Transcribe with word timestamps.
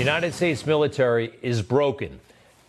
United 0.00 0.32
States 0.32 0.64
military 0.64 1.30
is 1.42 1.60
broken, 1.60 2.20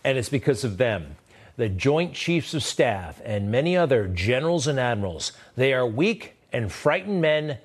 and 0.04 0.18
it's 0.18 0.28
because 0.28 0.64
of 0.64 0.76
them. 0.76 1.16
The 1.56 1.70
Joint 1.70 2.12
Chiefs 2.12 2.52
of 2.52 2.62
Staff 2.62 3.22
and 3.24 3.50
many 3.50 3.74
other 3.74 4.06
generals 4.06 4.66
and 4.66 4.78
admirals, 4.78 5.32
they 5.56 5.72
are 5.72 5.86
weak 5.86 6.34
and 6.52 6.70
frightened 6.70 7.22
men 7.22 7.56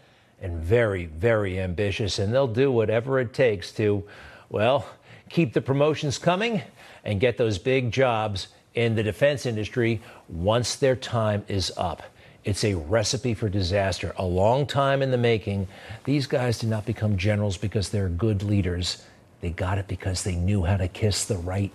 and 0.42 0.64
very, 0.64 1.08
very 1.08 1.60
ambitious, 1.60 2.18
and 2.18 2.34
they'll 2.34 2.48
do 2.48 2.72
whatever 2.72 3.20
it 3.20 3.34
takes 3.34 3.74
to, 3.74 4.06
well, 4.50 4.88
keep 5.30 5.52
the 5.52 5.60
promotions 5.60 6.18
coming 6.18 6.62
and 7.04 7.20
get 7.20 7.36
those 7.36 7.58
big 7.58 7.92
jobs 7.92 8.48
in 8.74 8.96
the 8.96 9.04
defense 9.04 9.46
industry 9.46 10.02
once 10.30 10.78
their 10.78 10.96
time 10.96 11.44
is 11.50 11.74
up. 11.76 12.04
It's 12.46 12.64
a 12.64 12.76
recipe 12.76 13.34
for 13.34 13.50
disaster. 13.50 14.14
A 14.18 14.24
long 14.24 14.66
time 14.66 15.02
in 15.02 15.12
the 15.12 15.18
making. 15.18 15.68
These 16.06 16.26
guys 16.26 16.58
did 16.58 16.70
not 16.70 16.86
become 16.86 17.18
generals 17.18 17.58
because 17.58 17.90
they're 17.90 18.08
good 18.08 18.44
leaders. 18.44 19.04
They 19.42 19.50
got 19.50 19.78
it 19.78 19.88
because 19.88 20.24
they 20.24 20.36
knew 20.36 20.64
how 20.64 20.78
to 20.78 20.88
kiss 20.88 21.26
the 21.26 21.38
right, 21.38 21.72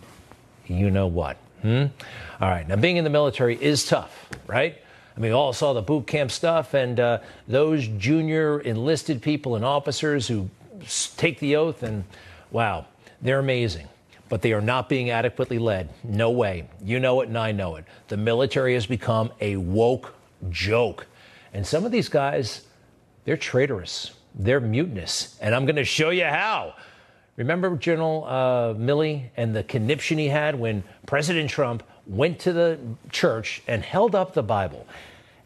you 0.67 0.91
know 0.91 1.07
what. 1.07 1.37
Hmm? 1.63 1.87
All 2.41 2.51
right. 2.51 2.67
Now, 2.67 2.77
being 2.77 2.97
in 2.97 3.05
the 3.05 3.11
military 3.11 3.57
is 3.63 3.87
tough, 3.87 4.29
right? 4.47 4.79
I 5.17 5.21
mean, 5.21 5.31
we 5.31 5.35
all 5.35 5.53
saw 5.53 5.73
the 5.73 5.83
boot 5.83 6.07
camp 6.07 6.31
stuff, 6.31 6.75
and 6.75 6.99
uh, 6.99 7.19
those 7.47 7.87
junior 7.87 8.61
enlisted 8.61 9.23
people 9.23 9.57
and 9.57 9.65
officers 9.65 10.27
who 10.27 10.49
take 11.17 11.39
the 11.39 11.57
oath, 11.57 11.83
and 11.83 12.05
wow, 12.51 12.87
they're 13.21 13.39
amazing. 13.39 13.89
But 14.29 14.41
they 14.41 14.55
are 14.55 14.63
not 14.63 14.89
being 14.89 15.11
adequately 15.11 15.59
led. 15.59 15.91
No 16.03 16.31
way. 16.31 16.69
You 16.83 16.99
know 16.99 17.21
it, 17.21 17.29
and 17.29 17.37
I 17.37 17.53
know 17.53 17.77
it. 17.77 17.85
The 18.09 18.17
military 18.17 18.75
has 18.75 18.87
become 18.87 19.31
a 19.41 19.57
woke 19.57 20.15
joke. 20.49 21.07
And 21.53 21.67
some 21.67 21.85
of 21.85 21.93
these 21.93 22.09
guys, 22.09 22.63
they're 23.25 23.37
traitorous, 23.37 24.13
they're 24.35 24.61
mutinous. 24.61 25.37
And 25.41 25.55
I'm 25.55 25.67
going 25.67 25.77
to 25.77 25.85
show 25.85 26.11
you 26.11 26.25
how. 26.25 26.75
Remember 27.37 27.77
General 27.77 28.25
uh, 28.25 28.75
Milley 28.75 29.31
and 29.37 29.57
the 29.57 29.63
conniption 29.63 30.19
he 30.19 30.29
had 30.29 30.59
when 30.59 30.85
President 31.07 31.49
Trump 31.49 31.83
went 32.07 32.39
to 32.41 32.53
the 32.53 32.79
church 33.11 33.63
and 33.67 33.83
held 33.83 34.15
up 34.15 34.35
the 34.35 34.43
Bible 34.43 34.87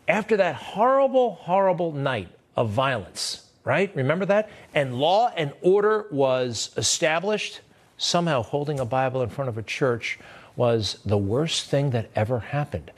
after 0.09 0.37
that 0.37 0.56
horrible, 0.56 1.34
horrible 1.34 1.93
night 1.93 2.28
of 2.56 2.70
violence, 2.70 3.47
right? 3.65 3.95
Remember 3.95 4.25
that? 4.27 4.51
And 4.75 4.98
law 4.98 5.33
and 5.37 5.53
order 5.61 6.06
was 6.11 6.70
established. 6.77 7.61
Somehow 7.98 8.43
holding 8.43 8.81
a 8.81 8.84
Bible 8.84 9.23
in 9.23 9.31
front 9.31 9.48
of 9.48 9.59
a 9.59 9.62
church 9.62 10.19
was 10.55 10.98
the 11.05 11.19
worst 11.19 11.69
thing 11.69 11.91
that 11.91 12.11
ever 12.15 12.41
happened. 12.41 12.91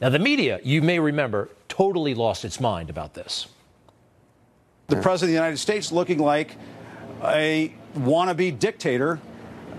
Now, 0.00 0.10
the 0.10 0.18
media, 0.18 0.60
you 0.62 0.82
may 0.82 0.98
remember, 0.98 1.48
totally 1.68 2.14
lost 2.14 2.44
its 2.44 2.60
mind 2.60 2.90
about 2.90 3.14
this. 3.14 3.46
The 4.88 4.96
President 4.96 5.22
of 5.22 5.28
the 5.28 5.44
United 5.44 5.58
States 5.58 5.90
looking 5.90 6.18
like 6.18 6.56
a 7.24 7.72
wannabe 7.96 8.58
dictator 8.58 9.20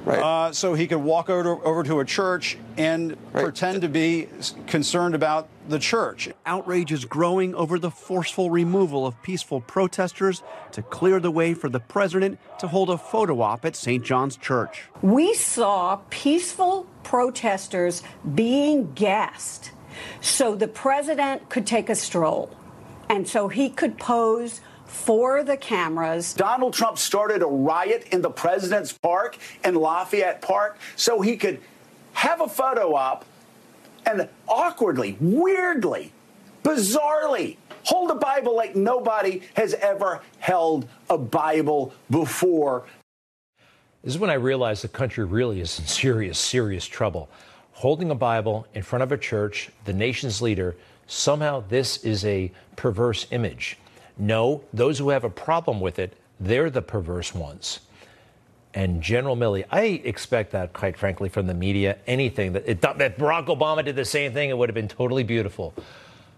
Right. 0.08 0.20
Uh, 0.20 0.54
so 0.54 0.74
he 0.74 0.88
could 0.88 1.00
walk 1.00 1.30
over, 1.30 1.62
over 1.66 1.84
to 1.84 2.00
a 2.00 2.06
church 2.06 2.58
and 2.78 3.18
right. 3.34 3.44
pretend 3.44 3.82
to 3.82 3.90
be 3.90 4.30
concerned 4.66 5.16
about 5.16 5.50
the 5.68 5.80
church. 5.80 6.30
Outrage 6.46 6.94
is 6.94 7.04
growing 7.04 7.54
over 7.54 7.78
the 7.78 7.92
forceful 7.92 8.50
removal 8.50 9.06
of 9.06 9.22
peaceful 9.22 9.60
protesters 9.60 10.44
to 10.72 10.82
clear 10.82 11.20
the 11.20 11.30
way 11.30 11.54
for 11.54 11.68
the 11.68 11.82
president 11.82 12.40
to 12.60 12.70
hold 12.70 12.90
a 12.90 12.98
photo 12.98 13.42
op 13.42 13.66
at 13.66 13.76
St. 13.76 14.02
John's 14.02 14.38
Church. 14.38 14.84
We 15.02 15.34
saw 15.34 16.00
peaceful 16.10 16.88
protesters 17.04 18.02
being 18.34 18.94
gassed 18.94 19.72
so 20.22 20.56
the 20.56 20.70
president 20.70 21.50
could 21.50 21.68
take 21.68 21.90
a 21.90 21.96
stroll 21.96 22.56
and 23.10 23.28
so 23.28 23.50
he 23.50 23.70
could 23.70 23.98
pose 23.98 24.62
for 24.88 25.44
the 25.44 25.58
cameras. 25.58 26.34
Donald 26.34 26.74
Trump 26.74 26.98
started 26.98 27.44
a 27.44 27.48
riot 27.48 28.08
in 28.12 28.22
the 28.22 28.30
President's 28.30 28.92
Park 28.92 29.38
in 29.64 29.76
Lafayette 29.76 30.42
Park 30.42 30.78
so 30.96 31.22
he 31.22 31.38
could 31.38 31.60
have 32.14 32.42
a 32.42 32.48
photo 32.48 32.96
op 32.96 33.26
and 34.06 34.28
awkwardly, 34.48 35.18
weirdly, 35.20 36.12
bizarrely 36.64 37.58
hold 37.84 38.12
a 38.12 38.16
Bible 38.16 38.56
like 38.56 38.76
nobody 38.76 39.42
has 39.56 39.74
ever 39.76 40.22
held 40.40 40.88
a 41.10 41.18
Bible 41.18 41.94
before. 42.10 42.86
This 44.04 44.16
is 44.16 44.20
when 44.20 44.30
I 44.30 44.36
realized 44.36 44.84
the 44.84 44.90
country 44.90 45.24
really 45.24 45.62
is 45.62 45.80
in 45.80 45.86
serious, 45.86 46.38
serious 46.38 46.86
trouble. 46.86 47.30
Holding 47.72 48.12
a 48.12 48.16
Bible 48.16 48.68
in 48.74 48.84
front 48.84 49.04
of 49.04 49.12
a 49.12 49.18
church, 49.18 49.70
the 49.86 49.94
nation's 49.94 50.42
leader, 50.42 50.76
somehow 51.08 51.64
this 51.70 52.04
is 52.04 52.26
a 52.26 52.52
perverse 52.76 53.28
image. 53.32 53.78
No, 54.18 54.64
those 54.74 55.00
who 55.00 55.10
have 55.10 55.24
a 55.24 55.30
problem 55.30 55.80
with 55.80 56.00
it, 56.00 56.14
they're 56.40 56.70
the 56.70 56.82
perverse 56.82 57.34
ones. 57.34 57.80
And 58.74 59.02
General 59.02 59.36
Milley, 59.36 59.66
I 59.72 59.82
expect 59.82 60.52
that, 60.52 60.74
quite 60.74 60.98
frankly, 60.98 61.30
from 61.30 61.48
the 61.48 61.54
media. 61.54 61.98
Anything 62.06 62.54
that, 62.54 62.64
it, 62.68 62.82
that 62.82 63.18
Barack 63.18 63.48
Obama 63.48 63.84
did 63.84 63.96
the 63.96 64.06
same 64.06 64.34
thing, 64.34 64.50
it 64.50 64.58
would 64.58 64.70
have 64.70 64.76
been 64.76 64.88
totally 64.88 65.24
beautiful. 65.24 65.74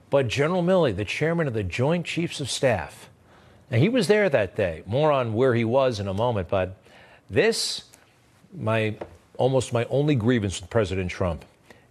But 0.10 0.28
General 0.28 0.64
Milley, 0.64 0.96
the 0.96 1.06
chairman 1.06 1.48
of 1.48 1.54
the 1.54 1.64
Joint 1.64 2.06
Chiefs 2.06 2.40
of 2.40 2.50
Staff, 2.50 3.10
and 3.70 3.82
he 3.82 3.90
was 3.90 4.08
there 4.08 4.30
that 4.30 4.56
day. 4.56 4.84
More 4.86 5.12
on 5.12 5.34
where 5.34 5.54
he 5.54 5.64
was 5.64 6.00
in 6.00 6.08
a 6.08 6.14
moment. 6.14 6.50
But 6.50 6.78
this, 7.30 7.84
my 8.58 8.96
almost 9.38 9.72
my 9.72 9.86
only 9.86 10.16
grievance 10.16 10.60
with 10.60 10.70
President 10.70 11.12
Trump. 11.12 11.46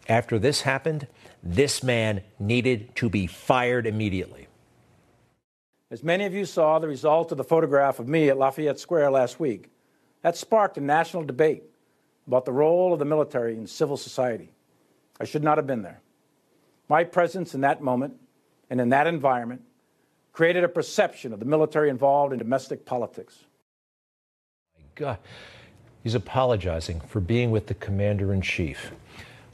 After 0.08 0.38
this 0.38 0.62
happened, 0.62 1.06
this 1.42 1.82
man 1.82 2.22
needed 2.38 2.94
to 2.96 3.08
be 3.08 3.26
fired 3.26 3.86
immediately. 3.86 4.47
As 5.90 6.02
many 6.02 6.26
of 6.26 6.34
you 6.34 6.44
saw, 6.44 6.78
the 6.78 6.88
result 6.88 7.32
of 7.32 7.38
the 7.38 7.44
photograph 7.44 7.98
of 7.98 8.08
me 8.08 8.28
at 8.28 8.36
Lafayette 8.36 8.78
Square 8.78 9.10
last 9.12 9.40
week, 9.40 9.70
that 10.22 10.36
sparked 10.36 10.76
a 10.76 10.82
national 10.82 11.24
debate 11.24 11.62
about 12.26 12.44
the 12.44 12.52
role 12.52 12.92
of 12.92 12.98
the 12.98 13.06
military 13.06 13.54
in 13.54 13.66
civil 13.66 13.96
society. 13.96 14.52
I 15.18 15.24
should 15.24 15.42
not 15.42 15.56
have 15.56 15.66
been 15.66 15.82
there. 15.82 16.00
My 16.88 17.04
presence 17.04 17.54
in 17.54 17.62
that 17.62 17.82
moment 17.82 18.14
and 18.68 18.80
in 18.80 18.90
that 18.90 19.06
environment 19.06 19.62
created 20.32 20.62
a 20.62 20.68
perception 20.68 21.32
of 21.32 21.40
the 21.40 21.46
military 21.46 21.88
involved 21.88 22.32
in 22.32 22.38
domestic 22.38 22.84
politics. 22.84 23.44
My 24.76 24.84
God, 24.94 25.18
he's 26.02 26.14
apologizing 26.14 27.00
for 27.00 27.20
being 27.20 27.50
with 27.50 27.66
the 27.66 27.74
commander 27.74 28.32
in 28.32 28.42
chief. 28.42 28.92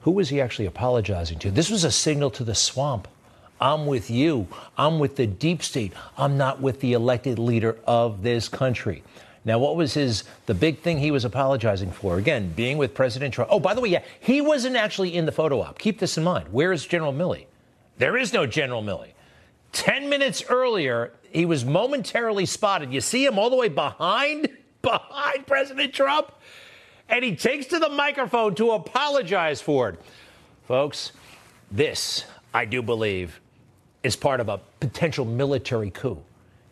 Who 0.01 0.11
was 0.11 0.28
he 0.28 0.41
actually 0.41 0.66
apologizing 0.66 1.39
to? 1.39 1.51
This 1.51 1.71
was 1.71 1.84
a 1.84 1.93
signal 1.93 2.31
to 2.33 2.45
the 2.45 2.55
swamp. 2.55 3.09
I'm 3.64 3.86
with 3.86 4.10
you. 4.10 4.47
I'm 4.76 4.98
with 4.98 5.16
the 5.16 5.26
deep 5.26 5.62
state. 5.62 5.94
I'm 6.19 6.36
not 6.36 6.60
with 6.60 6.80
the 6.80 6.92
elected 6.92 7.38
leader 7.38 7.78
of 7.86 8.22
this 8.22 8.47
country. 8.47 9.02
Now, 9.47 9.58
what 9.58 9.75
was 9.75 9.94
his 9.94 10.25
the 10.44 10.52
big 10.52 10.80
thing 10.80 10.98
he 10.98 11.10
was 11.10 11.25
apologizing 11.25 11.91
for? 11.91 12.19
Again, 12.19 12.53
being 12.54 12.76
with 12.76 12.92
President 12.92 13.32
Trump. 13.32 13.50
Oh, 13.50 13.58
by 13.58 13.72
the 13.72 13.80
way, 13.80 13.88
yeah, 13.88 14.03
he 14.20 14.42
wasn't 14.42 14.76
actually 14.76 15.14
in 15.14 15.24
the 15.24 15.32
photo 15.32 15.62
op. 15.62 15.78
Keep 15.78 15.98
this 15.98 16.19
in 16.19 16.24
mind. 16.24 16.48
Where 16.53 16.72
is 16.74 16.84
General 16.84 17.14
Milley? 17.14 17.47
There 17.97 18.19
is 18.19 18.34
no 18.34 18.44
General 18.44 18.82
Milley. 18.82 19.12
Ten 19.72 20.10
minutes 20.10 20.44
earlier, 20.50 21.14
he 21.32 21.47
was 21.47 21.64
momentarily 21.64 22.44
spotted. 22.44 22.92
You 22.92 23.00
see 23.00 23.24
him 23.24 23.38
all 23.38 23.48
the 23.48 23.56
way 23.56 23.70
behind, 23.70 24.50
behind 24.82 25.47
President 25.47 25.94
Trump, 25.94 26.32
and 27.08 27.24
he 27.24 27.34
takes 27.34 27.64
to 27.69 27.78
the 27.78 27.88
microphone 27.88 28.54
to 28.56 28.72
apologize 28.72 29.62
for 29.62 29.88
it. 29.88 30.00
Folks, 30.69 31.12
this, 31.70 32.26
I 32.53 32.66
do 32.66 32.82
believe, 32.82 33.41
is 34.04 34.15
part 34.15 34.38
of 34.38 34.48
a 34.48 34.60
potential 34.78 35.25
military 35.25 35.91
coup. 35.91 36.22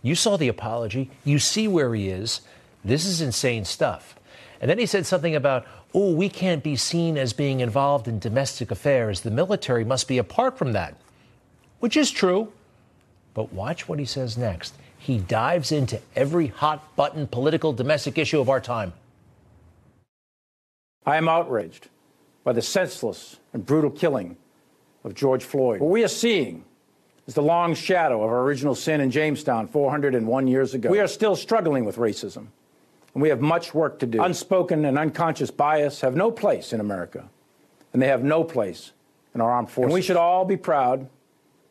You 0.03 0.15
saw 0.15 0.37
the 0.37 0.48
apology. 0.48 1.10
You 1.25 1.38
see 1.38 1.66
where 1.66 1.94
he 1.94 2.09
is. 2.09 2.43
This 2.84 3.06
is 3.06 3.20
insane 3.20 3.65
stuff. 3.65 4.16
And 4.60 4.70
then 4.70 4.78
he 4.78 4.87
said 4.87 5.06
something 5.06 5.34
about, 5.34 5.66
oh, 5.94 6.15
we 6.15 6.28
can't 6.28 6.62
be 6.62 6.76
seen 6.76 7.16
as 7.16 7.32
being 7.32 7.60
involved 7.60 8.06
in 8.06 8.19
domestic 8.19 8.70
affairs. 8.70 9.20
The 9.20 9.31
military 9.31 9.84
must 9.84 10.06
be 10.06 10.19
apart 10.19 10.59
from 10.59 10.72
that, 10.72 10.97
which 11.81 11.96
is 11.96 12.11
true. 12.11 12.52
But 13.34 13.52
watch 13.52 13.88
what 13.88 13.99
he 13.99 14.05
says 14.05 14.37
next. 14.37 14.75
He 14.99 15.19
dives 15.19 15.73
into 15.73 16.00
every 16.14 16.49
hot 16.49 16.94
button 16.94 17.26
political 17.26 17.73
domestic 17.73 18.19
issue 18.19 18.40
of 18.40 18.49
our 18.49 18.61
time. 18.61 18.93
I 21.05 21.17
am 21.17 21.29
outraged 21.29 21.88
by 22.44 22.52
the 22.52 22.62
senseless 22.62 23.38
and 23.52 23.64
brutal 23.67 23.90
killing 23.90 24.37
of 25.02 25.14
George 25.14 25.43
Floyd. 25.43 25.81
What 25.81 25.90
we 25.90 26.05
are 26.05 26.08
seeing 26.08 26.64
is 27.26 27.34
the 27.34 27.42
long 27.42 27.74
shadow 27.74 28.22
of 28.22 28.30
our 28.30 28.42
original 28.42 28.74
sin 28.74 29.00
in 29.00 29.10
Jamestown 29.10 29.69
401 29.69 30.46
years 30.48 30.74
ago. 30.74 30.90
We 30.90 31.00
are 31.00 31.08
still 31.08 31.36
struggling 31.36 31.84
with 31.84 31.96
racism, 31.96 32.46
and 33.14 33.22
we 33.22 33.28
have 33.28 33.40
much 33.40 33.74
work 33.74 33.98
to 34.00 34.06
do. 34.06 34.22
Unspoken 34.22 34.84
and 34.84 34.98
unconscious 34.98 35.50
bias 35.50 36.00
have 36.00 36.16
no 36.16 36.30
place 36.30 36.72
in 36.72 36.80
America, 36.80 37.28
and 37.92 38.02
they 38.02 38.08
have 38.08 38.24
no 38.24 38.42
place 38.42 38.92
in 39.34 39.40
our 39.40 39.50
armed 39.50 39.70
forces. 39.70 39.86
And 39.86 39.94
we 39.94 40.02
should 40.02 40.16
all 40.16 40.44
be 40.44 40.56
proud 40.56 41.08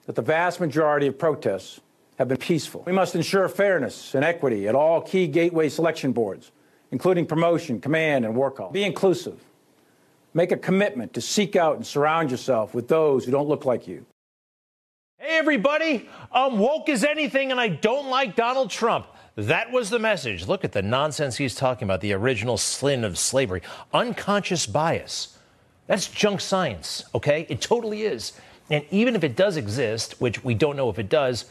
that 0.05 0.15
the 0.15 0.21
vast 0.21 0.59
majority 0.59 1.07
of 1.07 1.17
protests 1.17 1.79
have 2.17 2.27
been 2.27 2.37
peaceful. 2.37 2.83
We 2.85 2.91
must 2.91 3.15
ensure 3.15 3.47
fairness 3.49 4.15
and 4.15 4.23
equity 4.23 4.67
at 4.67 4.75
all 4.75 5.01
key 5.01 5.27
gateway 5.27 5.69
selection 5.69 6.11
boards, 6.11 6.51
including 6.91 7.25
promotion, 7.25 7.81
command, 7.81 8.25
and 8.25 8.35
war 8.35 8.51
college. 8.51 8.73
Be 8.73 8.83
inclusive. 8.83 9.39
Make 10.33 10.51
a 10.51 10.57
commitment 10.57 11.13
to 11.13 11.21
seek 11.21 11.55
out 11.55 11.75
and 11.75 11.85
surround 11.85 12.31
yourself 12.31 12.73
with 12.73 12.87
those 12.87 13.25
who 13.25 13.31
don't 13.31 13.49
look 13.49 13.65
like 13.65 13.87
you. 13.87 14.05
Hey, 15.31 15.37
everybody. 15.37 16.09
I'm 16.33 16.59
woke 16.59 16.89
as 16.89 17.05
anything, 17.05 17.51
and 17.51 17.59
I 17.59 17.69
don't 17.69 18.09
like 18.09 18.35
Donald 18.35 18.69
Trump. 18.69 19.07
That 19.37 19.71
was 19.71 19.89
the 19.89 19.97
message. 19.97 20.45
Look 20.45 20.65
at 20.65 20.73
the 20.73 20.81
nonsense 20.81 21.37
he's 21.37 21.55
talking 21.55 21.85
about 21.85 22.01
the 22.01 22.11
original 22.11 22.57
sin 22.57 23.05
of 23.05 23.17
slavery. 23.17 23.61
Unconscious 23.93 24.67
bias. 24.67 25.37
That's 25.87 26.09
junk 26.09 26.41
science, 26.41 27.05
okay? 27.15 27.45
It 27.47 27.61
totally 27.61 28.01
is. 28.01 28.33
And 28.69 28.83
even 28.91 29.15
if 29.15 29.23
it 29.23 29.37
does 29.37 29.55
exist, 29.55 30.19
which 30.19 30.43
we 30.43 30.53
don't 30.53 30.75
know 30.75 30.89
if 30.89 30.99
it 30.99 31.07
does, 31.07 31.45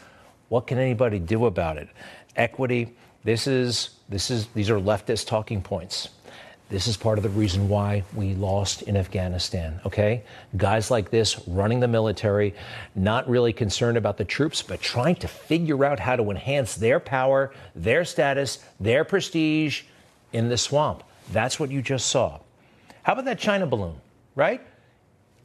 what 0.50 0.66
can 0.66 0.76
anybody 0.76 1.18
do 1.18 1.46
about 1.46 1.78
it? 1.78 1.88
Equity, 2.36 2.94
this 3.24 3.46
is 3.46 3.96
this 4.10 4.30
is 4.30 4.48
these 4.48 4.68
are 4.68 4.78
leftist 4.78 5.26
talking 5.26 5.62
points. 5.62 6.10
This 6.70 6.86
is 6.86 6.96
part 6.96 7.18
of 7.18 7.24
the 7.24 7.30
reason 7.30 7.68
why 7.68 8.04
we 8.14 8.34
lost 8.34 8.82
in 8.82 8.96
Afghanistan, 8.96 9.80
okay? 9.84 10.22
Guys 10.56 10.88
like 10.88 11.10
this 11.10 11.40
running 11.48 11.80
the 11.80 11.88
military, 11.88 12.54
not 12.94 13.28
really 13.28 13.52
concerned 13.52 13.96
about 13.96 14.16
the 14.16 14.24
troops, 14.24 14.62
but 14.62 14.80
trying 14.80 15.16
to 15.16 15.26
figure 15.26 15.84
out 15.84 15.98
how 15.98 16.14
to 16.14 16.30
enhance 16.30 16.76
their 16.76 17.00
power, 17.00 17.52
their 17.74 18.04
status, 18.04 18.60
their 18.78 19.02
prestige 19.04 19.82
in 20.32 20.48
the 20.48 20.56
swamp. 20.56 21.02
That's 21.32 21.58
what 21.58 21.72
you 21.72 21.82
just 21.82 22.06
saw. 22.06 22.38
How 23.02 23.14
about 23.14 23.24
that 23.24 23.40
China 23.40 23.66
balloon, 23.66 23.96
right? 24.36 24.60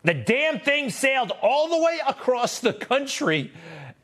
The 0.03 0.13
damn 0.13 0.59
thing 0.59 0.91
sailed 0.91 1.31
all 1.41 1.69
the 1.69 1.83
way 1.83 1.97
across 2.07 2.59
the 2.59 2.73
country. 2.73 3.51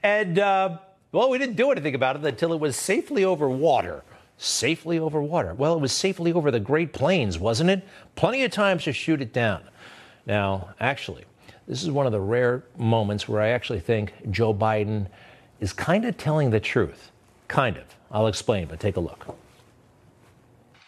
And, 0.02 0.40
uh, 0.40 0.80
well, 1.12 1.30
we 1.30 1.38
didn't 1.38 1.56
do 1.56 1.70
anything 1.70 1.94
about 1.94 2.16
it 2.16 2.26
until 2.26 2.52
it 2.52 2.60
was 2.60 2.76
safely 2.76 3.24
over 3.26 3.48
water 3.48 4.04
safely 4.42 4.98
over 4.98 5.22
water. 5.22 5.54
Well, 5.54 5.76
it 5.76 5.80
was 5.80 5.92
safely 5.92 6.34
over 6.34 6.50
the 6.50 6.60
Great 6.60 6.94
Plains, 6.94 7.38
wasn't 7.38 7.70
it? 7.70 7.88
Plenty 8.16 8.44
of 8.44 8.52
times 8.52 8.84
to 8.86 8.94
shoot 8.94 9.22
it 9.22 9.32
down. 9.32 9.62
Now, 10.26 10.70
actually, 10.80 11.26
this 11.68 11.84
is 11.84 11.92
one 11.92 12.08
of 12.08 12.12
the 12.12 12.20
rare 12.20 12.64
moments 12.76 13.28
where 13.28 13.42
I 13.42 13.50
actually 13.50 13.82
think 13.82 14.14
Joe 14.32 14.54
Biden 14.54 15.08
is 15.60 15.74
kind 15.74 16.06
of 16.06 16.18
telling 16.18 16.50
the 16.50 16.60
truth. 16.60 17.12
Kind 17.48 17.78
of. 17.78 17.84
I'll 18.12 18.28
explain, 18.28 18.66
but 18.66 18.80
take 18.80 18.98
a 18.98 19.00
look. 19.00 19.38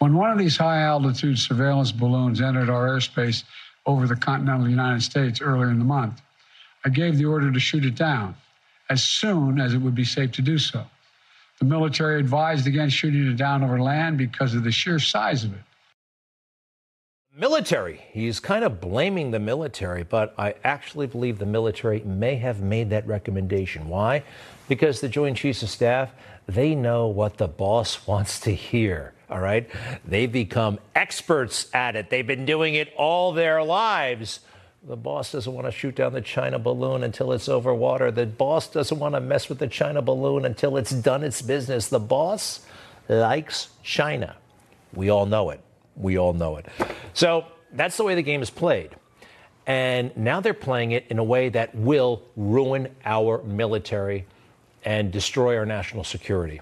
When 0.00 0.14
one 0.14 0.30
of 0.30 0.38
these 0.38 0.56
high 0.56 0.82
altitude 0.82 1.38
surveillance 1.38 1.92
balloons 1.92 2.40
entered 2.40 2.68
our 2.68 2.88
airspace 2.88 3.44
over 3.86 4.06
the 4.08 4.16
continental 4.16 4.68
United 4.68 5.02
States 5.02 5.40
earlier 5.40 5.70
in 5.70 5.78
the 5.78 5.84
month, 5.84 6.20
I 6.84 6.88
gave 6.88 7.18
the 7.18 7.24
order 7.24 7.52
to 7.52 7.60
shoot 7.60 7.84
it 7.84 7.94
down 7.94 8.34
as 8.90 9.02
soon 9.02 9.60
as 9.60 9.74
it 9.74 9.78
would 9.78 9.94
be 9.94 10.04
safe 10.04 10.32
to 10.32 10.42
do 10.42 10.58
so. 10.58 10.84
The 11.58 11.64
military 11.64 12.18
advised 12.18 12.66
against 12.66 12.96
shooting 12.96 13.26
it 13.26 13.36
down 13.36 13.62
over 13.62 13.80
land 13.80 14.18
because 14.18 14.54
of 14.54 14.64
the 14.64 14.72
sheer 14.72 14.98
size 14.98 15.44
of 15.44 15.52
it. 15.52 15.60
Military. 17.36 18.00
He's 18.12 18.38
kind 18.38 18.64
of 18.64 18.80
blaming 18.80 19.32
the 19.32 19.40
military, 19.40 20.04
but 20.04 20.34
I 20.38 20.54
actually 20.62 21.08
believe 21.08 21.38
the 21.38 21.46
military 21.46 22.00
may 22.00 22.36
have 22.36 22.60
made 22.60 22.90
that 22.90 23.06
recommendation. 23.08 23.88
Why? 23.88 24.22
Because 24.68 25.00
the 25.00 25.08
Joint 25.08 25.36
Chiefs 25.36 25.64
of 25.64 25.70
Staff, 25.70 26.12
they 26.46 26.76
know 26.76 27.08
what 27.08 27.38
the 27.38 27.48
boss 27.48 28.06
wants 28.06 28.38
to 28.40 28.54
hear. 28.54 29.14
All 29.28 29.40
right? 29.40 29.68
They've 30.04 30.30
become 30.30 30.78
experts 30.94 31.68
at 31.74 31.96
it. 31.96 32.08
They've 32.08 32.26
been 32.26 32.46
doing 32.46 32.74
it 32.74 32.92
all 32.96 33.32
their 33.32 33.64
lives. 33.64 34.38
The 34.86 34.96
boss 34.96 35.32
doesn't 35.32 35.52
want 35.52 35.66
to 35.66 35.70
shoot 35.70 35.96
down 35.96 36.12
the 36.12 36.20
China 36.20 36.58
balloon 36.58 37.04
until 37.04 37.32
it's 37.32 37.48
over 37.48 37.74
water. 37.74 38.10
The 38.10 38.26
boss 38.26 38.68
doesn't 38.68 38.98
want 38.98 39.14
to 39.14 39.20
mess 39.20 39.48
with 39.48 39.58
the 39.58 39.66
China 39.66 40.02
balloon 40.02 40.44
until 40.44 40.76
it's 40.76 40.90
done 40.90 41.24
its 41.24 41.40
business. 41.40 41.88
The 41.88 41.98
boss 41.98 42.66
likes 43.08 43.70
China. 43.82 44.36
We 44.92 45.08
all 45.08 45.24
know 45.24 45.48
it. 45.48 45.60
We 45.96 46.18
all 46.18 46.34
know 46.34 46.56
it. 46.56 46.66
So 47.14 47.46
that's 47.72 47.96
the 47.96 48.04
way 48.04 48.14
the 48.14 48.22
game 48.22 48.42
is 48.42 48.50
played. 48.50 48.90
And 49.66 50.14
now 50.18 50.40
they're 50.40 50.52
playing 50.52 50.92
it 50.92 51.06
in 51.08 51.18
a 51.18 51.24
way 51.24 51.48
that 51.48 51.74
will 51.74 52.22
ruin 52.36 52.94
our 53.06 53.42
military 53.42 54.26
and 54.84 55.10
destroy 55.10 55.56
our 55.56 55.64
national 55.64 56.04
security. 56.04 56.60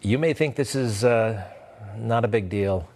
You 0.00 0.20
may 0.20 0.32
think 0.32 0.54
this 0.54 0.76
is 0.76 1.02
uh, 1.02 1.42
not 1.98 2.24
a 2.24 2.28
big 2.28 2.48
deal. 2.48 2.88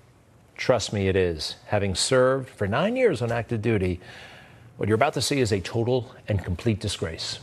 Trust 0.61 0.93
me, 0.93 1.09
it 1.09 1.17
is. 1.17 1.57
Having 1.69 1.95
served 1.95 2.51
for 2.51 2.67
nine 2.67 2.95
years 2.95 3.23
on 3.23 3.33
active 3.33 3.63
duty, 3.63 3.99
what 4.77 4.91
you're 4.91 4.95
about 4.95 5.15
to 5.15 5.23
see 5.23 5.41
is 5.41 5.53
a 5.53 5.61
total 5.61 6.15
and 6.29 6.45
complete 6.45 6.79
disgrace. 6.79 7.39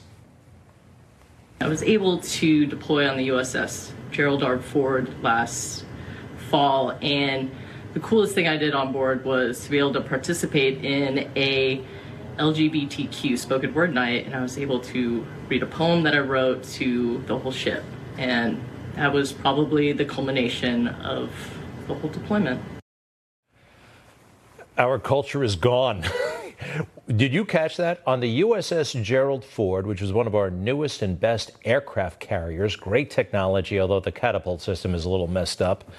I 1.59 1.67
was 1.67 1.81
able 1.81 2.19
to 2.19 2.67
deploy 2.67 3.09
on 3.09 3.17
the 3.17 3.29
USS 3.29 3.91
Gerald 4.11 4.43
R. 4.43 4.59
Ford 4.59 5.11
last 5.23 5.83
fall, 6.51 6.91
and 7.01 7.49
the 7.93 7.99
coolest 8.01 8.35
thing 8.35 8.47
I 8.47 8.55
did 8.55 8.75
on 8.75 8.91
board 8.91 9.25
was 9.25 9.63
to 9.63 9.71
be 9.71 9.79
able 9.79 9.93
to 9.93 10.01
participate 10.01 10.85
in 10.85 11.27
a 11.35 11.83
LGBTQ 12.37 13.35
spoken 13.39 13.73
word 13.73 13.95
night, 13.95 14.27
and 14.27 14.35
I 14.35 14.43
was 14.43 14.59
able 14.59 14.79
to 14.81 15.25
read 15.49 15.63
a 15.63 15.65
poem 15.65 16.03
that 16.03 16.13
I 16.13 16.19
wrote 16.19 16.63
to 16.75 17.17
the 17.25 17.39
whole 17.39 17.51
ship, 17.51 17.83
and 18.19 18.63
that 18.93 19.11
was 19.11 19.33
probably 19.33 19.91
the 19.91 20.05
culmination 20.05 20.87
of 20.87 21.31
the 21.87 21.95
whole 21.95 22.11
deployment 22.11 22.61
our 24.77 25.00
culture 25.00 25.44
is 25.44 25.56
gone. 25.56 26.03
Did 27.07 27.33
you 27.33 27.45
catch 27.45 27.77
that? 27.77 28.01
On 28.06 28.19
the 28.19 28.41
USS 28.41 29.01
Gerald 29.01 29.45
Ford, 29.45 29.88
which 29.88 30.01
was 30.01 30.12
one 30.12 30.27
of 30.27 30.35
our 30.35 30.50
newest 30.50 31.01
and 31.01 31.19
best 31.19 31.51
aircraft 31.63 32.19
carriers, 32.19 32.75
great 32.75 33.09
technology, 33.09 33.79
although 33.79 34.00
the 34.00 34.12
catapult 34.12 34.62
system 34.62 34.94
is 34.94 35.06
a 35.06 35.09
little 35.09 35.27
messed 35.27 35.62
up, 35.62 35.89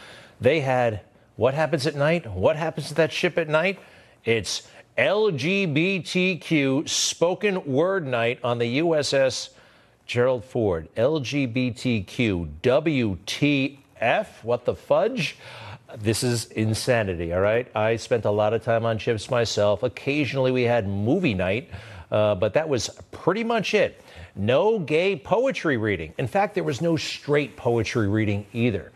they 0.40 0.60
had 0.60 1.00
what 1.36 1.54
happens 1.54 1.86
at 1.86 1.94
night? 1.94 2.30
What 2.30 2.56
happens 2.56 2.88
to 2.88 2.94
that 2.94 3.12
ship 3.12 3.38
at 3.38 3.48
night? 3.48 3.78
It's 4.24 4.68
LGBTQ 4.98 6.88
spoken 6.88 7.64
word 7.64 8.06
night 8.06 8.40
on 8.42 8.58
the 8.58 8.78
USS 8.78 9.50
Gerald 10.04 10.44
Ford. 10.44 10.88
LGBTQ 10.96 12.60
WTF? 12.60 13.78
What 14.42 14.64
the 14.64 14.74
fudge? 14.74 15.36
This 15.96 16.22
is 16.22 16.46
insanity, 16.46 17.32
all 17.32 17.40
right? 17.40 17.66
I 17.74 17.96
spent 17.96 18.24
a 18.24 18.30
lot 18.30 18.52
of 18.52 18.62
time 18.62 18.84
on 18.84 18.98
ships 18.98 19.30
myself. 19.30 19.82
Occasionally 19.82 20.52
we 20.52 20.62
had 20.62 20.86
movie 20.86 21.34
night, 21.34 21.70
uh, 22.10 22.34
but 22.34 22.54
that 22.54 22.68
was 22.68 22.90
pretty 23.10 23.44
much 23.44 23.74
it. 23.74 24.02
No 24.36 24.78
gay 24.78 25.16
poetry 25.16 25.76
reading. 25.76 26.12
In 26.18 26.26
fact, 26.26 26.54
there 26.54 26.64
was 26.64 26.80
no 26.80 26.96
straight 26.96 27.56
poetry 27.56 28.08
reading 28.08 28.46
either. 28.52 28.92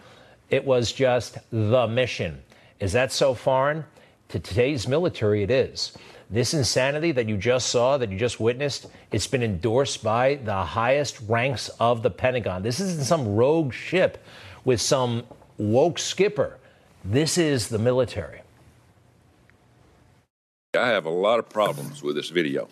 It 0.50 0.64
was 0.64 0.92
just 0.92 1.38
the 1.50 1.86
mission. 1.88 2.42
Is 2.78 2.92
that 2.92 3.10
so 3.10 3.34
foreign? 3.34 3.84
To 4.28 4.38
today's 4.38 4.86
military, 4.86 5.42
it 5.42 5.50
is. 5.50 5.96
This 6.30 6.54
insanity 6.54 7.12
that 7.12 7.28
you 7.28 7.36
just 7.36 7.68
saw, 7.68 7.98
that 7.98 8.10
you 8.10 8.18
just 8.18 8.40
witnessed, 8.40 8.86
it's 9.10 9.26
been 9.26 9.42
endorsed 9.42 10.02
by 10.02 10.36
the 10.36 10.62
highest 10.62 11.20
ranks 11.28 11.68
of 11.80 12.02
the 12.02 12.10
Pentagon. 12.10 12.62
This 12.62 12.80
isn't 12.80 13.04
some 13.04 13.34
rogue 13.34 13.72
ship 13.74 14.24
with 14.64 14.80
some 14.80 15.24
woke 15.58 15.98
skipper. 15.98 16.58
This 17.04 17.36
is 17.38 17.68
the 17.68 17.78
military. 17.78 18.42
I 20.74 20.88
have 20.88 21.04
a 21.04 21.10
lot 21.10 21.38
of 21.38 21.50
problems 21.50 22.02
with 22.02 22.16
this 22.16 22.30
video. 22.30 22.68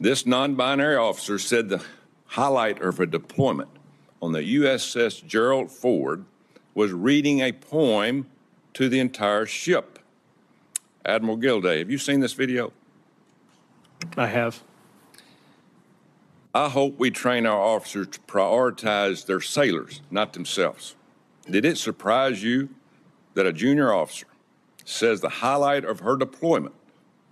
This 0.00 0.26
non 0.26 0.54
binary 0.54 0.96
officer 0.96 1.38
said 1.38 1.68
the 1.68 1.82
highlight 2.26 2.82
of 2.82 2.98
a 2.98 3.06
deployment 3.06 3.70
on 4.20 4.32
the 4.32 4.40
USS 4.40 5.24
Gerald 5.24 5.70
Ford 5.70 6.24
was 6.74 6.92
reading 6.92 7.40
a 7.40 7.52
poem 7.52 8.26
to 8.72 8.88
the 8.88 8.98
entire 8.98 9.46
ship. 9.46 10.00
Admiral 11.04 11.36
Gilday, 11.36 11.78
have 11.78 11.90
you 11.90 11.98
seen 11.98 12.20
this 12.20 12.32
video? 12.32 12.72
I 14.16 14.26
have. 14.26 14.62
I 16.54 16.68
hope 16.68 16.98
we 16.98 17.10
train 17.10 17.46
our 17.46 17.60
officers 17.60 18.06
to 18.08 18.20
prioritize 18.20 19.26
their 19.26 19.40
sailors, 19.40 20.00
not 20.10 20.34
themselves. 20.34 20.94
Did 21.50 21.64
it 21.64 21.78
surprise 21.78 22.44
you 22.44 22.68
that 23.34 23.44
a 23.44 23.52
junior 23.52 23.92
officer 23.92 24.28
says 24.84 25.20
the 25.20 25.28
highlight 25.28 25.84
of 25.84 26.00
her 26.00 26.16
deployment, 26.16 26.74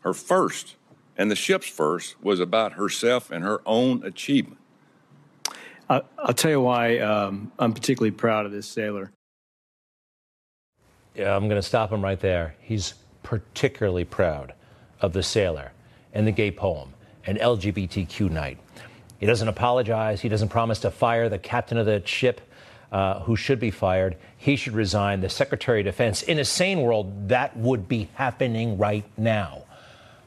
her 0.01 0.13
first 0.13 0.75
and 1.17 1.31
the 1.31 1.37
ship's 1.37 1.69
first, 1.69 2.17
was 2.23 2.41
about 2.41 2.73
herself 2.73 3.31
and 3.31 3.45
her 3.45 3.61
own 3.65 4.05
achievement. 4.05 4.59
I'll 5.89 6.33
tell 6.35 6.51
you 6.51 6.61
why 6.61 6.99
um, 6.99 7.53
I'm 7.59 7.75
particularly 7.75 8.13
proud 8.13 8.47
of 8.47 8.53
this 8.53 8.67
sailor. 8.67 9.13
Yeah, 11.15 11.37
I'm 11.37 11.49
going 11.49 11.61
to 11.61 11.67
stop 11.67 11.93
him 11.93 12.03
right 12.03 12.19
there. 12.19 12.55
He's 12.61 12.95
particularly 13.23 14.05
proud 14.05 14.55
of 15.03 15.13
the 15.13 15.23
sailor 15.23 15.73
and 16.15 16.27
the 16.27 16.33
gay 16.33 16.51
poem 16.51 16.95
and 17.27 17.39
LGBTQ 17.39 18.31
night. 18.31 18.59
He 19.23 19.27
doesn't 19.27 19.47
apologize. 19.47 20.21
He 20.21 20.29
doesn't 20.29 20.49
promise 20.49 20.81
to 20.81 20.91
fire 20.91 21.29
the 21.29 21.39
captain 21.39 21.79
of 21.79 21.87
the 21.87 22.05
ship 22.05 22.41
uh, 22.91 23.21
who 23.21 23.37
should 23.37 23.61
be 23.61 23.71
fired. 23.71 24.17
He 24.37 24.57
should 24.57 24.73
resign. 24.73 25.21
The 25.21 25.29
Secretary 25.29 25.79
of 25.79 25.85
Defense, 25.85 26.25
in 26.25 26.41
a 26.41 26.45
sane 26.45 26.81
world, 26.81 27.29
that 27.29 27.57
would 27.57 27.87
be 27.87 28.09
happening 28.15 28.79
right 28.79 29.05
now. 29.17 29.63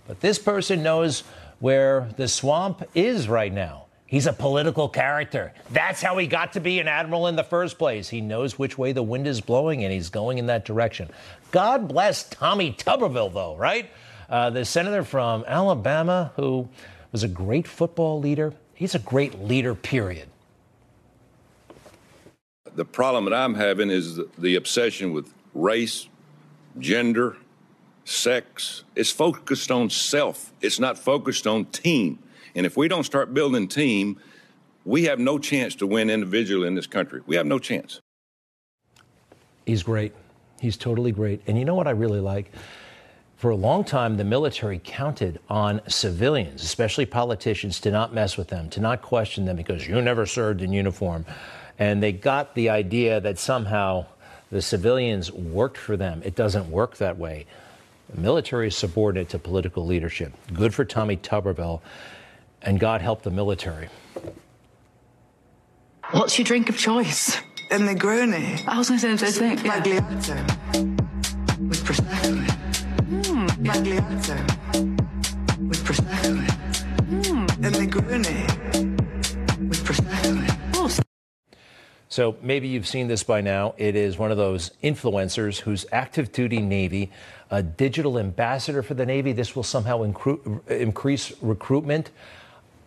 But 0.07 0.21
this 0.21 0.39
person 0.39 0.81
knows 0.81 1.23
where 1.59 2.07
the 2.15 2.29
swamp 2.29 2.83
is 2.95 3.27
right 3.27 3.51
now. 3.51 3.87
He's 4.05 4.27
a 4.27 4.31
political 4.31 4.87
character. 4.87 5.51
That's 5.71 6.01
how 6.01 6.17
he 6.17 6.25
got 6.25 6.53
to 6.53 6.61
be 6.61 6.79
an 6.79 6.87
admiral 6.87 7.27
in 7.27 7.35
the 7.35 7.43
first 7.43 7.77
place. 7.77 8.07
He 8.07 8.21
knows 8.21 8.57
which 8.57 8.77
way 8.77 8.93
the 8.93 9.03
wind 9.03 9.27
is 9.27 9.41
blowing 9.41 9.83
and 9.83 9.91
he's 9.91 10.07
going 10.07 10.37
in 10.37 10.45
that 10.45 10.63
direction. 10.63 11.09
God 11.51 11.89
bless 11.89 12.29
Tommy 12.29 12.71
Tuberville, 12.71 13.33
though, 13.33 13.57
right? 13.57 13.89
Uh, 14.29 14.51
the 14.51 14.63
senator 14.63 15.03
from 15.03 15.43
Alabama 15.47 16.31
who 16.37 16.69
was 17.11 17.23
a 17.23 17.27
great 17.27 17.67
football 17.67 18.21
leader. 18.21 18.53
He's 18.75 18.93
a 18.93 18.99
great 18.99 19.39
leader, 19.41 19.73
period 19.73 20.27
the 22.75 22.85
problem 22.85 23.25
that 23.25 23.33
I'm 23.33 23.55
having 23.55 23.89
is 23.89 24.19
the, 24.37 24.55
obsession 24.55 25.13
with 25.13 25.33
race, 25.53 26.07
gender, 26.77 27.37
sex. 28.03 28.83
It's 28.95 29.11
focused 29.11 29.71
on 29.71 29.89
self. 29.89 30.51
It's 30.61 30.79
not 30.79 30.97
focused 30.97 31.47
on 31.47 31.65
team. 31.65 32.19
And 32.53 32.65
if 32.65 32.77
we 32.77 32.87
don't 32.87 33.03
start 33.03 33.33
building 33.33 33.67
team, 33.67 34.19
we 34.83 35.05
have 35.05 35.19
no 35.19 35.39
chance 35.39 35.75
to 35.75 35.87
win 35.87 36.09
individually 36.09 36.67
in 36.67 36.75
this 36.75 36.87
country. 36.87 37.21
We 37.25 37.35
have 37.37 37.45
no 37.45 37.59
chance. 37.59 37.99
He's 39.65 39.83
great. 39.83 40.13
He's 40.59 40.77
totally 40.77 41.11
great. 41.11 41.41
And 41.47 41.57
you 41.57 41.65
know 41.65 41.75
what 41.75 41.87
I 41.87 41.91
really 41.91 42.19
like? 42.19 42.51
For 43.37 43.49
a 43.49 43.55
long 43.55 43.83
time, 43.83 44.17
the 44.17 44.23
military 44.23 44.79
counted 44.83 45.39
on 45.49 45.81
civilians, 45.87 46.63
especially 46.63 47.05
politicians, 47.05 47.79
to 47.81 47.91
not 47.91 48.13
mess 48.13 48.37
with 48.37 48.47
them, 48.47 48.69
to 48.71 48.79
not 48.79 49.01
question 49.01 49.45
them 49.45 49.57
because 49.57 49.87
you 49.87 50.01
never 50.01 50.25
served 50.25 50.61
in 50.61 50.71
uniform. 50.71 51.25
And 51.77 52.01
they 52.01 52.13
got 52.13 52.55
the 52.55 52.69
idea 52.69 53.19
that 53.19 53.37
somehow 53.37 54.05
the 54.51 54.61
civilians 54.61 55.31
worked 55.31 55.77
for 55.77 55.97
them. 55.97 56.21
It 56.23 56.35
doesn't 56.35 56.71
work 56.71 56.97
that 56.97 57.17
way. 57.17 57.45
The 58.09 58.21
military 58.21 58.67
is 58.67 58.77
subordinate 58.77 59.29
to 59.29 59.39
political 59.39 59.85
leadership. 59.85 60.31
Good 60.53 60.73
for 60.73 60.85
Tommy 60.85 61.17
Tuberville, 61.17 61.81
and 62.61 62.79
God 62.79 63.01
help 63.01 63.23
the 63.23 63.31
military. 63.31 63.89
What's 66.11 66.37
your 66.37 66.45
drink 66.45 66.69
of 66.69 66.77
choice? 66.77 67.37
A 67.71 67.77
Negroni. 67.77 68.65
I 68.67 68.77
was 68.77 68.89
going 68.89 68.99
to 68.99 69.17
say 69.17 69.25
the 69.25 69.31
same 69.31 69.57
thing. 69.57 69.71
Sbagliato. 69.71 70.94
With 73.65 73.73
Prosecco. 73.73 74.45
Mm. 74.73 75.67
With 75.67 75.83
Prosecco. 75.83 76.45
Mm. 77.09 77.49
A 77.65 77.71
Negroni. 77.71 79.69
With 79.69 79.83
Prosecco. 79.83 81.03
So 82.09 82.37
maybe 82.43 82.67
you've 82.67 82.87
seen 82.87 83.07
this 83.07 83.23
by 83.23 83.41
now. 83.41 83.73
It 83.77 83.95
is 83.95 84.19
one 84.19 84.29
of 84.29 84.37
those 84.37 84.69
influencers 84.83 85.61
who's 85.61 85.87
active 85.91 86.31
duty 86.31 86.59
Navy, 86.59 87.11
a 87.49 87.63
digital 87.63 88.19
ambassador 88.19 88.83
for 88.83 88.93
the 88.93 89.05
Navy. 89.05 89.31
This 89.33 89.55
will 89.55 89.63
somehow 89.63 89.99
incru- 89.99 90.61
increase 90.69 91.33
recruitment. 91.41 92.11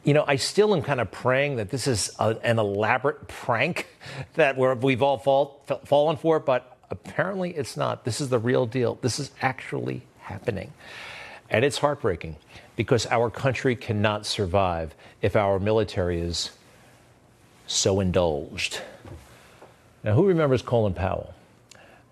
You 0.04 0.14
know, 0.14 0.24
I 0.28 0.36
still 0.36 0.76
am 0.76 0.82
kind 0.82 1.00
of 1.00 1.10
praying 1.10 1.56
that 1.56 1.70
this 1.70 1.88
is 1.88 2.14
a, 2.20 2.38
an 2.44 2.60
elaborate 2.60 3.26
prank 3.26 3.88
that 4.34 4.56
we 4.56 4.92
have 4.92 5.02
all 5.02 5.18
fall, 5.18 5.60
fallen 5.84 6.16
for, 6.16 6.38
but 6.38 6.78
apparently 6.88 7.50
it's 7.50 7.76
not. 7.76 8.04
This 8.04 8.20
is 8.20 8.28
the 8.28 8.38
real 8.38 8.64
deal. 8.64 8.96
This 9.02 9.18
is 9.18 9.32
actually 9.42 10.02
happening. 10.28 10.72
And 11.50 11.64
it's 11.64 11.78
heartbreaking 11.78 12.36
because 12.76 13.06
our 13.06 13.30
country 13.30 13.74
cannot 13.74 14.26
survive 14.26 14.94
if 15.22 15.34
our 15.34 15.58
military 15.58 16.20
is 16.20 16.50
so 17.66 18.00
indulged. 18.00 18.80
Now, 20.04 20.14
who 20.14 20.26
remembers 20.26 20.62
Colin 20.62 20.94
Powell? 20.94 21.34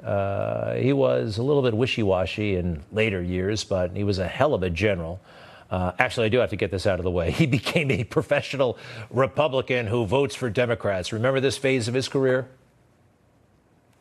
Uh, 0.02 0.75
he 0.75 0.92
was 0.92 1.38
a 1.38 1.42
little 1.42 1.62
bit 1.62 1.75
wishy 1.75 2.02
washy 2.02 2.56
in 2.56 2.82
later 2.92 3.23
years, 3.23 3.64
but 3.64 3.92
he 3.96 4.04
was 4.04 4.18
a 4.18 4.26
hell 4.26 4.54
of 4.54 4.62
a 4.62 4.70
general. 4.70 5.20
Uh, 5.70 5.92
actually, 5.99 6.26
I 6.26 6.28
do 6.28 6.38
have 6.38 6.50
to 6.50 6.56
get 6.56 6.70
this 6.70 6.87
out 6.87 6.99
of 6.99 7.04
the 7.04 7.11
way. 7.11 7.30
He 7.37 7.46
became 7.46 7.90
a 7.90 8.04
professional 8.04 8.78
Republican 9.11 9.87
who 9.87 10.06
votes 10.06 10.35
for 10.35 10.49
Democrats. 10.50 11.12
Remember 11.12 11.40
this 11.40 11.58
phase 11.58 11.88
of 11.88 11.94
his 11.94 12.08
career? 12.08 12.49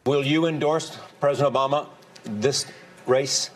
Will 0.06 0.24
you 0.24 0.46
endorse 0.46 0.98
President 1.20 1.56
Obama 1.56 1.88
this 2.24 2.66
race? 3.08 3.50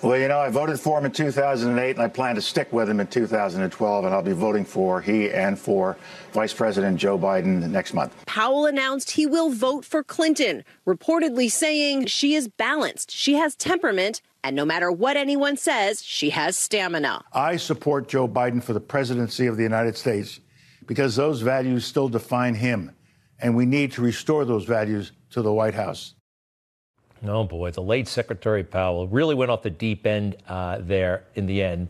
Well, 0.00 0.16
you 0.16 0.28
know, 0.28 0.38
I 0.38 0.48
voted 0.48 0.78
for 0.78 0.96
him 0.96 1.06
in 1.06 1.10
2008, 1.10 1.96
and 1.96 2.00
I 2.00 2.06
plan 2.06 2.36
to 2.36 2.40
stick 2.40 2.72
with 2.72 2.88
him 2.88 3.00
in 3.00 3.08
2012, 3.08 4.04
and 4.04 4.14
I'll 4.14 4.22
be 4.22 4.30
voting 4.30 4.64
for 4.64 5.00
he 5.00 5.28
and 5.28 5.58
for 5.58 5.96
Vice 6.32 6.54
President 6.54 6.98
Joe 6.98 7.18
Biden 7.18 7.68
next 7.68 7.94
month. 7.94 8.14
Powell 8.24 8.66
announced 8.66 9.10
he 9.10 9.26
will 9.26 9.50
vote 9.50 9.84
for 9.84 10.04
Clinton, 10.04 10.64
reportedly 10.86 11.50
saying 11.50 12.06
she 12.06 12.34
is 12.34 12.46
balanced, 12.46 13.10
she 13.10 13.34
has 13.34 13.56
temperament, 13.56 14.22
and 14.44 14.54
no 14.54 14.64
matter 14.64 14.92
what 14.92 15.16
anyone 15.16 15.56
says, 15.56 16.00
she 16.04 16.30
has 16.30 16.56
stamina. 16.56 17.24
I 17.32 17.56
support 17.56 18.08
Joe 18.08 18.28
Biden 18.28 18.62
for 18.62 18.74
the 18.74 18.80
presidency 18.80 19.48
of 19.48 19.56
the 19.56 19.64
United 19.64 19.96
States 19.96 20.38
because 20.86 21.16
those 21.16 21.40
values 21.40 21.84
still 21.84 22.08
define 22.08 22.54
him, 22.54 22.92
and 23.40 23.56
we 23.56 23.66
need 23.66 23.90
to 23.92 24.02
restore 24.02 24.44
those 24.44 24.64
values 24.64 25.10
to 25.30 25.42
the 25.42 25.52
White 25.52 25.74
House. 25.74 26.14
Oh 27.26 27.44
boy, 27.44 27.70
the 27.70 27.82
late 27.82 28.08
Secretary 28.08 28.62
Powell 28.62 29.08
really 29.08 29.34
went 29.34 29.50
off 29.50 29.62
the 29.62 29.70
deep 29.70 30.06
end 30.06 30.36
uh, 30.48 30.78
there 30.80 31.24
in 31.34 31.46
the 31.46 31.62
end. 31.62 31.88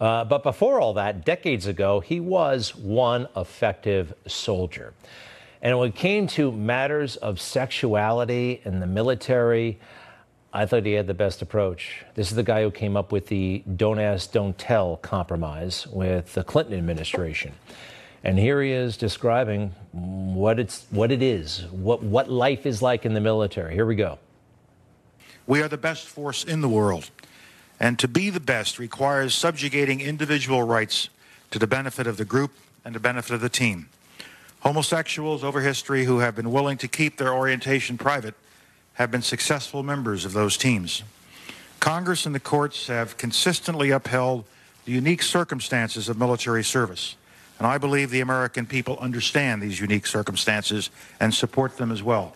Uh, 0.00 0.24
but 0.24 0.42
before 0.42 0.80
all 0.80 0.94
that, 0.94 1.24
decades 1.24 1.66
ago, 1.66 2.00
he 2.00 2.20
was 2.20 2.74
one 2.76 3.26
effective 3.34 4.12
soldier. 4.26 4.92
And 5.62 5.78
when 5.78 5.88
it 5.88 5.94
came 5.94 6.26
to 6.28 6.52
matters 6.52 7.16
of 7.16 7.40
sexuality 7.40 8.60
in 8.64 8.80
the 8.80 8.86
military, 8.86 9.78
I 10.52 10.66
thought 10.66 10.84
he 10.84 10.92
had 10.92 11.06
the 11.06 11.14
best 11.14 11.42
approach. 11.42 12.04
This 12.14 12.30
is 12.30 12.36
the 12.36 12.42
guy 12.42 12.62
who 12.62 12.70
came 12.70 12.96
up 12.96 13.10
with 13.10 13.26
the 13.26 13.62
don't 13.76 13.98
ask, 13.98 14.32
don't 14.32 14.56
tell 14.56 14.98
compromise 14.98 15.86
with 15.86 16.34
the 16.34 16.44
Clinton 16.44 16.76
administration. 16.76 17.52
And 18.22 18.38
here 18.38 18.62
he 18.62 18.72
is 18.72 18.96
describing 18.96 19.70
what 19.92 20.58
it's 20.58 20.86
what 20.90 21.12
it 21.12 21.22
is, 21.22 21.64
what 21.70 22.02
what 22.02 22.30
life 22.30 22.66
is 22.66 22.82
like 22.82 23.06
in 23.06 23.14
the 23.14 23.20
military. 23.20 23.74
Here 23.74 23.86
we 23.86 23.94
go. 23.94 24.18
We 25.46 25.62
are 25.62 25.68
the 25.68 25.78
best 25.78 26.06
force 26.06 26.44
in 26.44 26.60
the 26.60 26.68
world. 26.68 27.10
And 27.78 27.98
to 27.98 28.08
be 28.08 28.30
the 28.30 28.40
best 28.40 28.78
requires 28.78 29.34
subjugating 29.34 30.00
individual 30.00 30.62
rights 30.62 31.08
to 31.50 31.58
the 31.58 31.66
benefit 31.66 32.06
of 32.06 32.16
the 32.16 32.24
group 32.24 32.52
and 32.84 32.94
the 32.94 33.00
benefit 33.00 33.34
of 33.34 33.40
the 33.40 33.48
team. 33.48 33.88
Homosexuals 34.60 35.44
over 35.44 35.60
history 35.60 36.04
who 36.04 36.18
have 36.20 36.34
been 36.34 36.50
willing 36.50 36.78
to 36.78 36.88
keep 36.88 37.18
their 37.18 37.32
orientation 37.32 37.98
private 37.98 38.34
have 38.94 39.10
been 39.10 39.22
successful 39.22 39.82
members 39.82 40.24
of 40.24 40.32
those 40.32 40.56
teams. 40.56 41.02
Congress 41.80 42.26
and 42.26 42.34
the 42.34 42.40
courts 42.40 42.86
have 42.88 43.16
consistently 43.16 43.90
upheld 43.90 44.44
the 44.86 44.92
unique 44.92 45.22
circumstances 45.22 46.08
of 46.08 46.18
military 46.18 46.64
service. 46.64 47.14
And 47.58 47.66
I 47.66 47.78
believe 47.78 48.10
the 48.10 48.20
American 48.20 48.66
people 48.66 48.98
understand 48.98 49.62
these 49.62 49.80
unique 49.80 50.06
circumstances 50.06 50.90
and 51.20 51.34
support 51.34 51.76
them 51.76 51.92
as 51.92 52.02
well. 52.02 52.34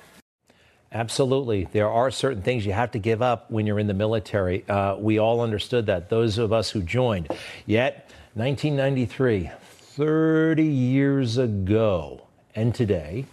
Absolutely. 0.93 1.69
There 1.71 1.89
are 1.89 2.11
certain 2.11 2.43
things 2.43 2.67
you 2.67 2.73
have 2.73 2.91
to 2.93 2.99
give 2.99 3.23
up 3.23 3.49
when 3.49 3.65
you're 3.65 3.79
in 3.79 3.87
the 3.87 3.95
military. 3.95 4.69
Uh, 4.69 4.97
we 4.97 5.19
all 5.19 5.41
understood 5.41 5.87
that, 5.87 6.11
those 6.11 6.37
of 6.37 6.53
us 6.53 6.71
who 6.71 6.83
joined. 6.83 7.29
Yet, 7.65 8.11
1993, 8.35 9.51
30 9.71 10.65
years 10.65 11.39
ago, 11.39 12.27
and 12.57 12.75
today. 12.75 13.27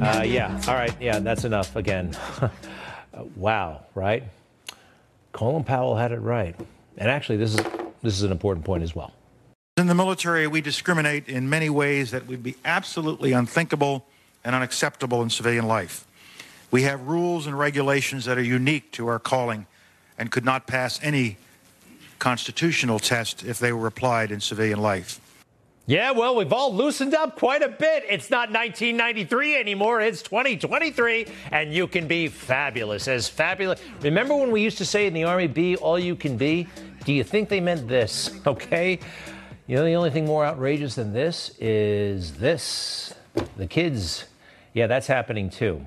Uh, 0.00 0.22
yeah, 0.24 0.60
all 0.66 0.74
right, 0.74 0.94
yeah, 1.00 1.20
that's 1.20 1.44
enough 1.44 1.76
again. 1.76 2.16
wow, 3.36 3.84
right? 3.94 4.24
Colin 5.30 5.62
Powell 5.62 5.94
had 5.94 6.10
it 6.10 6.18
right. 6.18 6.56
And 6.96 7.08
actually, 7.08 7.38
this 7.38 7.54
is, 7.54 7.60
this 8.02 8.14
is 8.14 8.22
an 8.24 8.32
important 8.32 8.66
point 8.66 8.82
as 8.82 8.94
well. 8.94 9.12
In 9.78 9.86
the 9.86 9.94
military, 9.94 10.48
we 10.48 10.60
discriminate 10.60 11.28
in 11.28 11.48
many 11.48 11.70
ways 11.70 12.10
that 12.10 12.26
would 12.26 12.42
be 12.42 12.56
absolutely 12.64 13.32
unthinkable 13.32 14.04
and 14.42 14.56
unacceptable 14.56 15.22
in 15.22 15.30
civilian 15.30 15.68
life. 15.68 16.04
We 16.72 16.82
have 16.82 17.06
rules 17.06 17.46
and 17.46 17.56
regulations 17.56 18.24
that 18.24 18.36
are 18.36 18.42
unique 18.42 18.90
to 18.92 19.06
our 19.06 19.20
calling 19.20 19.66
and 20.18 20.32
could 20.32 20.44
not 20.44 20.66
pass 20.66 20.98
any 21.00 21.36
constitutional 22.18 22.98
test 22.98 23.44
if 23.44 23.60
they 23.60 23.72
were 23.72 23.86
applied 23.86 24.32
in 24.32 24.40
civilian 24.40 24.80
life. 24.80 25.20
Yeah, 25.86 26.10
well, 26.10 26.34
we've 26.34 26.52
all 26.52 26.74
loosened 26.74 27.14
up 27.14 27.36
quite 27.36 27.62
a 27.62 27.68
bit. 27.68 28.04
It's 28.10 28.30
not 28.30 28.50
1993 28.50 29.56
anymore, 29.56 30.00
it's 30.00 30.22
2023, 30.22 31.26
and 31.52 31.72
you 31.72 31.86
can 31.86 32.08
be 32.08 32.26
fabulous. 32.26 33.06
As 33.06 33.28
fabulous. 33.28 33.80
Remember 34.02 34.34
when 34.34 34.50
we 34.50 34.60
used 34.60 34.78
to 34.78 34.84
say 34.84 35.06
in 35.06 35.14
the 35.14 35.24
Army, 35.24 35.46
be 35.46 35.76
all 35.76 35.98
you 35.98 36.16
can 36.16 36.36
be? 36.36 36.66
Do 37.04 37.12
you 37.12 37.22
think 37.22 37.48
they 37.48 37.60
meant 37.60 37.86
this? 37.86 38.38
Okay. 38.46 38.98
You 39.68 39.76
know, 39.76 39.84
the 39.84 39.92
only 39.92 40.08
thing 40.08 40.24
more 40.24 40.46
outrageous 40.46 40.94
than 40.94 41.12
this 41.12 41.50
is 41.60 42.32
this 42.38 43.14
the 43.58 43.66
kids. 43.66 44.24
Yeah, 44.72 44.86
that's 44.86 45.06
happening 45.06 45.50
too. 45.50 45.86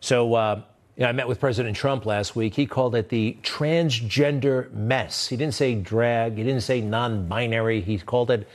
So, 0.00 0.34
uh, 0.34 0.62
you 0.96 1.04
know, 1.04 1.10
I 1.10 1.12
met 1.12 1.28
with 1.28 1.38
President 1.38 1.76
Trump 1.76 2.04
last 2.04 2.34
week. 2.34 2.54
He 2.54 2.66
called 2.66 2.96
it 2.96 3.08
the 3.08 3.36
transgender 3.44 4.72
mess. 4.72 5.28
He 5.28 5.36
didn't 5.36 5.54
say 5.54 5.76
drag, 5.76 6.36
he 6.36 6.42
didn't 6.42 6.62
say 6.62 6.80
non 6.80 7.28
binary. 7.28 7.80
He 7.80 7.96
called 7.96 8.32
it 8.32 8.48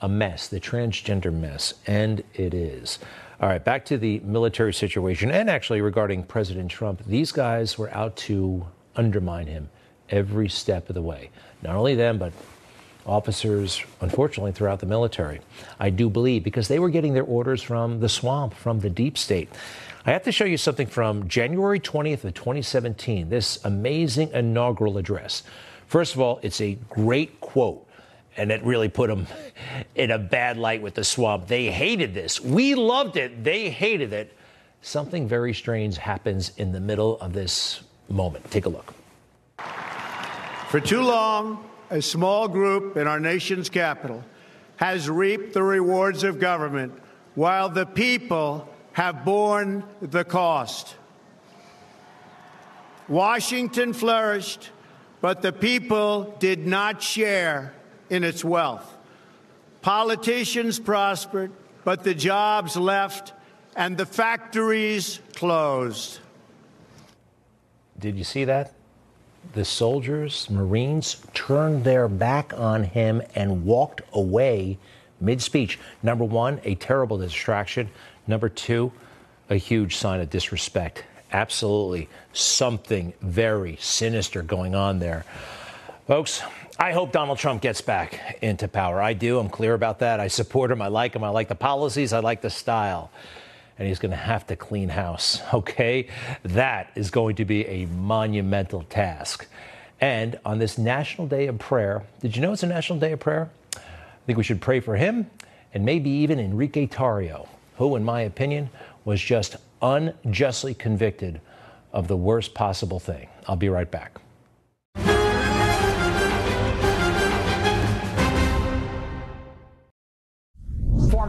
a 0.00 0.08
mess, 0.08 0.46
the 0.46 0.60
transgender 0.60 1.32
mess. 1.32 1.74
And 1.88 2.22
it 2.34 2.54
is. 2.54 3.00
All 3.40 3.48
right, 3.48 3.64
back 3.64 3.84
to 3.86 3.98
the 3.98 4.20
military 4.20 4.74
situation. 4.74 5.32
And 5.32 5.50
actually, 5.50 5.80
regarding 5.80 6.22
President 6.22 6.70
Trump, 6.70 7.02
these 7.04 7.32
guys 7.32 7.76
were 7.76 7.92
out 7.92 8.16
to 8.18 8.64
undermine 8.94 9.48
him 9.48 9.70
every 10.08 10.48
step 10.48 10.88
of 10.88 10.94
the 10.94 11.02
way. 11.02 11.30
Not 11.62 11.74
only 11.74 11.96
them, 11.96 12.18
but 12.18 12.32
officers, 13.08 13.82
unfortunately, 14.00 14.52
throughout 14.52 14.80
the 14.80 14.86
military. 14.86 15.40
I 15.80 15.90
do 15.90 16.08
believe 16.10 16.44
because 16.44 16.68
they 16.68 16.78
were 16.78 16.90
getting 16.90 17.14
their 17.14 17.24
orders 17.24 17.62
from 17.62 18.00
the 18.00 18.08
swamp, 18.08 18.54
from 18.54 18.80
the 18.80 18.90
deep 18.90 19.16
state. 19.18 19.48
I 20.06 20.12
have 20.12 20.22
to 20.24 20.32
show 20.32 20.44
you 20.44 20.56
something 20.56 20.86
from 20.86 21.28
January 21.28 21.80
20th 21.80 22.24
of 22.24 22.34
2017, 22.34 23.28
this 23.28 23.58
amazing 23.64 24.30
inaugural 24.32 24.98
address. 24.98 25.42
First 25.86 26.14
of 26.14 26.20
all, 26.20 26.38
it's 26.42 26.60
a 26.60 26.74
great 26.88 27.40
quote. 27.40 27.84
and 28.36 28.52
it 28.52 28.62
really 28.62 28.88
put 28.88 29.08
them 29.08 29.26
in 29.96 30.12
a 30.12 30.18
bad 30.18 30.56
light 30.56 30.80
with 30.80 30.94
the 30.94 31.02
swamp. 31.02 31.48
They 31.48 31.72
hated 31.72 32.14
this. 32.14 32.40
We 32.40 32.76
loved 32.76 33.16
it. 33.16 33.42
They 33.42 33.68
hated 33.68 34.12
it. 34.12 34.36
Something 34.80 35.26
very 35.26 35.52
strange 35.52 35.96
happens 35.96 36.52
in 36.56 36.70
the 36.70 36.78
middle 36.78 37.18
of 37.20 37.32
this 37.32 37.80
moment. 38.08 38.48
Take 38.50 38.66
a 38.66 38.68
look. 38.68 38.94
For 40.68 40.80
too 40.80 41.02
long, 41.02 41.68
a 41.90 42.02
small 42.02 42.48
group 42.48 42.96
in 42.96 43.06
our 43.06 43.20
nation's 43.20 43.68
capital 43.68 44.24
has 44.76 45.08
reaped 45.08 45.54
the 45.54 45.62
rewards 45.62 46.24
of 46.24 46.38
government 46.38 46.92
while 47.34 47.68
the 47.68 47.86
people 47.86 48.68
have 48.92 49.24
borne 49.24 49.84
the 50.00 50.24
cost. 50.24 50.96
Washington 53.08 53.92
flourished, 53.92 54.70
but 55.20 55.40
the 55.40 55.52
people 55.52 56.36
did 56.38 56.66
not 56.66 57.02
share 57.02 57.72
in 58.10 58.22
its 58.22 58.44
wealth. 58.44 58.96
Politicians 59.82 60.78
prospered, 60.78 61.50
but 61.84 62.04
the 62.04 62.14
jobs 62.14 62.76
left 62.76 63.32
and 63.74 63.96
the 63.96 64.06
factories 64.06 65.20
closed. 65.34 66.18
Did 67.98 68.16
you 68.16 68.24
see 68.24 68.44
that? 68.44 68.72
The 69.52 69.64
soldiers, 69.64 70.48
Marines, 70.50 71.22
turned 71.34 71.84
their 71.84 72.08
back 72.08 72.52
on 72.56 72.84
him 72.84 73.22
and 73.34 73.64
walked 73.64 74.02
away 74.12 74.78
mid 75.20 75.42
speech. 75.42 75.78
Number 76.02 76.24
one, 76.24 76.60
a 76.64 76.74
terrible 76.74 77.18
distraction. 77.18 77.88
Number 78.26 78.48
two, 78.48 78.92
a 79.50 79.56
huge 79.56 79.96
sign 79.96 80.20
of 80.20 80.30
disrespect. 80.30 81.04
Absolutely 81.32 82.08
something 82.32 83.12
very 83.20 83.76
sinister 83.80 84.42
going 84.42 84.74
on 84.74 84.98
there. 84.98 85.24
Folks, 86.06 86.42
I 86.78 86.92
hope 86.92 87.12
Donald 87.12 87.38
Trump 87.38 87.60
gets 87.60 87.80
back 87.80 88.38
into 88.40 88.68
power. 88.68 89.02
I 89.02 89.12
do. 89.12 89.38
I'm 89.38 89.48
clear 89.48 89.74
about 89.74 89.98
that. 89.98 90.20
I 90.20 90.28
support 90.28 90.70
him. 90.70 90.80
I 90.80 90.88
like 90.88 91.14
him. 91.14 91.24
I 91.24 91.30
like 91.30 91.48
the 91.48 91.54
policies. 91.54 92.12
I 92.12 92.20
like 92.20 92.40
the 92.40 92.50
style. 92.50 93.10
And 93.78 93.86
he's 93.86 93.98
going 93.98 94.10
to 94.10 94.16
have 94.16 94.46
to 94.48 94.56
clean 94.56 94.88
house, 94.88 95.40
okay? 95.54 96.08
That 96.42 96.90
is 96.94 97.10
going 97.10 97.36
to 97.36 97.44
be 97.44 97.66
a 97.66 97.86
monumental 97.86 98.82
task. 98.84 99.46
And 100.00 100.38
on 100.44 100.58
this 100.58 100.78
National 100.78 101.26
Day 101.26 101.46
of 101.46 101.58
Prayer, 101.58 102.02
did 102.20 102.36
you 102.36 102.42
know 102.42 102.52
it's 102.52 102.62
a 102.62 102.66
National 102.66 102.98
Day 102.98 103.12
of 103.12 103.20
Prayer? 103.20 103.50
I 103.74 103.80
think 104.26 104.36
we 104.36 104.44
should 104.44 104.60
pray 104.60 104.80
for 104.80 104.96
him 104.96 105.30
and 105.74 105.84
maybe 105.84 106.10
even 106.10 106.38
Enrique 106.38 106.86
Tarrio, 106.86 107.48
who, 107.76 107.96
in 107.96 108.04
my 108.04 108.22
opinion, 108.22 108.70
was 109.04 109.20
just 109.20 109.56
unjustly 109.82 110.74
convicted 110.74 111.40
of 111.92 112.08
the 112.08 112.16
worst 112.16 112.54
possible 112.54 112.98
thing. 112.98 113.28
I'll 113.46 113.56
be 113.56 113.68
right 113.68 113.90
back. 113.90 114.20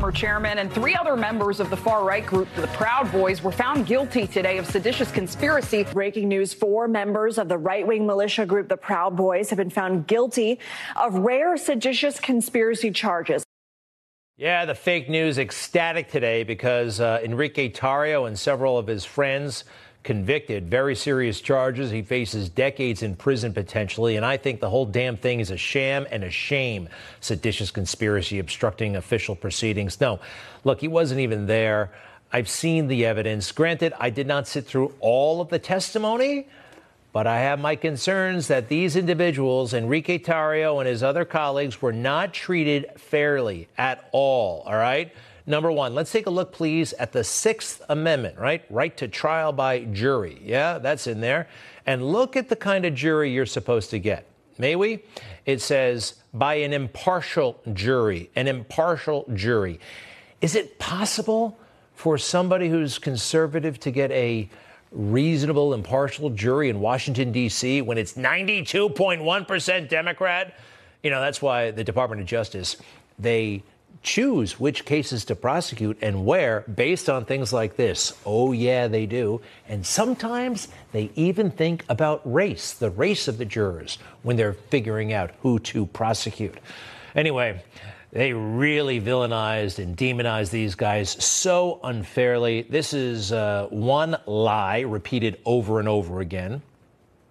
Former 0.09 0.17
chairman 0.17 0.57
and 0.57 0.71
three 0.73 0.95
other 0.95 1.15
members 1.15 1.59
of 1.59 1.69
the 1.69 1.77
far 1.77 2.03
right 2.03 2.25
group, 2.25 2.47
the 2.55 2.67
Proud 2.67 3.11
Boys, 3.11 3.43
were 3.43 3.51
found 3.51 3.85
guilty 3.85 4.25
today 4.25 4.57
of 4.57 4.65
seditious 4.65 5.11
conspiracy. 5.11 5.83
Breaking 5.83 6.27
news 6.27 6.53
four 6.53 6.87
members 6.87 7.37
of 7.37 7.47
the 7.47 7.57
right 7.57 7.85
wing 7.85 8.07
militia 8.07 8.45
group, 8.45 8.69
the 8.69 8.77
Proud 8.77 9.15
Boys, 9.15 9.49
have 9.49 9.57
been 9.57 9.69
found 9.69 10.07
guilty 10.07 10.59
of 10.95 11.13
rare 11.13 11.57
seditious 11.57 12.19
conspiracy 12.19 12.91
charges. 12.91 13.43
Yeah, 14.37 14.65
the 14.65 14.73
fake 14.73 15.09
news 15.09 15.37
ecstatic 15.37 16.09
today 16.09 16.43
because 16.43 16.99
uh, 16.99 17.19
Enrique 17.23 17.69
Tarrio 17.69 18.27
and 18.27 18.39
several 18.39 18.77
of 18.77 18.87
his 18.87 19.05
friends 19.05 19.65
convicted, 20.03 20.70
very 20.70 20.96
serious 20.96 21.41
charges. 21.41 21.91
He 21.91 22.01
faces 22.01 22.50
decades 22.50 23.03
in 23.03 23.15
prison 23.15 23.53
potentially, 23.53 24.15
and 24.15 24.25
I 24.25 24.38
think 24.38 24.60
the 24.60 24.70
whole 24.70 24.86
damn 24.86 25.18
thing 25.18 25.39
is 25.39 25.51
a 25.51 25.58
sham 25.58 26.08
and 26.12 26.24
a 26.24 26.32
shame. 26.32 26.89
Seditious 27.20 27.72
conspiracy 27.72 28.40
obstructing 28.40 28.96
official 28.96 29.35
proceedings. 29.35 30.00
No, 30.00 30.20
look, 30.64 30.79
he 30.81 30.88
wasn't 30.88 31.20
even 31.20 31.48
there. 31.48 31.92
I've 32.31 32.50
seen 32.50 32.88
the 32.88 33.05
evidence. 33.05 33.51
Granted, 33.51 33.94
I 34.00 34.09
did 34.09 34.27
not 34.27 34.48
sit 34.48 34.66
through 34.66 34.94
all 35.00 35.42
of 35.42 35.50
the 35.50 35.59
testimony, 35.59 36.48
but 37.12 37.25
I 37.25 37.40
have 37.40 37.59
my 37.59 37.75
concerns 37.75 38.48
that 38.48 38.70
these 38.70 38.96
individuals, 38.96 39.74
Enrique 39.74 40.20
Tarrio 40.20 40.79
and 40.79 40.88
his 40.88 41.01
other 41.01 41.25
colleagues, 41.25 41.81
were 41.81 41.92
not 41.92 42.33
treated 42.33 42.92
fairly 42.98 43.68
at 43.77 44.07
all. 44.12 44.62
All 44.66 44.75
right? 44.75 45.12
Number 45.50 45.72
one, 45.72 45.96
let's 45.96 46.12
take 46.12 46.27
a 46.27 46.29
look, 46.29 46.53
please, 46.53 46.94
at 46.94 47.12
the 47.12 47.24
Sixth 47.24 47.81
Amendment, 47.90 48.38
right? 48.38 48.64
Right 48.70 48.96
to 48.98 49.07
trial 49.07 49.51
by 49.51 49.79
jury. 49.85 50.40
Yeah, 50.46 50.77
that's 50.77 51.07
in 51.07 51.22
there. 51.22 51.50
And 51.88 52.05
look 52.12 52.38
at 52.38 52.50
the 52.50 52.55
kind 52.55 52.85
of 52.85 52.94
jury 52.94 53.31
you're 53.31 53.48
supposed 53.48 53.90
to 53.90 54.00
get. 54.00 54.27
May 54.59 54.75
we? 54.75 55.03
It 55.48 55.59
says 55.59 56.16
by 56.33 56.53
an 56.55 56.72
impartial 56.72 57.59
jury, 57.74 58.29
an 58.35 58.48
impartial 58.48 59.25
jury. 59.33 59.79
Is 60.40 60.55
it 60.55 60.77
possible 60.77 61.57
for 61.96 62.18
somebody 62.18 62.70
who's 62.70 63.00
conservative 63.00 63.79
to 63.79 63.92
get 63.92 64.12
a 64.12 64.48
reasonable, 64.92 65.74
impartial 65.74 66.29
jury 66.29 66.70
in 66.70 66.79
Washington, 66.79 67.31
D.C., 67.31 67.81
when 67.81 67.98
it's 67.98 68.14
92.1% 68.14 69.90
Democrat. 69.90 70.57
You 71.03 71.09
know, 71.09 71.22
that's 71.22 71.42
why 71.42 71.72
the 71.72 71.83
Department 71.83 72.22
of 72.22 72.27
Justice, 72.27 72.77
they 73.18 73.64
choose 74.01 74.59
which 74.59 74.85
cases 74.85 75.25
to 75.25 75.35
prosecute 75.35 75.97
and 76.01 76.25
where 76.25 76.61
based 76.61 77.09
on 77.09 77.25
things 77.25 77.51
like 77.51 77.75
this. 77.75 78.13
Oh, 78.25 78.51
yeah, 78.51 78.87
they 78.87 79.05
do. 79.05 79.41
And 79.67 79.85
sometimes 79.85 80.67
they 80.91 81.11
even 81.15 81.51
think 81.51 81.83
about 81.89 82.21
race, 82.31 82.73
the 82.73 82.89
race 82.89 83.27
of 83.27 83.37
the 83.37 83.45
jurors, 83.45 83.97
when 84.23 84.37
they're 84.37 84.53
figuring 84.53 85.13
out 85.13 85.31
who 85.41 85.59
to 85.59 85.85
prosecute. 85.85 86.57
Anyway, 87.15 87.61
they 88.11 88.33
really 88.33 88.99
villainized 88.99 89.77
and 89.77 89.95
demonized 89.95 90.51
these 90.51 90.75
guys 90.75 91.09
so 91.23 91.79
unfairly. 91.83 92.63
This 92.63 92.93
is 92.93 93.31
uh, 93.31 93.67
one 93.69 94.17
lie 94.25 94.79
repeated 94.79 95.39
over 95.45 95.79
and 95.79 95.87
over 95.87 96.19
again. 96.19 96.61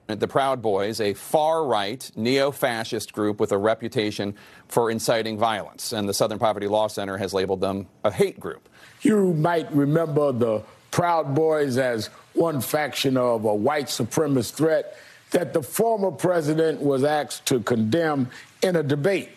The 0.08 0.26
Proud 0.26 0.62
Boys, 0.62 1.02
a 1.02 1.12
far 1.12 1.66
right, 1.66 2.10
neo 2.16 2.50
fascist 2.50 3.12
group 3.12 3.38
with 3.38 3.52
a 3.52 3.58
reputation 3.58 4.36
for 4.66 4.90
inciting 4.90 5.36
violence. 5.36 5.92
And 5.92 6.08
the 6.08 6.14
Southern 6.14 6.38
Poverty 6.38 6.66
Law 6.66 6.86
Center 6.86 7.18
has 7.18 7.34
labeled 7.34 7.60
them 7.60 7.88
a 8.04 8.10
hate 8.10 8.40
group. 8.40 8.70
You 9.02 9.34
might 9.34 9.70
remember 9.70 10.32
the 10.32 10.62
Proud 10.90 11.34
Boys 11.34 11.76
as 11.76 12.06
one 12.32 12.62
faction 12.62 13.18
of 13.18 13.44
a 13.44 13.54
white 13.54 13.88
supremacist 13.88 14.54
threat 14.54 14.96
that 15.32 15.52
the 15.52 15.62
former 15.62 16.10
president 16.10 16.80
was 16.80 17.04
asked 17.04 17.44
to 17.46 17.60
condemn 17.60 18.30
in 18.62 18.76
a 18.76 18.82
debate. 18.82 19.28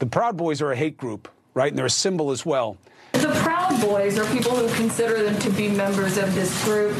The 0.00 0.06
Proud 0.06 0.36
Boys 0.36 0.60
are 0.60 0.72
a 0.72 0.76
hate 0.76 0.96
group, 0.96 1.28
right? 1.54 1.70
And 1.70 1.78
they're 1.78 1.86
a 1.86 1.90
symbol 1.90 2.32
as 2.32 2.44
well. 2.44 2.78
The 3.12 3.32
Proud 3.44 3.80
Boys 3.80 4.18
are 4.18 4.26
people 4.34 4.56
who 4.56 4.74
consider 4.74 5.22
them 5.22 5.38
to 5.38 5.50
be 5.50 5.68
members 5.68 6.18
of 6.18 6.34
this 6.34 6.64
group 6.64 6.96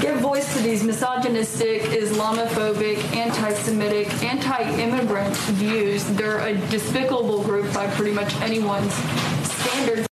give 0.00 0.18
voice 0.20 0.52
to 0.54 0.62
these 0.62 0.82
misogynistic, 0.82 1.82
Islamophobic, 1.82 2.98
anti 3.14 3.52
Semitic, 3.52 4.08
anti 4.22 4.62
immigrant 4.80 5.36
views. 5.36 6.04
They're 6.16 6.40
a 6.40 6.54
despicable 6.68 7.42
group 7.42 7.72
by 7.74 7.86
pretty 7.88 8.12
much 8.12 8.34
anyone's 8.40 8.94
standards. 9.44 10.09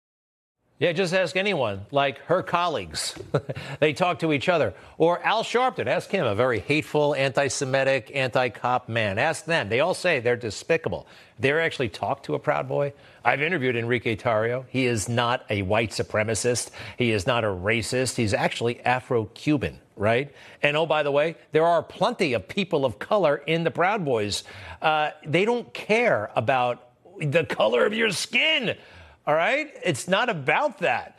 Yeah, 0.84 0.91
just 0.91 1.13
ask 1.13 1.38
anyone, 1.38 1.86
like 1.91 2.17
her 2.26 2.43
colleagues. 2.43 3.15
they 3.80 3.93
talk 3.93 4.19
to 4.19 4.34
each 4.34 4.50
other. 4.50 4.74
Or 4.98 5.24
Al 5.24 5.41
Sharpton, 5.41 5.88
ask 5.88 6.12
him, 6.12 6.26
a 6.26 6.36
very 6.36 6.60
hateful, 6.60 7.15
anti 7.15 7.48
Semitic, 7.48 8.12
anti 8.13 8.50
cop 8.50 8.89
man. 8.89 9.17
Ask 9.17 9.46
them. 9.46 9.69
They 9.69 9.80
all 9.80 9.93
say 9.93 10.19
they're 10.19 10.36
despicable. 10.36 11.08
They're 11.39 11.62
actually 11.62 11.88
talk 11.88 12.24
to 12.24 12.36
a 12.36 12.39
Proud 12.39 12.67
Boy. 12.67 12.91
I've 13.24 13.41
interviewed 13.41 13.78
Enrique 13.78 14.17
Tarrio. 14.17 14.65
He 14.67 14.86
is 14.86 15.08
not 15.08 15.46
a 15.50 15.62
white 15.62 15.91
supremacist, 15.91 16.72
he 16.98 17.12
is 17.12 17.26
not 17.26 17.46
a 17.46 17.48
racist. 17.48 18.17
He's 18.17 18.34
actually 18.34 18.82
Afro 18.82 19.24
Cuban, 19.36 19.80
right? 19.96 20.34
And 20.62 20.76
oh, 20.76 20.86
by 20.86 21.04
the 21.04 21.12
way, 21.12 21.38
there 21.54 21.65
are 21.65 21.82
plenty 21.82 22.34
of 22.34 22.50
people 22.50 22.84
of 22.84 23.00
color 23.00 23.38
in 23.38 23.63
the 23.63 23.72
Proud 23.72 24.04
Boys. 24.04 24.43
Uh, 24.82 25.12
they 25.26 25.46
don't 25.46 25.74
care 25.74 26.30
about 26.36 26.89
the 27.22 27.46
color 27.46 27.86
of 27.86 27.93
your 27.93 28.10
skin. 28.10 28.76
All 29.25 29.36
right? 29.36 29.73
It's 29.83 30.07
not 30.07 30.29
about 30.29 30.79
that. 30.79 31.17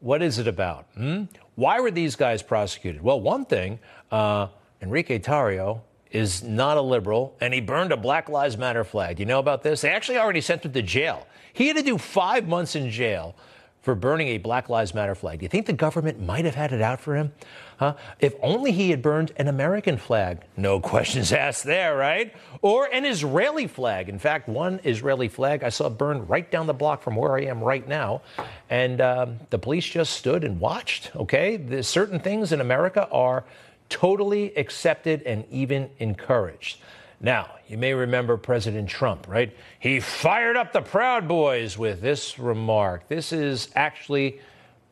What 0.00 0.22
is 0.22 0.38
it 0.38 0.46
about? 0.46 0.86
Hmm? 0.94 1.24
Why 1.54 1.80
were 1.80 1.90
these 1.90 2.14
guys 2.14 2.42
prosecuted? 2.42 3.02
Well, 3.02 3.20
one 3.20 3.44
thing, 3.44 3.80
uh, 4.12 4.48
Enrique 4.80 5.18
Tarrio 5.18 5.80
is 6.10 6.42
not 6.42 6.76
a 6.76 6.80
liberal, 6.80 7.36
and 7.40 7.52
he 7.52 7.60
burned 7.60 7.92
a 7.92 7.96
Black 7.96 8.28
Lives 8.28 8.56
Matter 8.56 8.84
flag. 8.84 9.18
You 9.18 9.26
know 9.26 9.40
about 9.40 9.62
this? 9.62 9.80
They 9.80 9.90
actually 9.90 10.18
already 10.18 10.40
sent 10.40 10.64
him 10.64 10.72
to 10.72 10.82
jail. 10.82 11.26
He 11.52 11.66
had 11.66 11.76
to 11.76 11.82
do 11.82 11.98
five 11.98 12.46
months 12.46 12.76
in 12.76 12.90
jail 12.90 13.34
for 13.82 13.94
burning 13.94 14.28
a 14.28 14.38
Black 14.38 14.68
Lives 14.68 14.94
Matter 14.94 15.14
flag. 15.14 15.40
Do 15.40 15.44
you 15.44 15.48
think 15.48 15.66
the 15.66 15.72
government 15.72 16.20
might 16.20 16.44
have 16.44 16.54
had 16.54 16.72
it 16.72 16.80
out 16.80 17.00
for 17.00 17.16
him? 17.16 17.32
Huh? 17.78 17.94
If 18.18 18.34
only 18.42 18.72
he 18.72 18.90
had 18.90 19.02
burned 19.02 19.30
an 19.36 19.46
American 19.46 19.98
flag. 19.98 20.40
No 20.56 20.80
questions 20.92 21.32
asked 21.32 21.62
there, 21.62 21.96
right? 21.96 22.34
Or 22.60 22.86
an 22.86 23.04
Israeli 23.04 23.68
flag. 23.68 24.08
In 24.08 24.18
fact, 24.18 24.48
one 24.48 24.80
Israeli 24.84 25.28
flag 25.28 25.62
I 25.62 25.68
saw 25.68 25.88
burned 25.88 26.28
right 26.28 26.50
down 26.50 26.66
the 26.66 26.74
block 26.74 27.02
from 27.02 27.14
where 27.14 27.36
I 27.36 27.42
am 27.42 27.62
right 27.62 27.86
now. 27.86 28.22
And 28.68 29.00
um, 29.00 29.38
the 29.50 29.58
police 29.58 29.86
just 29.86 30.14
stood 30.14 30.42
and 30.42 30.58
watched, 30.58 31.14
okay? 31.14 31.80
Certain 31.82 32.18
things 32.18 32.50
in 32.50 32.60
America 32.60 33.08
are 33.10 33.44
totally 33.88 34.54
accepted 34.56 35.22
and 35.22 35.44
even 35.50 35.88
encouraged. 36.00 36.78
Now, 37.20 37.50
you 37.68 37.78
may 37.78 37.94
remember 37.94 38.36
President 38.36 38.88
Trump, 38.88 39.26
right? 39.28 39.54
He 39.78 40.00
fired 40.00 40.56
up 40.56 40.72
the 40.72 40.82
Proud 40.82 41.28
Boys 41.28 41.78
with 41.78 42.00
this 42.00 42.38
remark. 42.40 43.08
This 43.08 43.32
is 43.32 43.70
actually 43.76 44.40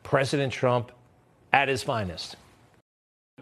President 0.03 0.53
Trump 0.53 0.91
at 1.51 1.67
his 1.67 1.83
finest. 1.83 2.37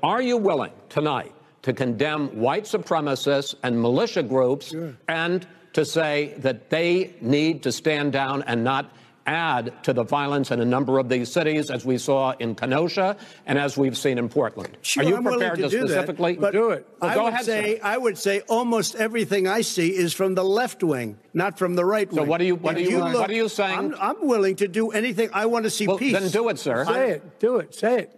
Are 0.06 0.22
you 0.22 0.38
willing 0.38 0.72
tonight 0.90 1.34
to 1.64 1.74
condemn 1.74 2.28
white 2.40 2.66
supremacists 2.66 3.56
and 3.64 3.82
militia 3.82 4.22
groups 4.22 4.72
and 5.08 5.48
to 5.74 5.84
say 5.84 6.36
that 6.38 6.70
they 6.70 7.16
need 7.22 7.64
to 7.64 7.72
stand 7.72 8.14
down 8.14 8.44
and 8.44 8.64
not 8.64 8.92
add 9.26 9.74
to 9.84 9.92
the 9.94 10.04
violence 10.04 10.52
in 10.52 10.62
a 10.62 10.66
number 10.66 11.00
of 11.00 11.10
these 11.10 11.32
cities, 11.32 11.72
as 11.72 11.84
we 11.84 11.98
saw 11.98 12.34
in 12.38 12.54
Kenosha 12.54 13.18
and 13.48 13.58
as 13.58 13.76
we've 13.76 13.98
seen 13.98 14.20
in 14.20 14.30
Portland? 14.30 14.78
Sure, 14.84 15.02
Are 15.04 15.08
you 15.10 15.16
I'm 15.16 15.24
willing 15.24 15.40
prepared 15.40 15.58
to, 15.58 15.70
do 15.70 15.80
specifically 15.88 16.34
that, 16.34 16.42
but 16.42 16.54
do 16.54 16.70
it? 16.70 16.88
Well, 17.02 17.10
I 17.10 17.16
go 17.16 17.24
would 17.24 17.34
ahead, 17.34 17.46
say 17.46 17.76
sir. 17.78 17.82
I 17.84 17.98
would 17.98 18.20
say 18.20 18.42
almost 18.42 18.94
everything 18.94 19.48
I 19.48 19.62
see 19.62 19.88
is 19.88 20.14
from 20.14 20.36
the 20.36 20.44
left 20.44 20.84
wing, 20.84 21.18
not 21.34 21.58
from 21.58 21.74
the 21.76 21.84
right 21.84 22.08
So 22.14 22.18
wing. 22.22 22.30
what 22.30 22.40
are 22.42 22.44
you- 22.44 22.56
what 22.58 22.76
are 22.76 22.80
you- 22.80 23.00
what 23.00 23.28
are 23.32 23.34
you 23.34 23.50
saying? 23.50 23.80
I'm, 23.80 23.96
I'm 24.00 24.28
willing 24.28 24.58
to 24.58 24.68
do 24.68 24.92
anything. 24.92 25.32
I 25.34 25.48
want 25.48 25.64
to 25.64 25.72
see 25.72 25.88
Well, 25.88 25.98
peace. 25.98 26.14
then 26.14 26.30
do 26.30 26.50
it, 26.50 26.60
sir. 26.60 26.86
Say 26.86 27.10
it. 27.14 27.40
Do 27.40 27.58
it. 27.58 27.74
Say 27.74 28.02
it. 28.02 28.12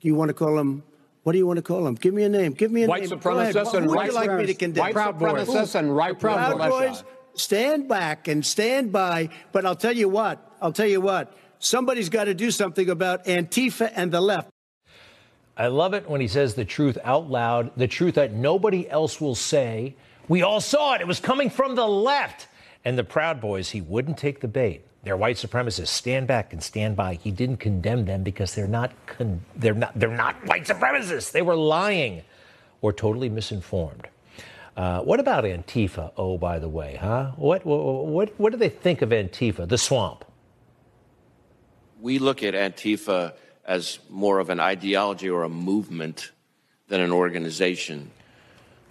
Do 0.00 0.06
you 0.08 0.16
want 0.16 0.28
to 0.30 0.34
call 0.34 0.58
him? 0.58 0.82
What 1.28 1.32
do 1.32 1.38
you 1.38 1.46
want 1.46 1.58
to 1.58 1.62
call 1.62 1.86
him? 1.86 1.94
Give 1.94 2.14
me 2.14 2.22
a 2.22 2.28
name. 2.30 2.52
Give 2.52 2.72
me 2.72 2.84
a 2.84 2.88
White 2.88 3.02
name. 3.02 3.18
Go 3.18 3.38
ahead. 3.38 3.54
supremacists 3.54 3.74
and 3.74 3.84
Who 3.84 3.92
right 3.92 4.06
you 4.06 4.14
like 4.14 4.32
me 4.32 4.46
to 4.46 4.54
condemn? 4.54 4.80
White 4.80 4.94
Proud 4.94 5.18
Boys. 5.18 5.46
supremacists 5.46 5.74
and 5.74 5.94
right 5.94 6.18
Proud 6.18 6.56
militia. 6.56 6.70
Boys. 6.70 7.04
Stand 7.34 7.86
back 7.86 8.28
and 8.28 8.46
stand 8.46 8.92
by. 8.92 9.28
But 9.52 9.66
I'll 9.66 9.76
tell 9.76 9.94
you 9.94 10.08
what. 10.08 10.56
I'll 10.62 10.72
tell 10.72 10.86
you 10.86 11.02
what. 11.02 11.36
Somebody's 11.58 12.08
got 12.08 12.24
to 12.24 12.32
do 12.34 12.50
something 12.50 12.88
about 12.88 13.26
Antifa 13.26 13.92
and 13.94 14.10
the 14.10 14.22
left. 14.22 14.48
I 15.54 15.66
love 15.66 15.92
it 15.92 16.08
when 16.08 16.22
he 16.22 16.28
says 16.28 16.54
the 16.54 16.64
truth 16.64 16.96
out 17.04 17.28
loud, 17.28 17.72
the 17.76 17.88
truth 17.88 18.14
that 18.14 18.32
nobody 18.32 18.88
else 18.88 19.20
will 19.20 19.34
say. 19.34 19.96
We 20.28 20.40
all 20.40 20.62
saw 20.62 20.94
it. 20.94 21.02
It 21.02 21.06
was 21.06 21.20
coming 21.20 21.50
from 21.50 21.74
the 21.74 21.86
left. 21.86 22.48
And 22.86 22.96
the 22.96 23.04
Proud 23.04 23.38
Boys, 23.38 23.68
he 23.68 23.82
wouldn't 23.82 24.16
take 24.16 24.40
the 24.40 24.48
bait. 24.48 24.86
They're 25.04 25.16
white 25.16 25.36
supremacists. 25.36 25.88
Stand 25.88 26.26
back 26.26 26.52
and 26.52 26.62
stand 26.62 26.96
by. 26.96 27.14
He 27.14 27.30
didn't 27.30 27.58
condemn 27.58 28.04
them 28.04 28.22
because 28.22 28.54
they're 28.54 28.66
not 28.68 28.92
con- 29.06 29.40
they're 29.56 29.74
not 29.74 29.92
they're 29.98 30.10
not 30.16 30.34
white 30.46 30.64
supremacists. 30.64 31.32
They 31.32 31.42
were 31.42 31.56
lying 31.56 32.22
or 32.82 32.92
totally 32.92 33.28
misinformed. 33.28 34.08
Uh, 34.76 35.00
what 35.02 35.20
about 35.20 35.44
Antifa? 35.44 36.12
Oh, 36.16 36.38
by 36.38 36.58
the 36.58 36.68
way, 36.68 36.96
huh? 37.00 37.32
What, 37.36 37.64
what 37.66 38.06
what 38.06 38.40
what 38.40 38.52
do 38.52 38.58
they 38.58 38.68
think 38.68 39.02
of 39.02 39.10
Antifa? 39.10 39.68
The 39.68 39.78
swamp. 39.78 40.24
we 42.00 42.18
look 42.18 42.42
at 42.42 42.54
Antifa 42.54 43.34
as 43.66 43.98
more 44.08 44.38
of 44.38 44.50
an 44.50 44.60
ideology 44.60 45.28
or 45.28 45.42
a 45.44 45.48
movement 45.48 46.30
than 46.88 47.00
an 47.00 47.12
organization. 47.12 48.10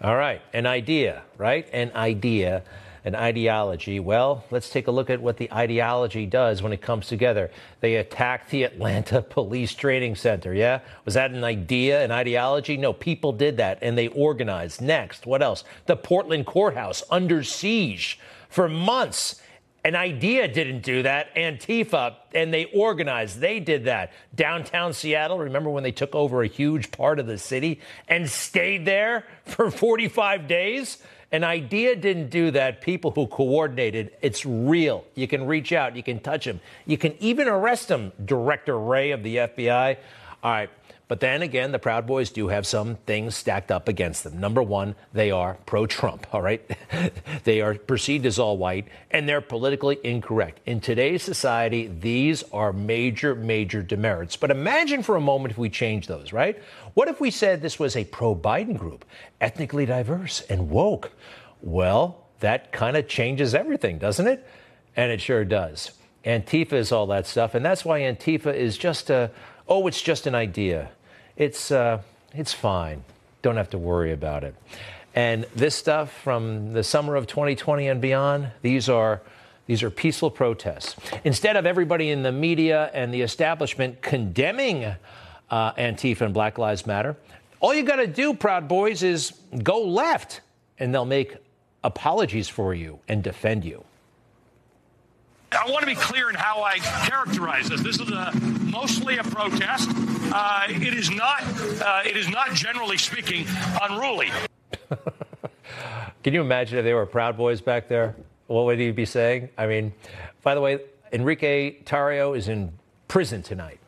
All 0.02 0.16
right, 0.16 0.42
an 0.54 0.66
idea, 0.68 1.24
right? 1.38 1.68
An 1.74 1.92
idea, 1.96 2.64
an 3.08 3.16
ideology. 3.16 4.02
Well, 4.02 4.44
let's 4.52 4.70
take 4.70 4.88
a 4.88 4.92
look 4.92 5.10
at 5.10 5.22
what 5.22 5.38
the 5.38 5.50
ideology 5.54 6.26
does 6.26 6.62
when 6.62 6.74
it 6.74 6.82
comes 6.82 7.08
together. 7.08 7.50
They 7.80 7.96
attacked 7.96 8.50
the 8.50 8.64
Atlanta 8.64 9.22
Police 9.38 9.74
Training 9.74 10.16
Center, 10.16 10.54
yeah? 10.54 10.82
Was 11.06 11.14
that 11.14 11.32
an 11.32 11.46
idea, 11.46 12.04
an 12.04 12.12
ideology? 12.12 12.76
No, 12.76 12.92
people 12.92 13.32
did 13.32 13.56
that 13.58 13.80
and 13.82 13.98
they 13.98 14.10
organized. 14.10 14.82
Next, 14.82 15.26
what 15.26 15.42
else? 15.42 15.64
The 15.86 15.96
Portland 15.96 16.46
courthouse 16.46 17.02
under 17.10 17.44
siege 17.44 18.20
for 18.50 18.68
months. 18.68 19.42
An 19.86 19.96
idea 19.96 20.50
didn't 20.50 20.84
do 20.84 21.04
that. 21.04 21.34
Antifa, 21.34 22.16
and 22.36 22.54
they 22.54 22.66
organized. 22.66 23.40
They 23.40 23.62
did 23.62 23.86
that. 23.86 24.12
Downtown 24.36 24.92
Seattle, 24.92 25.40
remember 25.40 25.70
when 25.70 25.84
they 25.84 25.94
took 25.94 26.14
over 26.14 26.44
a 26.44 26.48
huge 26.48 26.92
part 26.92 27.20
of 27.20 27.26
the 27.26 27.38
city 27.38 27.80
and 28.10 28.30
stayed 28.30 28.84
there 28.84 29.24
for 29.46 29.72
45 29.72 30.46
days? 30.46 30.98
An 31.32 31.44
idea 31.44 31.96
didn't 31.96 32.30
do 32.30 32.52
that. 32.52 32.82
People 32.82 33.12
who 33.12 33.28
coordinated, 33.28 34.12
it's 34.22 34.46
real. 34.46 35.04
You 35.14 35.28
can 35.28 35.46
reach 35.46 35.74
out, 35.74 35.96
you 35.96 36.04
can 36.04 36.20
touch 36.20 36.46
them, 36.46 36.62
you 36.86 36.98
can 36.98 37.16
even 37.20 37.48
arrest 37.48 37.90
them, 37.90 38.14
Director 38.24 38.80
Wray 38.80 39.12
of 39.12 39.24
the 39.24 39.38
FBI. 39.38 39.98
All 40.44 40.52
right. 40.52 40.70
But 41.08 41.22
then 41.22 41.42
again, 41.42 41.72
the 41.72 41.80
Proud 41.80 42.06
Boys 42.06 42.32
do 42.32 42.50
have 42.50 42.68
some 42.68 42.96
things 43.06 43.36
stacked 43.36 43.72
up 43.72 43.88
against 43.88 44.26
them. 44.26 44.40
Number 44.42 44.62
one, 44.62 44.96
they 45.14 45.32
are 45.32 45.58
pro 45.66 45.86
Trump, 45.86 46.28
all 46.34 46.42
right? 46.42 46.62
they 47.46 47.62
are 47.62 47.76
perceived 47.76 48.26
as 48.26 48.38
all 48.38 48.58
white, 48.58 48.90
and 49.10 49.28
they're 49.28 49.40
politically 49.40 50.00
incorrect. 50.04 50.60
In 50.66 50.82
today's 50.82 51.24
society, 51.24 51.88
these 51.88 52.44
are 52.52 52.74
major, 52.74 53.36
major 53.36 53.82
demerits. 53.82 54.36
But 54.36 54.52
imagine 54.52 55.02
for 55.02 55.16
a 55.16 55.22
moment 55.22 55.54
if 55.54 55.58
we 55.58 55.70
change 55.70 56.08
those, 56.08 56.34
right? 56.34 56.62
What 56.94 57.08
if 57.08 57.22
we 57.22 57.32
said 57.32 57.62
this 57.62 57.80
was 57.80 57.96
a 57.96 58.04
pro 58.04 58.36
Biden 58.36 58.78
group, 58.78 59.06
ethnically 59.40 59.86
diverse 59.86 60.42
and 60.50 60.70
woke? 60.70 61.12
Well, 61.62 62.26
that 62.42 62.74
kind 62.74 62.98
of 62.98 63.08
changes 63.08 63.56
everything, 63.56 63.98
doesn't 63.98 64.28
it? 64.28 64.46
And 64.96 65.10
it 65.10 65.22
sure 65.22 65.46
does. 65.46 65.92
Antifa 66.26 66.74
is 66.74 66.92
all 66.92 67.08
that 67.08 67.26
stuff, 67.26 67.56
and 67.56 67.64
that's 67.64 67.86
why 67.86 68.02
Antifa 68.02 68.54
is 68.54 68.78
just 68.78 69.10
a, 69.10 69.32
oh, 69.70 69.88
it's 69.88 70.02
just 70.02 70.28
an 70.28 70.36
idea. 70.36 70.90
It's, 71.38 71.72
uh, 71.72 72.02
it's 72.34 72.54
fine. 72.54 73.04
Don't 73.44 73.58
have 73.58 73.70
to 73.70 73.78
worry 73.78 74.12
about 74.12 74.44
it. 74.44 74.56
And 75.16 75.46
this 75.56 75.76
stuff 75.76 76.12
from 76.12 76.74
the 76.74 76.84
summer 76.84 77.16
of 77.16 77.28
2020 77.28 77.88
and 77.88 78.02
beyond, 78.02 78.52
these 78.62 78.90
are, 78.90 79.22
these 79.68 79.84
are 79.84 79.90
peaceful 79.90 80.30
protests. 80.30 80.96
Instead 81.24 81.56
of 81.56 81.66
everybody 81.66 82.10
in 82.10 82.24
the 82.24 82.32
media 82.32 82.90
and 82.94 83.14
the 83.14 83.22
establishment 83.22 84.02
condemning 84.02 84.86
uh, 85.50 85.74
Antifa 85.74 86.22
and 86.22 86.34
Black 86.34 86.58
Lives 86.58 86.86
Matter, 86.86 87.16
all 87.60 87.74
you 87.74 87.84
got 87.84 87.96
to 87.96 88.08
do, 88.08 88.34
Proud 88.34 88.68
Boys, 88.68 89.02
is 89.02 89.34
go 89.64 89.84
left, 89.84 90.42
and 90.78 90.94
they'll 90.94 91.06
make 91.06 91.36
apologies 91.84 92.50
for 92.50 92.74
you 92.74 93.00
and 93.08 93.24
defend 93.24 93.64
you. 93.66 93.84
I 95.52 95.70
want 95.72 95.80
to 95.80 95.88
be 95.88 95.96
clear 95.96 96.30
in 96.30 96.36
how 96.36 96.62
I 96.62 96.78
characterize 96.78 97.70
this. 97.70 97.82
This 97.82 98.00
is 98.00 98.12
a, 98.12 98.32
mostly 98.64 99.18
a 99.18 99.24
protest. 99.24 99.90
Uh, 100.32 100.68
it 100.70 100.94
is 100.94 101.10
not. 101.10 101.42
Uh, 101.82 102.02
it 102.06 102.18
is 102.18 102.30
not, 102.30 102.54
generally 102.54 102.98
speaking, 102.98 103.46
unruly. 103.82 104.30
Can 106.24 106.34
you 106.34 106.42
imagine 106.42 106.80
if 106.80 106.84
they 106.84 106.94
were 106.94 107.06
Proud 107.06 107.38
Boys 107.38 107.62
back 107.62 107.88
there? 107.88 108.16
What 108.48 108.66
would 108.66 108.80
he 108.80 108.92
be 108.92 109.06
saying? 109.06 109.50
I 109.58 109.68
mean, 109.68 109.94
by 110.44 110.56
the 110.56 110.62
way, 110.62 110.80
Enrique 111.12 111.78
Tarrio 111.84 112.38
is 112.38 112.48
in 112.48 112.74
prison 113.08 113.42
tonight. 113.42 113.80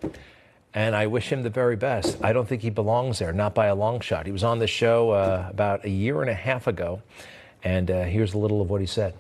And 0.74 0.96
I 0.96 1.08
wish 1.08 1.32
him 1.32 1.44
the 1.44 1.50
very 1.50 1.76
best. 1.76 2.18
I 2.24 2.32
don't 2.32 2.48
think 2.48 2.62
he 2.62 2.70
belongs 2.70 3.20
there, 3.20 3.34
not 3.34 3.56
by 3.56 3.68
a 3.68 3.76
long 3.76 4.00
shot. 4.02 4.26
He 4.26 4.32
was 4.32 4.44
on 4.44 4.60
the 4.60 4.68
show 4.68 5.12
uh, 5.12 5.48
about 5.50 5.84
a 5.84 5.90
year 5.90 6.22
and 6.22 6.30
a 6.30 6.36
half 6.36 6.68
ago. 6.68 7.02
And 7.64 7.90
uh, 7.90 8.04
here's 8.04 8.34
a 8.34 8.38
little 8.38 8.62
of 8.62 8.70
what 8.70 8.80
he 8.80 8.88
said. 8.88 9.16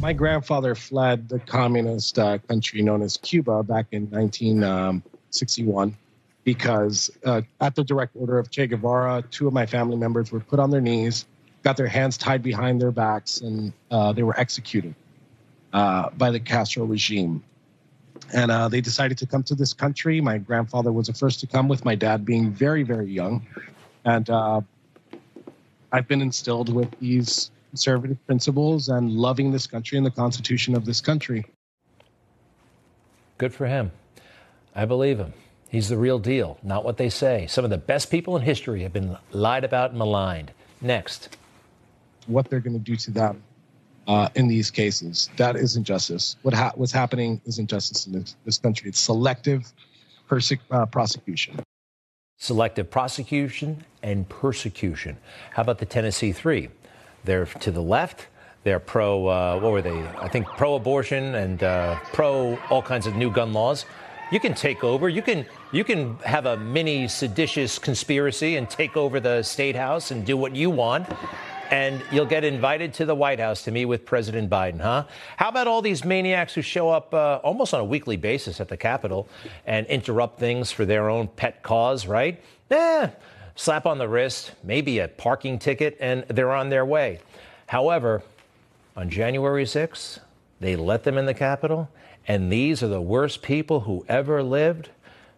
My 0.00 0.14
grandfather 0.14 0.74
fled 0.74 1.28
the 1.28 1.38
communist 1.38 2.18
uh, 2.18 2.38
country 2.38 2.80
known 2.80 3.02
as 3.02 3.18
Cuba 3.18 3.62
back 3.62 3.86
in 3.92 4.06
1961 5.30 5.96
because, 6.42 7.10
uh, 7.24 7.42
at 7.60 7.74
the 7.74 7.84
direct 7.84 8.16
order 8.16 8.38
of 8.38 8.50
Che 8.50 8.66
Guevara, 8.66 9.22
two 9.30 9.46
of 9.46 9.52
my 9.52 9.66
family 9.66 9.96
members 9.96 10.32
were 10.32 10.40
put 10.40 10.58
on 10.58 10.70
their 10.70 10.80
knees, 10.80 11.26
got 11.62 11.76
their 11.76 11.86
hands 11.86 12.16
tied 12.16 12.42
behind 12.42 12.80
their 12.80 12.90
backs, 12.90 13.40
and 13.40 13.72
uh, 13.90 14.12
they 14.12 14.22
were 14.22 14.38
executed 14.38 14.94
uh, 15.72 16.10
by 16.10 16.30
the 16.30 16.40
Castro 16.40 16.84
regime. 16.84 17.44
And 18.32 18.50
uh, 18.50 18.68
they 18.68 18.80
decided 18.80 19.18
to 19.18 19.26
come 19.26 19.42
to 19.44 19.54
this 19.54 19.72
country. 19.74 20.20
My 20.20 20.38
grandfather 20.38 20.92
was 20.92 21.08
the 21.08 21.14
first 21.14 21.40
to 21.40 21.46
come, 21.46 21.68
with 21.68 21.84
my 21.84 21.94
dad 21.94 22.24
being 22.24 22.50
very, 22.50 22.82
very 22.82 23.10
young. 23.10 23.46
And 24.04 24.28
uh, 24.30 24.62
I've 25.92 26.08
been 26.08 26.22
instilled 26.22 26.72
with 26.72 26.90
these 27.00 27.50
conservative 27.70 28.24
principles 28.26 28.88
and 28.88 29.12
loving 29.12 29.52
this 29.52 29.66
country 29.66 29.98
and 29.98 30.06
the 30.06 30.10
Constitution 30.10 30.74
of 30.74 30.84
this 30.84 31.00
country. 31.00 31.44
Good 33.38 33.54
for 33.54 33.66
him. 33.66 33.90
I 34.74 34.84
believe 34.84 35.18
him. 35.18 35.32
He's 35.68 35.88
the 35.88 35.96
real 35.96 36.18
deal, 36.18 36.58
not 36.62 36.84
what 36.84 36.96
they 36.96 37.08
say. 37.08 37.46
Some 37.46 37.64
of 37.64 37.70
the 37.70 37.78
best 37.78 38.10
people 38.10 38.36
in 38.36 38.42
history 38.42 38.82
have 38.82 38.92
been 38.92 39.16
lied 39.32 39.64
about 39.64 39.90
and 39.90 39.98
maligned. 39.98 40.52
Next. 40.80 41.36
What 42.26 42.50
they're 42.50 42.60
going 42.60 42.74
to 42.74 42.78
do 42.80 42.96
to 42.96 43.10
them 43.10 43.42
uh, 44.08 44.28
in 44.34 44.48
these 44.48 44.70
cases. 44.70 45.30
That 45.36 45.56
is 45.56 45.76
injustice. 45.76 46.36
What 46.42 46.54
ha- 46.54 46.72
what's 46.74 46.92
happening 46.92 47.40
is 47.44 47.58
injustice 47.58 48.06
in 48.06 48.12
this, 48.12 48.36
this 48.44 48.58
country. 48.58 48.88
It's 48.88 49.00
selective 49.00 49.72
perse- 50.28 50.52
uh, 50.70 50.86
prosecution. 50.86 51.60
Selective 52.38 52.90
prosecution 52.90 53.84
and 54.02 54.28
persecution. 54.28 55.18
How 55.52 55.62
about 55.62 55.78
the 55.78 55.86
Tennessee 55.86 56.32
Three? 56.32 56.70
They're 57.24 57.46
to 57.46 57.70
the 57.70 57.82
left. 57.82 58.26
They're 58.64 58.80
pro, 58.80 59.26
uh, 59.26 59.60
what 59.60 59.72
were 59.72 59.82
they? 59.82 59.98
I 60.18 60.28
think 60.28 60.46
pro 60.46 60.74
abortion 60.74 61.34
and 61.34 61.62
uh, 61.62 61.98
pro 62.12 62.58
all 62.68 62.82
kinds 62.82 63.06
of 63.06 63.14
new 63.16 63.30
gun 63.30 63.52
laws. 63.52 63.86
You 64.30 64.38
can 64.38 64.54
take 64.54 64.84
over. 64.84 65.08
You 65.08 65.22
can 65.22 65.44
you 65.72 65.82
can 65.82 66.16
have 66.18 66.46
a 66.46 66.56
mini 66.56 67.08
seditious 67.08 67.80
conspiracy 67.80 68.56
and 68.56 68.70
take 68.70 68.96
over 68.96 69.18
the 69.18 69.42
state 69.42 69.74
house 69.74 70.12
and 70.12 70.24
do 70.24 70.36
what 70.36 70.54
you 70.54 70.70
want. 70.70 71.08
And 71.72 72.02
you'll 72.12 72.26
get 72.26 72.44
invited 72.44 72.94
to 72.94 73.06
the 73.06 73.14
White 73.14 73.38
House 73.38 73.62
to 73.64 73.70
meet 73.70 73.84
with 73.84 74.04
President 74.04 74.50
Biden, 74.50 74.80
huh? 74.80 75.04
How 75.36 75.48
about 75.48 75.68
all 75.68 75.82
these 75.82 76.04
maniacs 76.04 76.52
who 76.52 76.62
show 76.62 76.90
up 76.90 77.14
uh, 77.14 77.40
almost 77.44 77.74
on 77.74 77.80
a 77.80 77.84
weekly 77.84 78.16
basis 78.16 78.60
at 78.60 78.68
the 78.68 78.76
Capitol 78.76 79.28
and 79.66 79.86
interrupt 79.86 80.40
things 80.40 80.72
for 80.72 80.84
their 80.84 81.08
own 81.08 81.28
pet 81.28 81.62
cause, 81.62 82.06
right? 82.08 82.42
Eh, 82.72 83.08
slap 83.54 83.86
on 83.86 83.98
the 83.98 84.08
wrist, 84.08 84.52
maybe 84.64 84.98
a 84.98 85.06
parking 85.06 85.60
ticket, 85.60 85.96
and 86.00 86.24
they're 86.26 86.52
on 86.52 86.70
their 86.70 86.84
way. 86.84 87.20
However, 87.66 88.22
on 88.96 89.08
January 89.08 89.64
6th, 89.64 90.18
they 90.58 90.74
let 90.74 91.04
them 91.04 91.18
in 91.18 91.26
the 91.26 91.34
Capitol, 91.34 91.88
and 92.26 92.52
these 92.52 92.82
are 92.82 92.88
the 92.88 93.00
worst 93.00 93.42
people 93.42 93.80
who 93.80 94.04
ever 94.08 94.42
lived. 94.42 94.90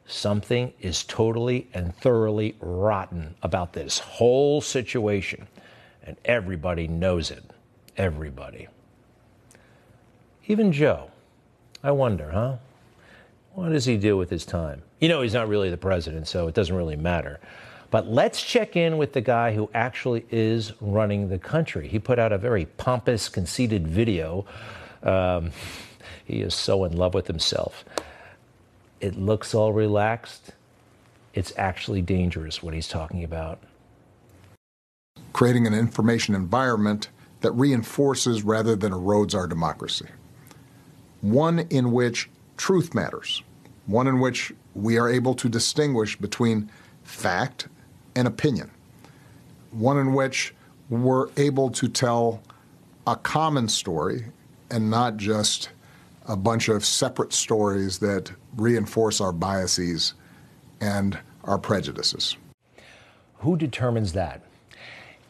Something 0.06 0.72
is 0.80 1.04
totally 1.04 1.68
and 1.72 1.94
thoroughly 1.96 2.56
rotten 2.60 3.34
about 3.42 3.72
this 3.72 3.98
whole 3.98 4.60
situation, 4.60 5.46
and 6.04 6.16
everybody 6.24 6.88
knows 6.88 7.30
it. 7.30 7.44
Everybody. 7.96 8.68
Even 10.46 10.72
Joe. 10.72 11.10
I 11.82 11.92
wonder, 11.92 12.30
huh? 12.30 12.56
What 13.54 13.70
does 13.70 13.84
he 13.84 13.96
do 13.96 14.16
with 14.16 14.30
his 14.30 14.44
time? 14.44 14.82
You 15.00 15.08
know, 15.08 15.22
he's 15.22 15.34
not 15.34 15.48
really 15.48 15.70
the 15.70 15.76
president, 15.76 16.26
so 16.28 16.48
it 16.48 16.54
doesn't 16.54 16.74
really 16.74 16.96
matter. 16.96 17.40
But 17.90 18.08
let's 18.08 18.42
check 18.42 18.74
in 18.76 18.96
with 18.96 19.12
the 19.12 19.20
guy 19.20 19.52
who 19.54 19.68
actually 19.74 20.24
is 20.30 20.72
running 20.80 21.28
the 21.28 21.38
country. 21.38 21.88
He 21.88 21.98
put 21.98 22.18
out 22.18 22.32
a 22.32 22.38
very 22.38 22.64
pompous, 22.64 23.28
conceited 23.28 23.86
video. 23.86 24.46
Um, 25.02 25.50
he 26.24 26.40
is 26.40 26.54
so 26.54 26.84
in 26.84 26.96
love 26.96 27.14
with 27.14 27.26
himself. 27.26 27.84
It 29.00 29.16
looks 29.16 29.54
all 29.54 29.72
relaxed. 29.72 30.52
It's 31.34 31.52
actually 31.56 32.02
dangerous 32.02 32.62
what 32.62 32.74
he's 32.74 32.88
talking 32.88 33.24
about. 33.24 33.58
Creating 35.32 35.66
an 35.66 35.74
information 35.74 36.34
environment 36.34 37.08
that 37.40 37.52
reinforces 37.52 38.42
rather 38.42 38.76
than 38.76 38.92
erodes 38.92 39.34
our 39.34 39.46
democracy. 39.46 40.06
One 41.20 41.60
in 41.70 41.92
which 41.92 42.30
truth 42.56 42.94
matters, 42.94 43.42
one 43.86 44.06
in 44.06 44.20
which 44.20 44.52
we 44.74 44.98
are 44.98 45.08
able 45.08 45.34
to 45.34 45.48
distinguish 45.48 46.16
between 46.16 46.70
fact 47.02 47.68
and 48.14 48.28
opinion, 48.28 48.70
one 49.70 49.98
in 49.98 50.14
which 50.14 50.54
we're 50.88 51.28
able 51.36 51.70
to 51.70 51.88
tell 51.88 52.42
a 53.06 53.16
common 53.16 53.68
story 53.68 54.26
and 54.70 54.90
not 54.90 55.16
just 55.16 55.70
a 56.26 56.36
bunch 56.36 56.68
of 56.68 56.84
separate 56.84 57.32
stories 57.32 57.98
that 57.98 58.30
reinforce 58.56 59.20
our 59.20 59.32
biases 59.32 60.14
and 60.80 61.18
our 61.44 61.58
prejudices. 61.58 62.36
Who 63.38 63.56
determines 63.56 64.12
that? 64.12 64.42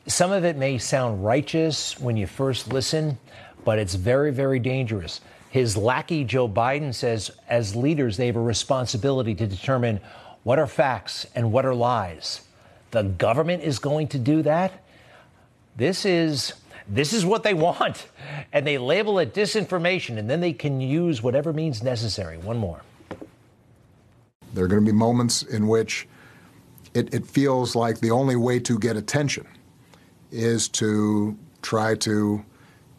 Some 0.06 0.32
of 0.32 0.44
it 0.44 0.56
may 0.56 0.78
sound 0.78 1.24
righteous 1.24 1.98
when 1.98 2.16
you 2.16 2.26
first 2.26 2.72
listen, 2.72 3.18
but 3.64 3.78
it's 3.78 3.94
very, 3.94 4.32
very 4.32 4.58
dangerous. 4.58 5.20
His 5.50 5.76
lackey, 5.76 6.24
Joe 6.24 6.48
Biden, 6.48 6.94
says 6.94 7.30
as 7.48 7.76
leaders, 7.76 8.16
they 8.16 8.26
have 8.26 8.36
a 8.36 8.40
responsibility 8.40 9.34
to 9.34 9.46
determine 9.46 10.00
what 10.42 10.58
are 10.58 10.66
facts 10.66 11.26
and 11.34 11.52
what 11.52 11.64
are 11.64 11.74
lies. 11.74 12.40
The 12.90 13.04
government 13.04 13.62
is 13.62 13.78
going 13.78 14.08
to 14.08 14.18
do 14.18 14.42
that. 14.42 14.72
This 15.76 16.04
is 16.04 16.54
this 16.92 17.12
is 17.12 17.24
what 17.24 17.42
they 17.42 17.54
want. 17.68 18.06
And 18.52 18.66
they 18.66 18.78
label 18.78 19.18
it 19.18 19.34
disinformation, 19.34 20.18
and 20.18 20.28
then 20.28 20.40
they 20.40 20.52
can 20.52 20.80
use 20.80 21.22
whatever 21.22 21.52
means 21.52 21.82
necessary. 21.82 22.36
One 22.38 22.58
more. 22.58 22.82
There 24.54 24.64
are 24.64 24.68
going 24.68 24.84
to 24.84 24.92
be 24.92 24.96
moments 24.96 25.42
in 25.42 25.66
which 25.66 26.06
it, 26.92 27.12
it 27.14 27.26
feels 27.26 27.74
like 27.74 28.00
the 28.00 28.10
only 28.10 28.36
way 28.36 28.60
to 28.60 28.78
get 28.78 28.96
attention 28.96 29.46
is 30.30 30.68
to 30.68 31.36
try 31.62 31.94
to 31.94 32.44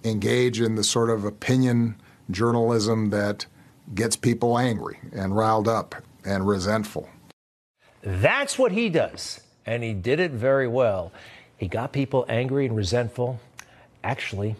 engage 0.03 0.61
in 0.61 0.75
the 0.75 0.83
sort 0.83 1.09
of 1.09 1.25
opinion 1.25 1.95
journalism 2.31 3.09
that 3.11 3.45
gets 3.93 4.15
people 4.15 4.57
angry 4.57 4.97
and 5.11 5.35
riled 5.35 5.67
up 5.67 5.95
and 6.25 6.47
resentful. 6.47 7.07
That's 8.01 8.57
what 8.57 8.71
he 8.71 8.89
does. 8.89 9.41
And 9.65 9.83
he 9.83 9.93
did 9.93 10.19
it 10.19 10.31
very 10.31 10.67
well. 10.67 11.11
He 11.57 11.67
got 11.67 11.93
people 11.93 12.25
angry 12.27 12.65
and 12.65 12.75
resentful. 12.75 13.39
Actually, 14.03 14.55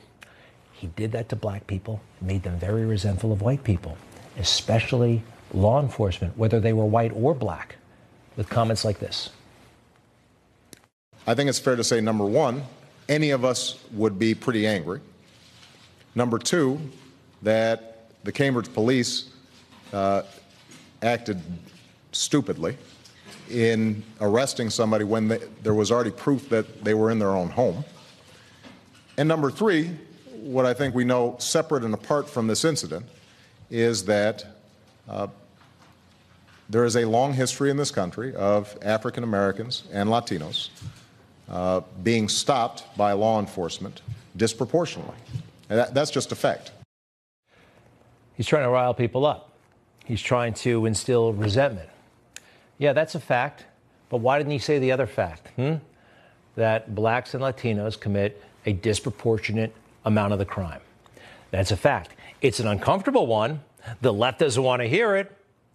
he 0.72 0.88
did 0.88 1.12
that 1.12 1.30
to 1.30 1.36
black 1.36 1.68
people, 1.68 2.02
made 2.22 2.44
them 2.44 2.58
very 2.60 2.86
resentful 2.86 3.32
of 3.32 3.42
white 3.42 3.64
people, 3.64 3.98
especially 4.38 5.24
law 5.54 5.82
enforcement, 5.82 6.38
whether 6.38 6.60
they 6.60 6.74
were 6.74 6.86
white 6.86 7.12
or 7.14 7.34
black, 7.34 7.76
with 8.36 8.50
comments 8.50 8.84
like 8.84 9.00
this. 9.00 9.30
I 11.26 11.36
think 11.36 11.50
it's 11.50 11.60
fair 11.60 11.76
to 11.76 11.84
say 11.84 12.02
number 12.02 12.26
one, 12.26 12.64
any 13.08 13.32
of 13.32 13.46
us 13.46 13.80
would 13.92 14.18
be 14.18 14.34
pretty 14.34 14.68
angry. 14.68 15.00
Number 16.16 16.38
two, 16.38 16.80
that 17.42 18.10
the 18.24 18.32
Cambridge 18.32 18.74
police 18.74 19.30
uh, 19.92 20.24
acted 21.02 21.42
stupidly 22.12 22.78
in 23.50 24.04
arresting 24.22 24.70
somebody 24.70 25.04
when 25.04 25.28
they, 25.28 25.40
there 25.62 25.74
was 25.74 25.92
already 25.92 26.12
proof 26.12 26.50
that 26.50 26.84
they 26.84 26.94
were 26.94 27.12
in 27.12 27.20
their 27.20 27.32
own 27.32 27.50
home. 27.50 27.84
And 29.18 29.28
number 29.30 29.52
three, 29.52 29.92
what 30.32 30.66
I 30.66 30.74
think 30.74 30.96
we 30.96 31.04
know 31.04 31.36
separate 31.40 31.84
and 31.84 31.94
apart 31.94 32.30
from 32.30 32.48
this 32.48 32.66
incident 32.66 33.06
is 33.70 34.06
that 34.06 34.46
uh, 35.08 35.28
there 36.70 36.86
is 36.86 36.96
a 36.96 37.06
long 37.06 37.34
history 37.34 37.70
in 37.70 37.78
this 37.78 37.92
country 37.92 38.34
of 38.36 38.78
African 38.82 39.24
Americans 39.24 39.84
and 39.92 40.10
Latinos 40.10 40.70
uh, 41.50 41.82
being 42.02 42.28
stopped 42.28 42.86
by 42.98 43.12
law 43.14 43.40
enforcement 43.40 44.02
disproportionately. 44.36 45.16
And 45.70 45.80
that, 45.80 45.94
that's 45.94 46.12
just 46.12 46.32
a 46.32 46.36
fact. 46.36 46.72
He's 48.36 48.48
trying 48.48 48.64
to 48.64 48.70
rile 48.70 48.94
people 48.94 49.26
up. 49.26 49.52
He's 50.06 50.22
trying 50.22 50.54
to 50.56 50.86
instill 50.86 51.34
resentment. 51.34 51.90
Yeah, 52.78 52.94
that's 52.94 53.16
a 53.16 53.20
fact. 53.20 53.66
But 54.10 54.18
why 54.18 54.38
didn't 54.38 54.52
he 54.52 54.60
say 54.60 54.80
the 54.80 54.92
other 54.92 55.08
fact? 55.08 55.50
Hmm? 55.56 55.76
That 56.56 56.94
blacks 56.94 57.34
and 57.34 57.44
Latinos 57.44 58.00
commit 58.00 58.42
a 58.66 58.74
disproportionate 58.74 59.74
amount 60.06 60.34
of 60.34 60.40
the 60.40 60.46
crime. 60.46 60.82
That's 61.52 61.72
a 61.72 61.78
fact. 61.78 62.12
It's 62.42 62.60
an 62.60 62.68
uncomfortable 62.68 63.28
one. 63.28 63.62
The 64.02 64.14
left 64.14 64.40
doesn't 64.40 64.62
want 64.62 64.82
to 64.82 64.88
hear 64.88 65.16
it. 65.16 65.32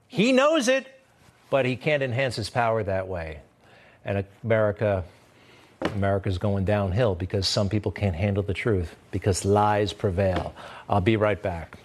He 0.07 0.33
knows 0.33 0.69
it, 0.69 0.87
but 1.51 1.67
he 1.67 1.77
can't 1.77 2.03
enhance 2.03 2.37
his 2.37 2.51
power 2.51 2.83
that 2.83 3.09
way. 3.09 3.41
And 4.05 4.25
America, 4.43 5.05
America's 5.81 6.39
going 6.39 6.65
downhill 6.65 7.15
because 7.15 7.47
some 7.47 7.69
people 7.69 7.93
can't 7.93 8.17
handle 8.17 8.43
the 8.43 8.55
truth 8.55 8.97
because 9.11 9.45
lies 9.45 9.93
prevail. 9.93 10.55
I'll 10.89 11.01
be 11.01 11.17
right 11.17 11.41
back. 11.43 11.79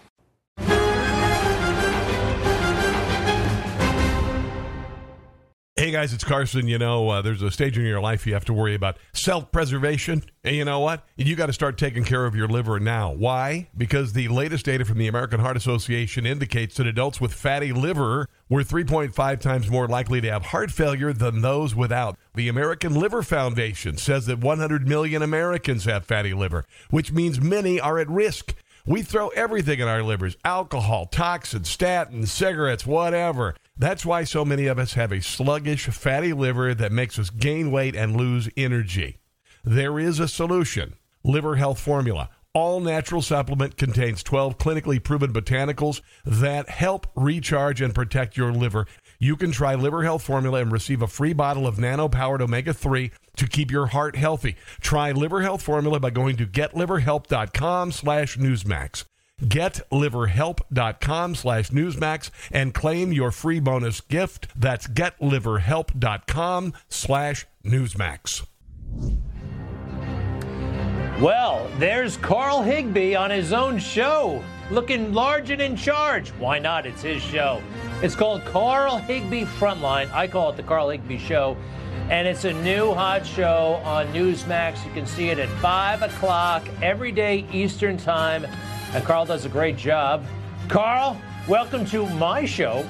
Guys, 5.94 6.12
it's 6.12 6.24
Carson. 6.24 6.68
You 6.68 6.80
know, 6.80 7.08
uh, 7.10 7.22
there's 7.22 7.44
a 7.44 7.52
stage 7.52 7.78
in 7.78 7.86
your 7.86 8.02
life 8.02 8.26
you 8.26 8.34
have 8.34 8.46
to 8.46 8.54
worry 8.54 8.74
about 8.74 8.98
self 9.14 9.52
preservation. 9.52 10.24
And 10.44 10.56
you 10.56 10.66
know 10.66 10.80
what? 10.80 11.06
You 11.16 11.36
got 11.36 11.46
to 11.46 11.54
start 11.54 11.78
taking 11.78 12.04
care 12.04 12.26
of 12.26 12.36
your 12.36 12.48
liver 12.48 12.80
now. 12.80 13.12
Why? 13.12 13.70
Because 13.78 14.14
the 14.14 14.28
latest 14.28 14.66
data 14.66 14.86
from 14.86 14.98
the 14.98 15.08
American 15.08 15.40
Heart 15.40 15.56
Association 15.56 16.26
indicates 16.26 16.76
that 16.78 16.88
adults 16.88 17.22
with 17.22 17.32
fatty 17.32 17.72
liver 17.72 18.28
were 18.50 18.64
3.5 18.64 19.40
times 19.40 19.70
more 19.70 19.88
likely 19.88 20.20
to 20.20 20.32
have 20.32 20.48
heart 20.48 20.72
failure 20.72 21.14
than 21.14 21.42
those 21.42 21.76
without. 21.76 22.18
The 22.34 22.50
American 22.50 22.96
Liver 22.96 23.22
Foundation 23.22 23.98
says 23.98 24.26
that 24.26 24.40
100 24.40 24.88
million 24.88 25.22
Americans 25.22 25.86
have 25.86 26.06
fatty 26.06 26.34
liver, 26.34 26.66
which 26.90 27.12
means 27.12 27.40
many 27.40 27.80
are 27.80 28.00
at 28.00 28.10
risk. 28.10 28.56
We 28.86 29.02
throw 29.02 29.30
everything 29.30 29.80
in 29.80 29.88
our 29.88 30.04
livers 30.04 30.36
alcohol, 30.44 31.06
toxins, 31.06 31.74
statins, 31.74 32.28
cigarettes, 32.28 32.86
whatever. 32.86 33.56
That's 33.76 34.06
why 34.06 34.24
so 34.24 34.46
many 34.46 34.68
of 34.68 34.78
us 34.78 34.94
have 34.94 35.12
a 35.12 35.22
sluggish, 35.22 35.88
fatty 35.88 36.32
liver 36.32 36.76
that 36.76 36.92
makes 36.92 37.18
us 37.18 37.32
gain 37.32 37.72
weight 37.72 37.96
and 37.96 38.16
lose 38.16 38.48
energy. 38.56 39.18
There 39.64 40.00
is 40.00 40.20
a 40.20 40.28
solution 40.28 40.94
Liver 41.24 41.56
Health 41.56 41.80
Formula. 41.80 42.30
All 42.54 42.80
natural 42.82 43.24
supplement 43.24 43.78
contains 43.78 44.22
12 44.22 44.60
clinically 44.60 45.04
proven 45.04 45.34
botanicals 45.34 46.02
that 46.24 46.70
help 46.70 47.08
recharge 47.16 47.82
and 47.82 47.96
protect 47.96 48.38
your 48.38 48.52
liver. 48.52 48.86
You 49.18 49.36
can 49.36 49.52
try 49.52 49.74
Liver 49.74 50.04
Health 50.04 50.22
Formula 50.22 50.62
and 50.62 50.72
receive 50.72 51.02
a 51.02 51.08
free 51.08 51.34
bottle 51.34 51.66
of 51.66 51.80
nano 51.80 52.08
powered 52.08 52.44
omega 52.44 52.74
3 52.74 53.10
to 53.38 53.48
keep 53.48 53.72
your 53.72 53.88
heart 53.88 54.16
healthy. 54.16 54.56
Try 54.82 55.12
Liver 55.14 55.42
Health 55.42 55.64
Formula 55.64 56.00
by 56.00 56.12
going 56.12 56.36
to 56.38 56.46
getliverhelp.com 56.46 57.92
slash 57.92 58.38
newsmax 58.38 59.06
getliverhelp.com 59.42 61.36
slash 61.36 61.70
newsmax 61.70 62.30
and 62.52 62.74
claim 62.74 63.12
your 63.12 63.32
free 63.32 63.60
bonus 63.60 64.02
gift. 64.02 64.48
That's 64.56 64.88
getliverhelp.com 64.88 66.74
slash 66.90 67.46
newsmax. 67.66 68.46
Well 71.22 71.70
there's 71.78 72.18
carl 72.18 72.64
Higbie 72.64 73.16
on 73.16 73.30
his 73.30 73.54
own 73.54 73.78
show 73.80 74.44
looking 74.72 75.14
large 75.14 75.50
and 75.52 75.62
in 75.62 75.76
charge. 75.76 76.30
Why 76.32 76.60
not? 76.60 76.86
It's 76.86 77.02
his 77.02 77.22
show. 77.22 77.62
It's 78.02 78.16
called 78.16 78.44
carl 78.46 78.98
Higbie 78.98 79.46
frontline. 79.46 80.12
I 80.12 80.28
call 80.28 80.50
it 80.50 80.58
the 80.58 80.64
carl 80.64 80.90
Higbie 80.90 81.20
show. 81.20 81.58
And 82.10 82.28
it's 82.28 82.44
a 82.44 82.54
new 82.54 82.94
hot 82.94 83.26
show 83.26 83.82
on 83.86 84.08
newsmax. 84.08 84.86
You 84.86 84.92
can 84.92 85.06
see 85.06 85.30
it 85.30 85.40
at 85.40 85.48
5 85.60 86.02
o'clock 86.02 86.68
every 86.82 87.12
day 87.12 87.46
eastern 87.52 87.98
time 87.98 88.46
and 88.94 89.04
Carl 89.04 89.26
does 89.26 89.44
a 89.46 89.50
great 89.50 89.76
job. 89.76 90.24
Carl, 90.70 91.20
welcome 91.48 91.84
to 91.88 92.06
my 92.12 92.46
show. 92.46 92.84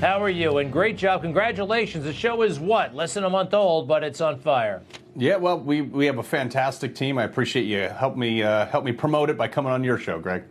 How 0.00 0.22
are 0.22 0.30
you? 0.30 0.56
And 0.56 0.72
great 0.72 0.96
job. 0.96 1.20
Congratulations. 1.20 2.04
The 2.04 2.14
show 2.14 2.40
is 2.40 2.58
what? 2.58 2.94
Less 2.94 3.12
than 3.12 3.24
a 3.24 3.30
month 3.30 3.52
old, 3.52 3.86
but 3.86 4.02
it's 4.02 4.22
on 4.22 4.38
fire. 4.38 4.82
Yeah, 5.16 5.36
well, 5.36 5.60
we, 5.60 5.82
we 5.82 6.06
have 6.06 6.16
a 6.16 6.22
fantastic 6.22 6.94
team. 6.94 7.18
I 7.18 7.24
appreciate 7.24 7.64
you 7.64 7.80
help 7.80 8.16
me 8.16 8.42
uh, 8.42 8.66
help 8.66 8.84
me 8.84 8.92
promote 8.92 9.28
it 9.28 9.36
by 9.36 9.48
coming 9.48 9.70
on 9.70 9.84
your 9.84 9.98
show, 9.98 10.18
Greg. 10.18 10.44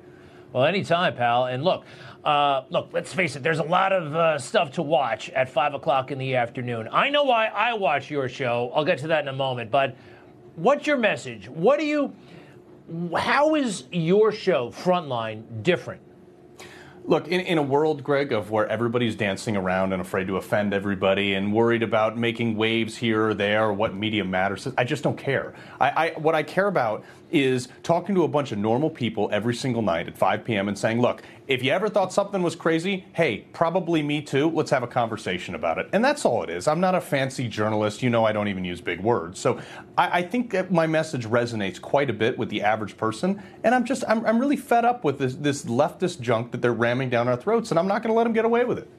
Well, 0.54 0.66
anytime, 0.66 1.16
pal. 1.16 1.46
And 1.46 1.64
look, 1.64 1.86
uh, 2.24 2.64
look. 2.70 2.90
Let's 2.94 3.12
face 3.12 3.36
it. 3.36 3.42
There's 3.42 3.60
a 3.60 3.64
lot 3.64 3.92
of 3.92 4.16
uh, 4.16 4.38
stuff 4.38 4.74
to 4.74 4.84
watch 4.84 5.32
at 5.32 5.50
five 5.50 5.74
o'clock 5.74 6.12
in 6.12 6.20
the 6.20 6.36
afternoon. 6.36 6.88
I 6.92 7.10
know 7.10 7.24
why 7.24 7.48
I 7.48 7.74
watch 7.74 8.12
your 8.12 8.30
show. 8.30 8.72
I'll 8.76 8.86
get 8.86 9.00
to 9.00 9.08
that 9.08 9.24
in 9.24 9.30
a 9.30 9.34
moment. 9.34 9.72
But 9.72 9.96
what's 10.56 10.86
your 10.86 10.98
message? 10.98 11.50
What 11.50 11.80
do 11.80 11.86
you? 11.86 12.14
How 13.16 13.56
is 13.56 13.84
your 13.92 14.32
show, 14.32 14.72
Frontline, 14.72 15.62
different? 15.62 16.02
Look, 17.06 17.28
in, 17.28 17.42
in 17.42 17.58
a 17.58 17.62
world, 17.62 18.04
Greg, 18.04 18.32
of 18.32 18.52
where 18.52 18.68
everybody's 18.68 19.16
dancing 19.16 19.56
around 19.56 19.94
and 19.94 20.02
afraid 20.02 20.28
to 20.28 20.38
offend 20.38 20.74
everybody 20.74 21.34
and 21.34 21.54
worried 21.54 21.84
about 21.84 22.18
making 22.18 22.56
waves 22.56 22.96
here 22.98 23.28
or 23.28 23.34
there 23.34 23.66
or 23.66 23.74
what 23.74 23.96
media 23.96 24.24
matters, 24.24 24.68
I 24.78 24.84
just 24.84 25.04
don't 25.04 25.18
care. 25.18 25.54
I, 25.80 25.90
I, 25.90 26.20
what 26.20 26.36
I 26.36 26.44
care 26.44 26.68
about 26.68 27.04
is 27.32 27.68
talking 27.84 28.16
to 28.16 28.24
a 28.24 28.28
bunch 28.28 28.52
of 28.52 28.58
normal 28.58 28.90
people 28.90 29.30
every 29.32 29.54
single 29.54 29.82
night 29.82 30.08
at 30.08 30.18
5 30.18 30.44
p.m. 30.44 30.68
and 30.68 30.78
saying, 30.78 31.02
look, 31.02 31.24
if 31.48 31.64
you 31.64 31.72
ever 31.72 31.90
thought 31.90 32.14
something 32.14 32.44
was 32.44 32.56
crazy, 32.56 33.06
hey, 33.14 33.46
probably 33.54 34.04
me 34.04 34.22
too. 34.22 34.50
Let's 34.52 34.70
have 34.72 34.84
a 34.84 34.88
conversation 34.88 35.56
about 35.56 35.80
it. 35.80 35.90
And 35.94 36.06
that's 36.06 36.24
all 36.26 36.44
it 36.44 36.50
is. 36.50 36.68
I'm 36.68 36.80
not 36.80 36.96
a 36.96 37.02
fancy 37.02 37.48
journalist. 37.48 38.04
You 38.04 38.10
know, 38.10 38.26
I 38.26 38.32
don't 38.32 38.48
even 38.48 38.64
use 38.64 38.82
big 38.82 39.02
words. 39.02 39.40
So 39.40 39.60
I, 39.98 40.20
I 40.20 40.22
think 40.22 40.52
that 40.52 40.72
my 40.72 40.86
message 40.86 41.26
resonates 41.26 41.82
quite 41.82 42.10
a 42.10 42.14
bit 42.14 42.38
with 42.38 42.50
the 42.50 42.62
average 42.62 42.98
person. 42.98 43.42
And 43.64 43.74
I'm 43.74 43.84
just, 43.84 44.04
I'm, 44.08 44.26
I'm 44.26 44.40
really 44.40 44.58
fed 44.58 44.86
up 44.86 45.04
with 45.04 45.18
this, 45.18 45.36
this 45.36 45.66
leftist 45.66 46.22
junk 46.22 46.52
that 46.52 46.62
they're 46.62 46.74
ramming 46.74 47.10
down 47.10 47.28
our 47.28 47.38
throats. 47.38 47.72
And 47.72 47.80
I'm 47.80 47.88
not 47.88 48.04
going 48.04 48.14
to 48.14 48.18
let 48.18 48.26
them 48.26 48.34
get 48.34 48.46
away 48.46 48.66
with 48.66 48.78
it. 48.78 48.90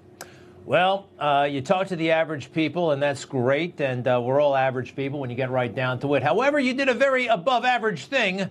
Well, 0.64 1.09
uh, 1.18 1.49
you 1.51 1.62
talk 1.62 1.88
to 1.88 1.96
the 1.96 2.12
average 2.12 2.53
people, 2.53 2.92
and 2.92 3.03
that's 3.03 3.25
great. 3.25 3.81
And 3.81 4.07
uh, 4.07 4.20
we're 4.23 4.40
all 4.40 4.55
average 4.55 4.94
people 4.94 5.18
when 5.18 5.31
you 5.31 5.37
get 5.37 5.51
right 5.51 5.75
down 5.75 5.99
to 6.01 6.14
it. 6.14 6.23
However, 6.23 6.61
you 6.61 6.75
did 6.75 6.88
a 6.88 6.94
very 6.94 7.27
above 7.27 7.64
average 7.64 8.07
thing. 8.07 8.49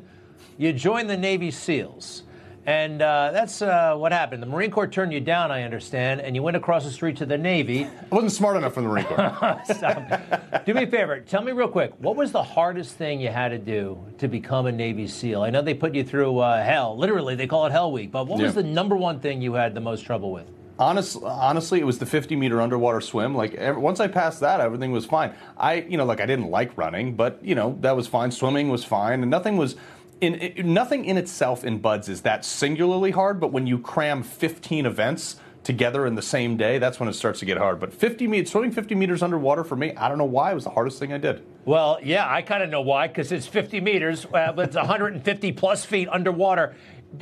You 0.58 0.74
joined 0.74 1.10
the 1.10 1.18
Navy 1.18 1.52
SEALs. 1.52 2.24
And 2.66 3.02
uh, 3.02 3.32
that's 3.32 3.62
uh, 3.62 3.96
what 3.96 4.12
happened. 4.12 4.44
The 4.44 4.48
Marine 4.48 4.70
Corps 4.70 4.86
turned 4.88 5.12
you 5.14 5.22
down, 5.22 5.50
I 5.50 5.64
understand, 5.64 6.22
and 6.22 6.36
you 6.36 6.44
went 6.44 6.58
across 6.58 6.84
the 6.84 6.92
street 6.92 7.18
to 7.18 7.26
the 7.26 7.38
Navy. 7.38 7.86
I 7.86 8.14
wasn't 8.14 8.34
smart 8.34 8.58
enough 8.58 8.74
for 8.74 8.82
the 8.82 8.90
Marine 8.90 9.06
Corps. 9.06 10.62
do 10.66 10.74
me 10.74 10.84
a 10.84 10.88
favor. 10.88 11.20
Tell 11.22 11.42
me 11.42 11.52
real 11.52 11.70
quick. 11.70 11.94
What 11.98 12.16
was 12.16 12.32
the 12.32 12.44
hardest 12.44 12.96
thing 12.96 13.22
you 13.22 13.30
had 13.30 13.50
to 13.50 13.58
do 13.58 13.98
to 14.20 14.28
become 14.28 14.68
a 14.68 14.72
Navy 14.72 15.08
SEAL? 15.08 15.42
I 15.42 15.50
know 15.50 15.62
they 15.62 15.74
put 15.74 15.96
you 15.96 16.04
through 16.04 16.40
uh, 16.40 16.64
hell. 16.64 16.96
Literally, 16.98 17.36
they 17.36 17.48
call 17.48 17.66
it 17.66 17.72
Hell 17.72 17.92
Week. 17.92 18.12
But 18.12 18.28
what 18.28 18.40
Yeah. 18.40 18.48
was 18.48 18.56
the 18.56 18.64
number 18.64 18.96
one 18.96 19.20
thing 19.20 19.42
you 19.42 19.54
had 19.54 19.74
the 19.74 19.82
most 19.82 20.02
trouble 20.02 20.32
with? 20.32 20.46
Honest, 20.80 21.18
honestly, 21.22 21.82
it 21.82 21.86
was 21.86 22.00
the 22.00 22.06
50 22.06 22.38
meter 22.38 22.62
underwater 22.62 23.02
swim. 23.02 23.36
Like 23.36 23.54
ev 23.56 23.76
once 23.76 24.00
I 24.00 24.08
passed 24.08 24.40
that, 24.40 24.62
everything 24.62 24.94
was 24.94 25.06
fine. 25.06 25.34
I, 25.58 25.82
you 25.82 25.98
know, 25.98 26.06
like 26.06 26.22
I 26.22 26.26
didn't 26.26 26.50
like 26.50 26.78
running, 26.78 27.16
but 27.16 27.44
you 27.44 27.54
know 27.54 27.78
that 27.82 27.98
was 27.98 28.08
fine. 28.08 28.32
Swimming 28.32 28.70
was 28.70 28.86
fine, 28.86 29.22
and 29.22 29.30
nothing 29.30 29.58
was. 29.58 29.76
In, 30.22 30.36
it, 30.36 30.66
nothing 30.66 31.06
in 31.06 31.18
itself 31.18 31.64
in 31.64 31.80
BUD/S 31.80 32.10
is 32.10 32.22
that 32.22 32.44
singularly 32.44 33.12
hard, 33.12 33.40
but 33.40 33.54
when 33.54 33.68
you 33.68 33.80
cram 33.80 34.22
15 34.24 34.86
events 34.86 35.38
together 35.64 36.06
in 36.06 36.16
the 36.16 36.22
same 36.22 36.58
day, 36.58 36.78
that's 36.78 37.00
when 37.00 37.08
it 37.08 37.14
starts 37.14 37.40
to 37.40 37.46
get 37.46 37.58
hard. 37.58 37.80
But 37.80 37.94
50 37.94 38.28
meters, 38.28 38.52
swimming 38.52 38.72
50 38.72 38.96
meters 38.96 39.22
underwater 39.22 39.64
for 39.64 39.76
me, 39.76 39.94
I 39.96 40.10
don't 40.10 40.18
know 40.18 40.26
why 40.26 40.52
it 40.52 40.56
was 40.56 40.64
the 40.64 40.72
hardest 40.72 41.00
thing 41.00 41.14
I 41.14 41.18
did. 41.18 41.46
Well, 41.66 42.00
yeah, 42.02 42.30
I 42.30 42.42
kind 42.42 42.64
of 42.64 42.70
know 42.70 42.82
why, 42.82 43.08
because 43.08 43.32
it's 43.32 43.48
50 43.48 43.80
meters, 43.82 44.26
uh, 44.26 44.54
it's 44.58 44.76
150 44.76 45.52
plus 45.54 45.86
feet 45.86 46.08
underwater. 46.10 46.76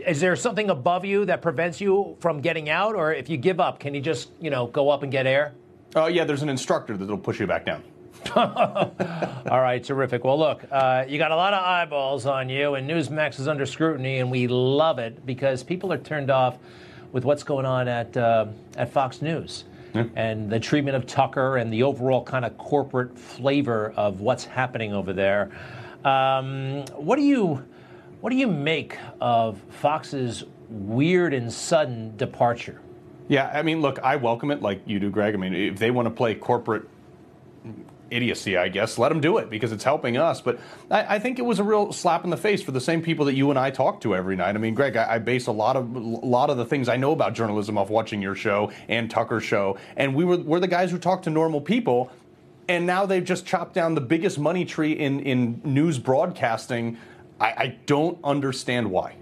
Is 0.06 0.20
there 0.20 0.36
something 0.36 0.70
above 0.70 1.06
you 1.06 1.26
that 1.26 1.42
prevents 1.42 1.80
you 1.80 2.18
from 2.20 2.42
getting 2.42 2.70
out, 2.70 2.96
or 2.96 3.14
if 3.14 3.30
you 3.30 3.38
give 3.38 3.60
up, 3.60 3.80
can 3.80 3.94
you 3.94 4.02
just, 4.02 4.32
you 4.42 4.50
know, 4.50 4.68
go 4.68 4.90
up 4.90 5.04
and 5.04 5.12
get 5.12 5.26
air? 5.26 5.54
Oh 5.96 6.08
yeah, 6.08 6.26
there's 6.26 6.44
an 6.44 6.50
instructor 6.50 6.98
that'll 6.98 7.18
push 7.18 7.40
you 7.40 7.48
back 7.48 7.66
down. 7.66 7.84
All 8.36 9.62
right, 9.62 9.82
terrific. 9.84 10.24
Well, 10.24 10.38
look, 10.38 10.64
uh, 10.72 11.06
you 11.08 11.18
got 11.18 11.32
a 11.32 11.36
lot 11.36 11.54
of 11.54 11.64
eyeballs 11.64 12.26
on 12.26 12.50
you, 12.50 12.76
and 12.76 12.90
Newsmax 12.90 13.40
is 13.40 13.48
under 13.48 13.66
scrutiny, 13.66 14.20
and 14.20 14.30
we 14.30 14.48
love 14.48 15.00
it 15.00 15.26
because 15.26 15.64
people 15.64 15.94
are 15.94 15.98
turned 15.98 16.30
off 16.30 16.58
with 17.14 17.24
what's 17.24 17.44
going 17.44 17.66
on 17.66 17.88
at 17.88 18.18
uh, 18.18 18.48
at 18.76 18.92
Fox 18.92 19.22
News 19.22 19.64
and 20.16 20.50
the 20.50 20.60
treatment 20.60 20.96
of 20.96 21.08
Tucker 21.08 21.58
and 21.58 21.72
the 21.72 21.84
overall 21.84 22.24
kind 22.24 22.46
of 22.46 22.58
corporate 22.58 23.18
flavor 23.18 23.94
of 23.96 24.22
what's 24.22 24.46
happening 24.46 24.94
over 24.94 25.14
there. 25.14 25.50
Um, 26.04 26.86
what 26.96 27.16
do 27.16 27.24
you 27.24 27.66
what 28.22 28.32
do 28.32 28.36
you 28.36 28.48
make 28.48 28.98
of 29.22 29.62
Fox's 29.70 30.44
weird 30.70 31.34
and 31.34 31.52
sudden 31.52 32.16
departure? 32.18 32.82
Yeah, 33.28 33.52
I 33.54 33.62
mean, 33.62 33.82
look, 33.82 34.00
I 34.00 34.16
welcome 34.16 34.52
it 34.52 34.62
like 34.62 34.82
you 34.86 35.00
do, 35.00 35.10
Greg. 35.10 35.34
I 35.34 35.38
mean, 35.38 35.54
if 35.54 35.80
they 35.80 35.92
want 35.92 36.08
to 36.08 36.12
play 36.12 36.34
corporate 36.34 36.88
idiocy, 38.10 38.56
I 38.56 38.70
guess, 38.70 38.98
let 38.98 39.10
them 39.10 39.20
do 39.20 39.38
it 39.38 39.50
because 39.50 39.72
it's 39.72 39.84
helping 39.84 40.18
us. 40.18 40.40
But 40.40 40.60
I, 40.90 41.16
I 41.16 41.20
think 41.20 41.40
it 41.40 41.42
was 41.44 41.60
a 41.60 41.64
real 41.64 41.92
slap 41.92 42.24
in 42.24 42.30
the 42.30 42.38
face 42.38 42.62
for 42.62 42.72
the 42.72 42.82
same 42.82 43.02
people 43.02 43.26
that 43.26 43.34
you 43.34 43.50
and 43.50 43.60
I 43.60 43.70
talk 43.70 44.02
to 44.02 44.16
every 44.16 44.36
night. 44.36 44.56
I 44.56 44.60
mean, 44.60 44.74
Greg, 44.74 44.96
I, 44.96 45.16
I 45.16 45.20
base 45.20 45.48
a 45.48 45.52
lot 45.52 45.76
of 45.76 45.96
a 45.96 46.00
lot 46.00 46.50
of 46.50 46.58
the 46.58 46.66
things 46.66 46.88
I 46.90 46.98
know 46.98 47.12
about 47.12 47.34
journalism 47.34 47.78
off 47.78 47.90
watching 47.90 48.22
your 48.22 48.36
show 48.36 48.72
and 48.88 49.12
Tucker's 49.12 49.44
show, 49.44 49.78
and 49.96 50.16
we 50.16 50.24
were 50.26 50.38
we're 50.38 50.60
the 50.60 50.68
guys 50.68 50.92
who 50.92 50.98
talk 50.98 51.24
to 51.24 51.30
normal 51.30 51.62
people. 51.62 52.12
And 52.70 52.86
now 52.86 53.06
they've 53.06 53.24
just 53.24 53.46
chopped 53.46 53.74
down 53.74 53.96
the 53.96 54.02
biggest 54.02 54.38
money 54.38 54.66
tree 54.66 54.92
in, 54.92 55.22
in 55.22 55.62
news 55.64 56.00
broadcasting. 56.00 56.98
I, 57.40 57.46
I 57.46 57.78
don't 57.86 58.18
understand 58.24 58.90
why. 58.90 59.16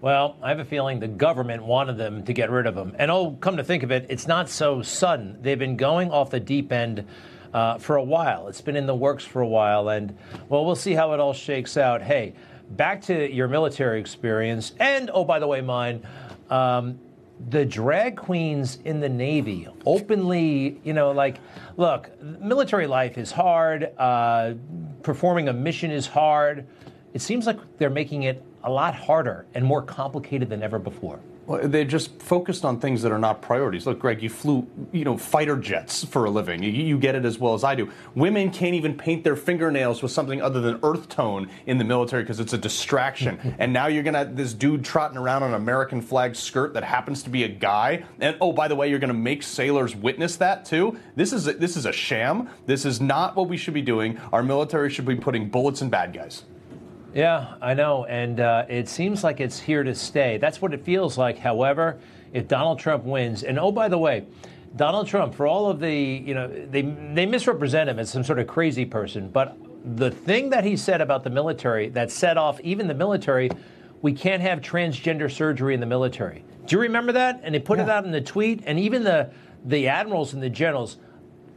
Well, 0.00 0.36
I 0.42 0.50
have 0.50 0.58
a 0.58 0.64
feeling 0.64 1.00
the 1.00 1.08
government 1.08 1.64
wanted 1.64 1.96
them 1.96 2.24
to 2.24 2.32
get 2.32 2.50
rid 2.50 2.66
of 2.66 2.76
him. 2.76 2.94
And 2.98 3.10
oh, 3.10 3.36
come 3.40 3.56
to 3.56 3.64
think 3.64 3.82
of 3.82 3.90
it, 3.90 4.06
it's 4.08 4.26
not 4.26 4.48
so 4.48 4.82
sudden. 4.82 5.38
They've 5.40 5.58
been 5.58 5.76
going 5.76 6.10
off 6.10 6.30
the 6.30 6.40
deep 6.40 6.70
end 6.70 7.06
uh, 7.54 7.78
for 7.78 7.96
a 7.96 8.04
while. 8.04 8.48
It's 8.48 8.60
been 8.60 8.76
in 8.76 8.86
the 8.86 8.94
works 8.94 9.24
for 9.24 9.40
a 9.40 9.48
while. 9.48 9.88
And, 9.88 10.16
well, 10.48 10.66
we'll 10.66 10.76
see 10.76 10.92
how 10.92 11.12
it 11.14 11.20
all 11.20 11.32
shakes 11.32 11.76
out. 11.76 12.02
Hey, 12.02 12.34
back 12.72 13.00
to 13.02 13.32
your 13.32 13.48
military 13.48 13.98
experience. 13.98 14.72
And, 14.78 15.10
oh, 15.12 15.24
by 15.24 15.38
the 15.38 15.46
way, 15.46 15.62
mine. 15.62 16.06
Um, 16.50 16.98
the 17.50 17.64
drag 17.64 18.16
queens 18.16 18.78
in 18.84 19.00
the 19.00 19.08
Navy 19.08 19.68
openly, 19.84 20.80
you 20.84 20.92
know, 20.92 21.10
like, 21.10 21.38
look, 21.76 22.10
military 22.22 22.86
life 22.86 23.18
is 23.18 23.30
hard. 23.30 23.90
Uh, 23.98 24.54
performing 25.02 25.48
a 25.48 25.52
mission 25.52 25.90
is 25.90 26.06
hard. 26.06 26.66
It 27.16 27.22
seems 27.22 27.46
like 27.46 27.56
they're 27.78 27.88
making 27.88 28.24
it 28.24 28.42
a 28.62 28.70
lot 28.70 28.94
harder 28.94 29.46
and 29.54 29.64
more 29.64 29.80
complicated 29.80 30.50
than 30.50 30.62
ever 30.62 30.78
before. 30.78 31.18
Well, 31.46 31.66
they're 31.66 31.86
just 31.86 32.20
focused 32.20 32.62
on 32.62 32.78
things 32.78 33.00
that 33.00 33.10
are 33.10 33.18
not 33.18 33.40
priorities. 33.40 33.86
Look, 33.86 34.00
Greg, 34.00 34.22
you 34.22 34.28
flew, 34.28 34.66
you 34.92 35.06
know, 35.06 35.16
fighter 35.16 35.56
jets 35.56 36.04
for 36.04 36.26
a 36.26 36.30
living. 36.30 36.62
You, 36.62 36.70
you 36.70 36.98
get 36.98 37.14
it 37.14 37.24
as 37.24 37.38
well 37.38 37.54
as 37.54 37.64
I 37.64 37.74
do. 37.74 37.90
Women 38.14 38.50
can't 38.50 38.74
even 38.74 38.98
paint 38.98 39.24
their 39.24 39.34
fingernails 39.34 40.02
with 40.02 40.12
something 40.12 40.42
other 40.42 40.60
than 40.60 40.78
earth 40.82 41.08
tone 41.08 41.48
in 41.64 41.78
the 41.78 41.84
military 41.84 42.22
because 42.22 42.38
it's 42.38 42.52
a 42.52 42.58
distraction. 42.58 43.38
Mm-hmm. 43.38 43.50
and 43.60 43.72
now 43.72 43.86
you're 43.86 44.02
gonna 44.02 44.18
have 44.18 44.36
this 44.36 44.52
dude 44.52 44.84
trotting 44.84 45.16
around 45.16 45.42
on 45.42 45.54
an 45.54 45.56
American 45.56 46.02
flag 46.02 46.36
skirt 46.36 46.74
that 46.74 46.84
happens 46.84 47.22
to 47.22 47.30
be 47.30 47.44
a 47.44 47.48
guy. 47.48 48.04
And 48.20 48.36
oh, 48.42 48.52
by 48.52 48.68
the 48.68 48.76
way, 48.76 48.90
you're 48.90 48.98
gonna 48.98 49.14
make 49.14 49.42
sailors 49.42 49.96
witness 49.96 50.36
that 50.36 50.66
too. 50.66 50.98
This 51.14 51.32
is 51.32 51.46
a, 51.46 51.54
this 51.54 51.78
is 51.78 51.86
a 51.86 51.92
sham. 51.92 52.50
This 52.66 52.84
is 52.84 53.00
not 53.00 53.36
what 53.36 53.48
we 53.48 53.56
should 53.56 53.72
be 53.72 53.80
doing. 53.80 54.20
Our 54.34 54.42
military 54.42 54.90
should 54.90 55.06
be 55.06 55.16
putting 55.16 55.48
bullets 55.48 55.80
in 55.80 55.88
bad 55.88 56.12
guys. 56.12 56.44
Yeah, 57.16 57.54
I 57.62 57.72
know. 57.72 58.04
And 58.04 58.40
uh, 58.40 58.66
it 58.68 58.90
seems 58.90 59.24
like 59.24 59.40
it's 59.40 59.58
here 59.58 59.82
to 59.82 59.94
stay. 59.94 60.36
That's 60.36 60.60
what 60.60 60.74
it 60.74 60.84
feels 60.84 61.16
like. 61.16 61.38
However, 61.38 61.98
if 62.34 62.46
Donald 62.46 62.78
Trump 62.78 63.04
wins, 63.04 63.42
and 63.42 63.58
oh, 63.58 63.72
by 63.72 63.88
the 63.88 63.96
way, 63.96 64.26
Donald 64.76 65.06
Trump, 65.06 65.34
for 65.34 65.46
all 65.46 65.70
of 65.70 65.80
the, 65.80 65.90
you 65.90 66.34
know, 66.34 66.46
they, 66.46 66.82
they 66.82 67.24
misrepresent 67.24 67.88
him 67.88 67.98
as 67.98 68.10
some 68.10 68.22
sort 68.22 68.38
of 68.38 68.46
crazy 68.46 68.84
person, 68.84 69.30
but 69.30 69.56
the 69.96 70.10
thing 70.10 70.50
that 70.50 70.62
he 70.62 70.76
said 70.76 71.00
about 71.00 71.24
the 71.24 71.30
military 71.30 71.88
that 71.88 72.10
set 72.10 72.36
off 72.36 72.60
even 72.60 72.86
the 72.86 72.92
military, 72.92 73.50
we 74.02 74.12
can't 74.12 74.42
have 74.42 74.60
transgender 74.60 75.32
surgery 75.32 75.72
in 75.72 75.80
the 75.80 75.86
military. 75.86 76.44
Do 76.66 76.76
you 76.76 76.82
remember 76.82 77.12
that? 77.12 77.40
And 77.42 77.54
they 77.54 77.60
put 77.60 77.78
it 77.78 77.88
out 77.88 78.04
in 78.04 78.10
the 78.10 78.20
tweet, 78.20 78.62
and 78.66 78.78
even 78.78 79.04
the 79.04 79.30
the 79.64 79.88
admirals 79.88 80.34
and 80.34 80.42
the 80.42 80.50
generals. 80.50 80.98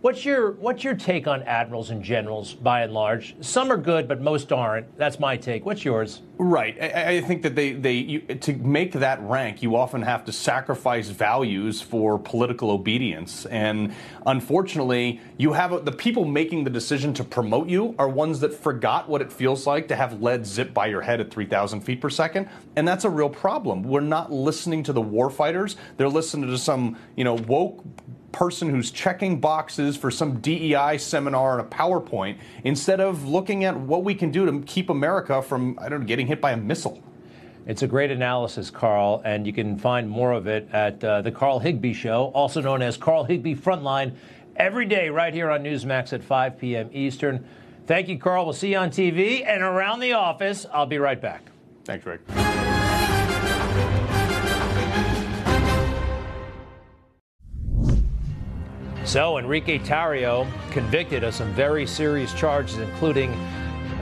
What's 0.01 0.23
your 0.23 0.51
what's 0.53 0.85
your 0.85 0.93
take 0.95 1.27
on 1.27 1.43
admirals 1.43 1.89
and 1.89 2.01
generals 2.01 2.53
by 2.53 2.83
and 2.83 2.93
large? 2.93 3.35
Some 3.41 3.69
are 3.69 3.77
good, 3.77 4.07
but 4.07 4.21
most 4.21 4.53
aren't. 4.53 4.97
That's 4.97 5.19
my 5.19 5.35
take. 5.35 5.65
What's 5.65 5.83
yours? 5.83 6.21
Right. 6.37 6.81
I, 6.81 7.17
I 7.17 7.21
think 7.21 7.41
that 7.41 7.53
they, 7.53 7.73
they 7.73 7.95
you, 7.95 8.19
to 8.21 8.53
make 8.53 8.93
that 8.93 9.21
rank, 9.21 9.61
you 9.61 9.75
often 9.75 10.01
have 10.03 10.23
to 10.23 10.31
sacrifice 10.31 11.09
values 11.09 11.81
for 11.81 12.17
political 12.17 12.71
obedience. 12.71 13.45
And 13.47 13.93
unfortunately, 14.25 15.19
you 15.37 15.51
have 15.51 15.83
the 15.83 15.91
people 15.91 16.23
making 16.23 16.63
the 16.63 16.69
decision 16.69 17.13
to 17.15 17.25
promote 17.25 17.67
you 17.67 17.93
are 17.99 18.07
ones 18.07 18.39
that 18.39 18.53
forgot 18.53 19.09
what 19.09 19.21
it 19.21 19.33
feels 19.33 19.67
like 19.67 19.89
to 19.89 19.97
have 19.97 20.21
lead 20.21 20.45
zip 20.45 20.73
by 20.73 20.87
your 20.87 21.01
head 21.01 21.19
at 21.19 21.29
3,000 21.29 21.81
feet 21.81 21.99
per 21.99 22.09
second. 22.09 22.47
And 22.77 22.87
that's 22.87 23.03
a 23.03 23.09
real 23.09 23.29
problem. 23.29 23.83
We're 23.83 23.99
not 23.99 24.31
listening 24.31 24.83
to 24.83 24.93
the 24.93 25.01
warfighters. 25.01 25.75
They're 25.97 26.07
listening 26.07 26.49
to 26.49 26.57
some, 26.57 26.97
you 27.17 27.25
know, 27.25 27.33
woke 27.33 27.83
person 28.31 28.69
who's 28.69 28.91
checking 28.91 29.39
boxes 29.39 29.97
for 29.97 30.11
some 30.11 30.39
DEI 30.39 30.97
seminar 30.97 31.59
and 31.59 31.67
a 31.67 31.69
PowerPoint 31.69 32.37
instead 32.63 32.99
of 32.99 33.27
looking 33.27 33.63
at 33.63 33.77
what 33.77 34.03
we 34.03 34.15
can 34.15 34.31
do 34.31 34.45
to 34.45 34.61
keep 34.65 34.89
America 34.89 35.41
from, 35.41 35.77
I 35.81 35.89
don't 35.89 36.01
know, 36.01 36.05
getting 36.05 36.27
hit 36.27 36.41
by 36.41 36.51
a 36.51 36.57
missile. 36.57 37.01
It's 37.65 37.83
a 37.83 37.87
great 37.87 38.09
analysis, 38.09 38.71
Carl, 38.71 39.21
and 39.25 39.45
you 39.45 39.53
can 39.53 39.77
find 39.77 40.09
more 40.09 40.31
of 40.31 40.47
it 40.47 40.67
at 40.71 41.03
uh, 41.03 41.21
the 41.21 41.31
Carl 41.31 41.59
Higbie 41.59 41.93
Show, 41.93 42.31
also 42.33 42.61
known 42.61 42.81
as 42.81 42.97
Carl 42.97 43.25
Higbie 43.25 43.55
Frontline, 43.55 44.15
every 44.55 44.85
day 44.85 45.09
right 45.09 45.33
here 45.33 45.51
on 45.51 45.63
Newsmax 45.63 46.13
at 46.13 46.23
5 46.23 46.57
p.m. 46.57 46.89
Eastern. 46.93 47.45
Thank 47.85 48.07
you, 48.07 48.17
Carl. 48.17 48.45
We'll 48.45 48.53
see 48.53 48.71
you 48.71 48.77
on 48.77 48.89
TV 48.89 49.45
and 49.45 49.61
around 49.61 49.99
the 49.99 50.13
office. 50.13 50.65
I'll 50.71 50.85
be 50.85 50.97
right 50.97 51.19
back. 51.19 51.43
Thanks, 51.85 52.05
Rick. 52.05 52.21
So, 59.09 59.39
Enrique 59.39 59.79
Tarrio 59.79 60.47
convicted 60.69 61.23
of 61.23 61.33
some 61.33 61.51
very 61.53 61.87
serious 61.87 62.31
charges, 62.31 62.77
including 62.77 63.31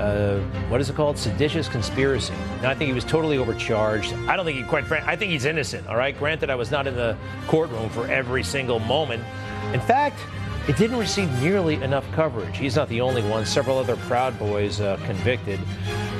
uh, 0.01 0.41
what 0.67 0.81
is 0.81 0.89
it 0.89 0.97
called? 0.97 1.17
Seditious 1.17 1.69
conspiracy. 1.69 2.33
And 2.57 2.65
I 2.65 2.75
think 2.75 2.89
he 2.89 2.93
was 2.93 3.05
totally 3.05 3.37
overcharged. 3.37 4.13
I 4.27 4.35
don't 4.35 4.43
think 4.43 4.57
he, 4.57 4.65
quite 4.65 4.91
I 4.91 5.15
think 5.15 5.31
he's 5.31 5.45
innocent, 5.45 5.87
all 5.87 5.95
right? 5.95 6.15
Granted, 6.19 6.49
I 6.49 6.55
was 6.55 6.71
not 6.71 6.87
in 6.87 6.95
the 6.95 7.15
courtroom 7.47 7.89
for 7.89 8.05
every 8.07 8.43
single 8.43 8.79
moment. 8.79 9.23
In 9.71 9.79
fact, 9.79 10.19
it 10.67 10.75
didn't 10.75 10.97
receive 10.97 11.31
nearly 11.41 11.75
enough 11.75 12.05
coverage. 12.11 12.57
He's 12.57 12.75
not 12.75 12.89
the 12.89 12.99
only 12.99 13.23
one. 13.23 13.45
Several 13.45 13.77
other 13.77 13.95
Proud 13.95 14.37
Boys 14.37 14.81
uh, 14.81 14.97
convicted. 15.05 15.61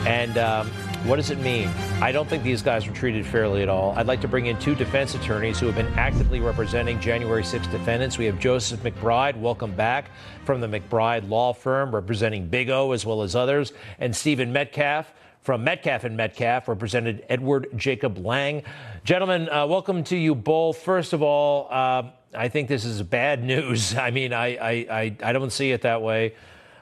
And 0.06 0.38
um, 0.38 0.72
what 1.06 1.18
does 1.18 1.32
it 1.32 1.40
mean? 1.40 1.70
I 2.02 2.12
don't 2.12 2.28
think 2.28 2.44
these 2.44 2.62
guys 2.62 2.88
were 2.88 2.94
treated 2.94 3.26
fairly 3.26 3.62
at 3.62 3.70
all. 3.70 3.94
I'd 3.96 4.08
like 4.08 4.20
to 4.22 4.28
bring 4.28 4.48
in 4.48 4.58
two 4.60 4.76
defense 4.76 5.16
attorneys 5.16 5.60
who 5.60 5.68
have 5.68 5.76
been 5.76 5.94
actively 5.94 6.40
representing 6.40 7.00
January 7.00 7.44
6 7.44 7.68
defendants. 7.68 8.18
We 8.18 8.26
have 8.26 8.40
Joseph 8.40 8.82
McBride, 8.82 9.40
welcome 9.40 9.74
back, 9.74 10.10
from 10.44 10.60
the 10.60 10.68
McBride 10.68 11.30
Law 11.30 11.54
Firm, 11.54 11.94
representing 11.94 12.48
Big 12.48 12.70
O 12.70 12.92
as 12.92 13.06
well 13.06 13.22
as 13.22 13.36
others, 13.36 13.74
and 14.00 14.16
Stephen 14.16 14.52
Metcalf 14.52 15.14
from 15.42 15.64
Metcalf 15.64 16.04
and 16.04 16.18
Metcalf, 16.18 16.68
represented 16.68 17.26
Edward 17.30 17.70
Jacob 17.78 18.18
Lang. 18.18 18.64
Gentlemen, 19.06 19.48
uh, 19.50 19.66
welcome 19.66 20.04
to 20.06 20.18
you 20.18 20.36
both. 20.36 20.80
First 20.80 21.14
of 21.14 21.22
all, 21.22 21.70
uh, 21.72 22.04
I 22.36 22.50
think 22.50 22.68
this 22.68 22.84
is 22.84 23.02
bad 23.02 23.44
news. 23.46 23.96
I 23.96 24.12
mean, 24.12 24.34
I, 24.34 24.58
I, 24.58 24.72
I, 24.92 25.18
I 25.24 25.32
don't 25.32 25.52
see 25.52 25.72
it 25.72 25.84
that 25.84 26.02
way. 26.02 26.34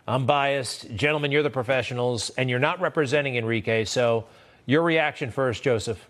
I'm 0.08 0.26
biased. 0.26 0.93
Gentlemen, 0.95 1.32
you're 1.32 1.43
the 1.43 1.49
professionals, 1.49 2.30
and 2.32 2.49
you're 2.49 2.60
not 2.60 2.80
representing 2.80 3.38
Enrique. 3.38 3.86
So, 3.86 4.26
your 4.68 4.84
reaction 4.84 5.32
first, 5.32 5.64
Joseph. 5.64 6.08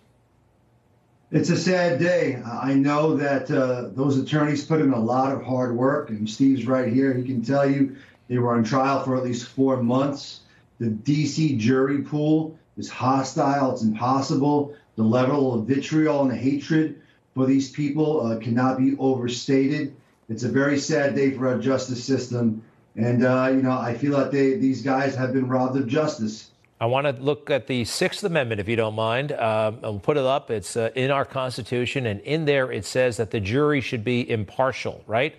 It's 1.31 1.49
a 1.49 1.57
sad 1.57 1.99
day. 1.99 2.41
I 2.45 2.73
know 2.73 3.15
that 3.17 3.49
uh, 3.49 3.89
those 3.93 4.17
attorneys 4.17 4.65
put 4.65 4.81
in 4.81 4.91
a 4.91 4.99
lot 4.99 5.31
of 5.31 5.43
hard 5.43 5.75
work, 5.75 6.09
and 6.09 6.29
Steve's 6.29 6.65
right 6.65 6.91
here. 6.91 7.13
He 7.13 7.23
can 7.23 7.41
tell 7.41 7.69
you 7.69 7.95
they 8.27 8.37
were 8.37 8.55
on 8.55 8.63
trial 8.63 9.03
for 9.03 9.15
at 9.15 9.23
least 9.23 9.47
four 9.47 9.81
months. 9.81 10.41
The 10.79 10.87
DC 10.87 11.57
jury 11.57 12.01
pool 12.01 12.57
is 12.77 12.89
hostile, 12.89 13.71
it's 13.71 13.81
impossible. 13.81 14.75
The 14.97 15.03
level 15.03 15.53
of 15.53 15.65
vitriol 15.65 16.29
and 16.29 16.37
hatred 16.37 17.01
for 17.33 17.45
these 17.45 17.69
people 17.69 18.25
uh, 18.25 18.37
cannot 18.37 18.77
be 18.77 18.95
overstated. 18.97 19.95
It's 20.29 20.43
a 20.43 20.49
very 20.49 20.79
sad 20.79 21.15
day 21.15 21.31
for 21.31 21.47
our 21.47 21.59
justice 21.59 22.03
system. 22.03 22.61
And, 22.95 23.25
uh, 23.25 23.49
you 23.51 23.61
know, 23.61 23.77
I 23.77 23.93
feel 23.93 24.17
that 24.17 24.31
they, 24.31 24.55
these 24.55 24.81
guys 24.81 25.15
have 25.15 25.33
been 25.33 25.47
robbed 25.47 25.77
of 25.77 25.87
justice. 25.87 26.51
I 26.79 26.87
want 26.87 27.07
to 27.07 27.23
look 27.23 27.49
at 27.49 27.67
the 27.67 27.85
Sixth 27.85 28.23
Amendment, 28.23 28.59
if 28.59 28.67
you 28.67 28.75
don't 28.75 28.95
mind. 28.95 29.31
Um, 29.31 29.79
I'll 29.83 29.99
put 29.99 30.17
it 30.17 30.25
up. 30.25 30.51
It's 30.51 30.75
uh, 30.75 30.91
in 30.95 31.09
our 31.09 31.25
Constitution, 31.25 32.05
and 32.05 32.19
in 32.21 32.45
there 32.45 32.71
it 32.71 32.85
says 32.85 33.17
that 33.17 33.31
the 33.31 33.39
jury 33.39 33.81
should 33.81 34.03
be 34.03 34.29
impartial, 34.29 35.03
right? 35.07 35.35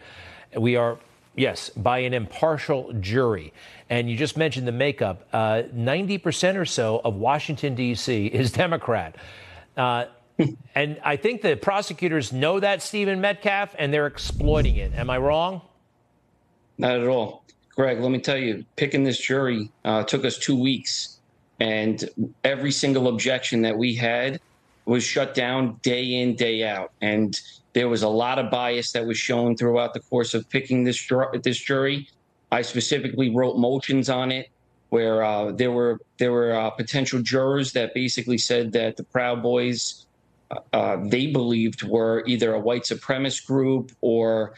We 0.57 0.77
are, 0.77 0.99
yes, 1.35 1.71
by 1.71 1.99
an 1.99 2.15
impartial 2.15 2.93
jury. 2.95 3.53
And 3.91 4.11
you 4.11 4.17
just 4.17 4.37
mentioned 4.37 4.67
the 4.67 4.73
makeup. 4.73 5.27
Uh, 5.33 5.63
90% 5.75 6.57
or 6.57 6.65
so 6.65 7.01
of 7.05 7.15
Washington, 7.17 7.75
D.C. 7.75 8.27
is 8.33 8.51
Democrat. 8.51 9.17
Uh, 9.77 10.07
and 10.75 11.01
I 11.05 11.17
think 11.17 11.43
the 11.43 11.57
prosecutors 11.57 12.33
know 12.33 12.61
that, 12.61 12.83
Stephen 12.83 13.21
Metcalf, 13.21 13.75
and 13.79 13.93
they're 13.93 14.07
exploiting 14.07 14.77
it. 14.77 14.93
Am 14.95 15.11
I 15.11 15.19
wrong? 15.19 15.63
Not 16.79 17.01
at 17.01 17.07
all. 17.07 17.45
Greg, 17.75 18.01
let 18.01 18.11
me 18.11 18.19
tell 18.19 18.39
you, 18.39 18.65
picking 18.77 19.05
this 19.05 19.19
jury 19.19 19.71
uh, 19.85 20.03
took 20.05 20.25
us 20.25 20.39
two 20.39 20.59
weeks, 20.59 21.19
and 21.61 22.09
every 22.45 22.73
single 22.73 23.09
objection 23.09 23.63
that 23.63 23.77
we 23.77 23.95
had 23.95 24.41
was 24.87 25.05
shut 25.05 25.35
down 25.35 25.79
day 25.83 26.15
in, 26.15 26.35
day 26.37 26.65
out. 26.65 26.93
And 27.01 27.39
there 27.75 27.89
was 27.89 28.03
a 28.03 28.09
lot 28.09 28.39
of 28.39 28.51
bias 28.51 28.93
that 28.93 29.07
was 29.07 29.19
shown 29.19 29.57
throughout 29.57 29.93
the 29.93 30.01
course 30.01 30.33
of 30.33 30.49
picking 30.49 30.85
this 30.85 31.11
this 31.43 31.59
jury. 31.59 32.09
I 32.51 32.63
specifically 32.63 33.35
wrote 33.35 33.59
motions 33.59 34.09
on 34.09 34.31
it 34.33 34.49
where 34.91 35.25
uh, 35.25 35.53
there 35.53 35.73
were 35.73 36.01
there 36.19 36.33
were 36.33 36.53
uh, 36.55 36.71
potential 36.71 37.21
jurors 37.21 37.73
that 37.73 37.93
basically 37.93 38.39
said 38.39 38.73
that 38.73 38.97
the 38.97 39.03
Proud 39.03 39.43
Boys 39.43 40.07
uh, 40.73 40.97
they 41.05 41.27
believed 41.27 41.83
were 41.83 42.23
either 42.27 42.55
a 42.55 42.61
white 42.61 42.85
supremacist 42.85 43.47
group 43.47 43.93
or 44.01 44.55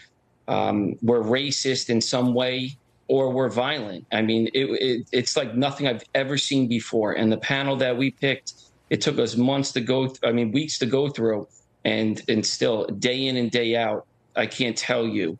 um, 0.48 0.94
were 1.02 1.22
racist 1.22 1.90
in 1.90 2.00
some 2.00 2.34
way 2.34 2.76
or 3.06 3.30
were 3.30 3.48
violent. 3.48 4.06
I 4.12 4.22
mean, 4.22 4.48
it, 4.54 4.64
it, 4.64 5.06
it's 5.12 5.36
like 5.36 5.54
nothing 5.54 5.86
I've 5.86 6.04
ever 6.14 6.36
seen 6.36 6.68
before. 6.68 7.12
And 7.12 7.30
the 7.30 7.38
panel 7.38 7.76
that 7.76 7.96
we 7.96 8.10
picked, 8.10 8.54
it 8.90 9.00
took 9.00 9.18
us 9.18 9.36
months 9.36 9.72
to 9.72 9.80
go. 9.80 10.06
Th- 10.06 10.18
I 10.24 10.32
mean, 10.32 10.52
weeks 10.52 10.78
to 10.78 10.86
go 10.86 11.08
through, 11.08 11.48
and 11.84 12.20
and 12.28 12.44
still 12.44 12.86
day 12.86 13.26
in 13.26 13.36
and 13.36 13.50
day 13.50 13.76
out, 13.76 14.06
I 14.36 14.46
can't 14.46 14.76
tell 14.76 15.06
you 15.06 15.38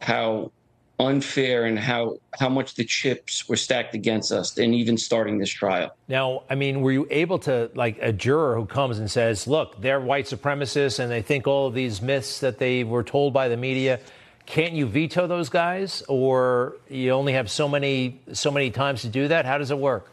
how 0.00 0.52
unfair 0.98 1.64
and 1.64 1.78
how 1.78 2.16
how 2.38 2.48
much 2.48 2.74
the 2.74 2.84
chips 2.84 3.48
were 3.48 3.56
stacked 3.56 3.94
against 3.94 4.32
us 4.32 4.56
and 4.58 4.74
even 4.74 4.98
starting 4.98 5.38
this 5.38 5.50
trial. 5.50 5.90
Now, 6.08 6.42
I 6.50 6.54
mean, 6.54 6.82
were 6.82 6.92
you 6.92 7.06
able 7.10 7.38
to 7.40 7.70
like 7.74 7.98
a 8.00 8.12
juror 8.12 8.54
who 8.54 8.66
comes 8.66 8.98
and 8.98 9.10
says, 9.10 9.46
"Look, 9.46 9.80
they're 9.80 10.00
white 10.00 10.26
supremacists 10.26 10.98
and 10.98 11.10
they 11.10 11.22
think 11.22 11.46
all 11.46 11.66
of 11.66 11.74
these 11.74 12.02
myths 12.02 12.40
that 12.40 12.58
they 12.58 12.84
were 12.84 13.02
told 13.02 13.32
by 13.32 13.48
the 13.48 13.56
media." 13.56 14.00
Can't 14.46 14.72
you 14.72 14.86
veto 14.86 15.26
those 15.26 15.48
guys 15.48 16.02
or 16.08 16.76
you 16.88 17.10
only 17.12 17.32
have 17.34 17.50
so 17.50 17.68
many 17.68 18.20
so 18.32 18.50
many 18.50 18.70
times 18.70 19.02
to 19.02 19.08
do 19.08 19.28
that? 19.28 19.44
How 19.44 19.58
does 19.58 19.70
it 19.70 19.78
work? 19.78 20.10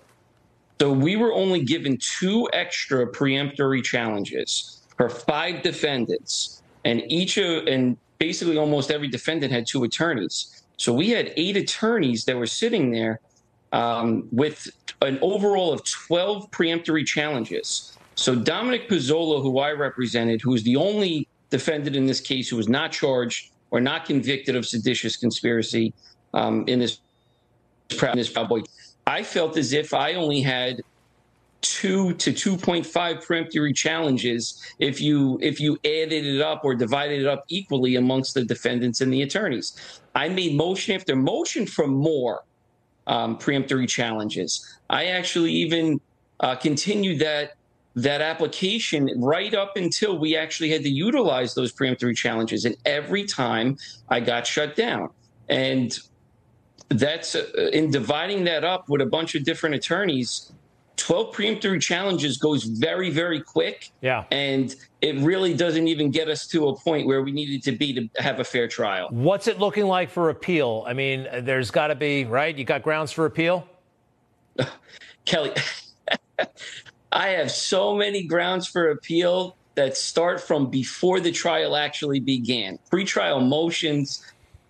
So 0.80 0.92
we 0.92 1.16
were 1.16 1.34
only 1.34 1.64
given 1.64 1.98
two 1.98 2.48
extra 2.54 3.08
preemptory 3.08 3.84
challenges 3.84 4.82
for 4.96 5.10
five 5.10 5.64
defendants 5.64 6.62
and 6.86 7.02
each 7.12 7.38
of 7.38 7.66
and 7.68 7.98
basically 8.20 8.58
almost 8.58 8.92
every 8.92 9.08
defendant 9.08 9.52
had 9.52 9.66
two 9.66 9.84
attorneys. 9.84 10.64
So 10.78 10.94
we 10.94 11.10
had 11.10 11.34
eight 11.36 11.58
attorneys 11.58 12.26
that 12.26 12.38
were 12.38 12.48
sitting 12.48 12.92
there 12.92 13.20
um, 13.72 14.28
with 14.32 14.68
an 15.02 15.20
overall 15.22 15.74
of 15.74 15.84
12 15.84 16.50
preemptory 16.52 17.06
challenges. 17.06 17.98
So 18.16 18.36
Dominic 18.36 18.90
Pezzola, 18.90 19.42
who 19.42 19.60
I 19.60 19.72
represented, 19.72 20.42
who 20.42 20.52
was 20.52 20.64
the 20.64 20.76
only 20.76 21.28
defendant 21.50 21.96
in 21.96 22.06
this 22.06 22.20
case 22.20 22.50
who 22.50 22.58
was 22.58 22.68
not 22.68 22.92
charged 22.92 23.52
or 23.72 23.82
not 23.82 24.06
convicted 24.06 24.56
of 24.56 24.66
seditious 24.66 25.16
conspiracy 25.16 25.94
um, 26.34 26.64
in 26.68 26.80
this, 26.80 27.00
in 27.90 28.18
this 28.18 28.30
Proud 28.30 28.50
Boy, 28.50 28.62
I 29.06 29.24
felt 29.24 29.58
as 29.58 29.74
if 29.74 29.94
I 29.94 30.14
only 30.14 30.42
had 30.42 30.82
two 31.62 32.14
to 32.14 32.32
2.5 32.32 33.26
peremptory 33.26 33.74
challenges 33.74 34.64
if 34.80 35.02
you 35.02 35.40
if 35.42 35.60
you 35.60 35.74
added 35.84 36.26
it 36.26 36.42
up 36.42 36.62
or 36.64 36.76
divided 36.76 37.22
it 37.22 37.28
up 37.28 37.46
equally 37.48 37.96
amongst 37.96 38.36
the 38.36 38.46
defendants 38.46 39.02
and 39.02 39.12
the 39.12 39.24
attorneys. 39.24 40.02
I 40.14 40.30
made 40.30 40.56
motion 40.56 40.96
after 40.96 41.16
motion 41.16 41.66
for 41.66 41.88
more 41.88 42.44
um, 43.08 43.38
challenges. 43.38 44.78
I 44.90 45.06
actually 45.06 45.52
even 45.52 46.00
uh, 46.40 46.56
continued 46.56 47.20
that 47.20 47.54
that 47.98 48.22
application 48.22 49.10
right 49.18 49.54
up 49.54 49.76
until 49.76 50.18
we 50.18 50.38
actually 50.38 50.70
had 50.70 50.84
to 50.84 50.90
utilize 50.90 51.54
those 51.54 51.74
preemptory 51.74 52.16
challenges, 52.16 52.64
and 52.66 52.78
every 52.86 53.26
time 53.26 53.78
I 54.10 54.20
got 54.20 54.48
shut 54.48 54.76
down. 54.76 55.10
And 55.50 55.98
that's 56.90 57.36
uh, 57.36 57.70
in 57.74 57.92
dividing 57.92 58.46
that 58.46 58.64
up 58.64 58.88
with 58.88 59.02
a 59.02 59.06
bunch 59.06 59.36
of 59.36 59.44
different 59.44 59.76
attorneys 59.76 60.52
12 60.98 61.34
preemptory 61.34 61.82
challenges 61.82 62.38
goes 62.38 62.64
very, 62.64 63.10
very 63.10 63.40
quick. 63.40 63.92
Yeah. 64.02 64.26
And 64.32 64.76
it 65.02 65.16
really 65.18 65.54
doesn't 65.54 65.88
even 65.88 66.12
get 66.12 66.28
us 66.28 66.48
to 66.48 66.70
a 66.70 66.76
point 66.76 67.08
where 67.08 67.22
we 67.22 67.32
needed 67.32 67.64
to 67.64 67.72
be 67.72 67.94
to 67.94 68.10
have 68.22 68.40
a 68.40 68.44
fair 68.44 68.68
trial. 68.68 69.08
What's 69.12 69.48
it 69.48 69.60
looking 69.60 69.86
like 69.86 70.10
for 70.10 70.30
appeal? 70.30 70.84
I 70.88 70.94
mean, 70.94 71.28
there's 71.42 71.72
got 71.72 71.88
to 71.88 71.96
be, 71.96 72.26
right? 72.26 72.56
You 72.58 72.66
got 72.66 72.82
grounds 72.82 73.12
for 73.12 73.26
appeal? 73.26 73.68
Kelly, 75.26 75.54
I 77.12 77.30
have 77.30 77.52
so 77.52 77.96
many 77.96 78.24
grounds 78.24 78.68
for 78.68 78.92
appeal 78.92 79.56
that 79.76 79.96
start 79.96 80.42
from 80.42 80.70
before 80.70 81.20
the 81.20 81.32
trial 81.32 81.76
actually 81.76 82.20
began. 82.20 82.80
Pretrial 82.92 83.48
motions 83.48 84.24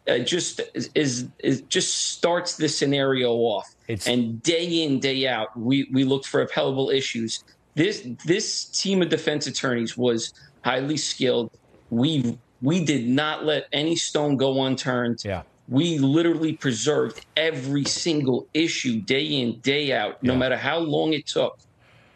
uh, 0.08 0.20
just 0.20 0.62
is, 0.74 1.28
is 1.40 1.62
just 1.62 2.12
starts 2.12 2.58
the 2.58 2.70
scenario 2.70 3.34
off. 3.34 3.74
It's, 3.88 4.08
and 4.08 4.42
day 4.44 4.84
in, 4.84 5.00
day 5.00 5.28
out, 5.28 5.58
we, 5.58 5.90
we 5.94 6.04
looked 6.04 6.28
for 6.28 6.46
appellable 6.46 6.94
issues. 6.94 7.44
This 7.76 8.08
this 8.26 8.66
team 8.66 9.02
of 9.02 9.10
defense 9.10 9.48
attorneys 9.48 9.96
was 9.96 10.34
highly 10.64 10.98
skilled. 10.98 11.52
We 11.90 12.38
we 12.62 12.84
did 12.84 13.08
not 13.08 13.46
let 13.46 13.68
any 13.72 13.96
stone 13.96 14.36
go 14.36 14.64
unturned. 14.64 15.24
Yeah. 15.24 15.44
We 15.70 16.00
literally 16.00 16.54
preserved 16.54 17.26
every 17.36 17.84
single 17.84 18.48
issue 18.54 19.02
day 19.02 19.26
in, 19.26 19.60
day 19.60 19.92
out, 19.92 20.24
no 20.24 20.36
matter 20.36 20.58
how 20.58 20.80
long 20.80 21.14
it 21.14 21.28
took. 21.28 21.60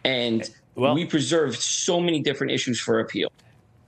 And 0.03 0.49
well, 0.75 0.95
we 0.95 1.05
preserved 1.05 1.59
so 1.59 1.99
many 1.99 2.21
different 2.21 2.53
issues 2.53 2.79
for 2.79 2.99
appeal. 2.99 3.31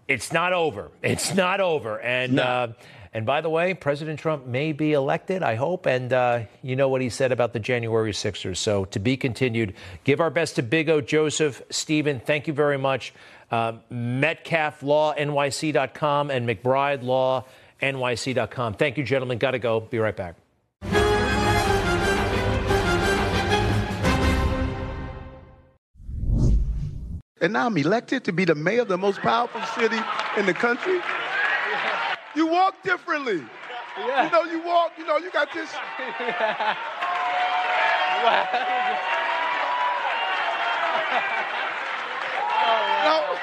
It's 0.08 0.32
not 0.34 0.54
over. 0.54 0.92
It's 1.02 1.34
not 1.34 1.60
over. 1.62 2.00
And 2.00 2.34
no. 2.34 2.44
uh, 2.44 2.74
and 3.14 3.26
by 3.28 3.42
the 3.42 3.50
way, 3.50 3.74
President 3.76 4.20
Trump 4.20 4.48
may 4.48 4.74
be 4.74 4.94
elected, 4.94 5.44
I 5.44 5.54
hope. 5.56 5.86
And 5.86 6.12
uh, 6.12 6.42
you 6.64 6.76
know 6.76 6.90
what 6.90 7.02
he 7.02 7.10
said 7.10 7.32
about 7.32 7.54
the 7.54 7.60
January 7.60 8.12
Sixers. 8.14 8.60
So 8.60 8.86
to 8.86 8.98
be 9.00 9.18
continued. 9.18 9.76
Give 10.04 10.20
our 10.20 10.32
best 10.32 10.56
to 10.56 10.64
Big 10.64 10.90
O, 10.90 11.00
Joseph, 11.00 11.62
Stephen. 11.70 12.20
Thank 12.20 12.48
you 12.48 12.54
very 12.54 12.80
much. 12.80 13.14
Uh, 13.52 13.74
MetcalfLawNYC.com 13.92 16.32
and 16.32 16.50
McBrideLawNYC.com. 16.50 18.74
Thank 18.74 18.98
you, 18.98 19.04
gentlemen. 19.04 19.38
Got 19.38 19.52
to 19.52 19.60
go. 19.60 19.80
Be 19.80 20.00
right 20.00 20.18
back. 20.18 20.43
And 27.44 27.52
now 27.52 27.66
I'm 27.66 27.78
elected 27.78 28.24
to 28.24 28.32
be 28.32 28.46
the 28.46 28.56
mayor 28.56 28.84
of 28.84 28.88
the 28.88 28.98
most 28.98 29.20
powerful 29.20 29.62
city 29.76 30.00
in 30.38 30.46
the 30.46 30.54
country. 30.54 31.02
You 32.36 32.48
walk 32.48 32.82
differently. 32.84 33.44
Yeah. 33.98 34.26
You 34.26 34.32
know, 34.32 34.44
you 34.44 34.64
walk, 34.64 34.94
you 34.98 35.06
know, 35.06 35.18
you 35.18 35.30
got 35.30 35.54
this. 35.54 35.70
oh, 43.06 43.40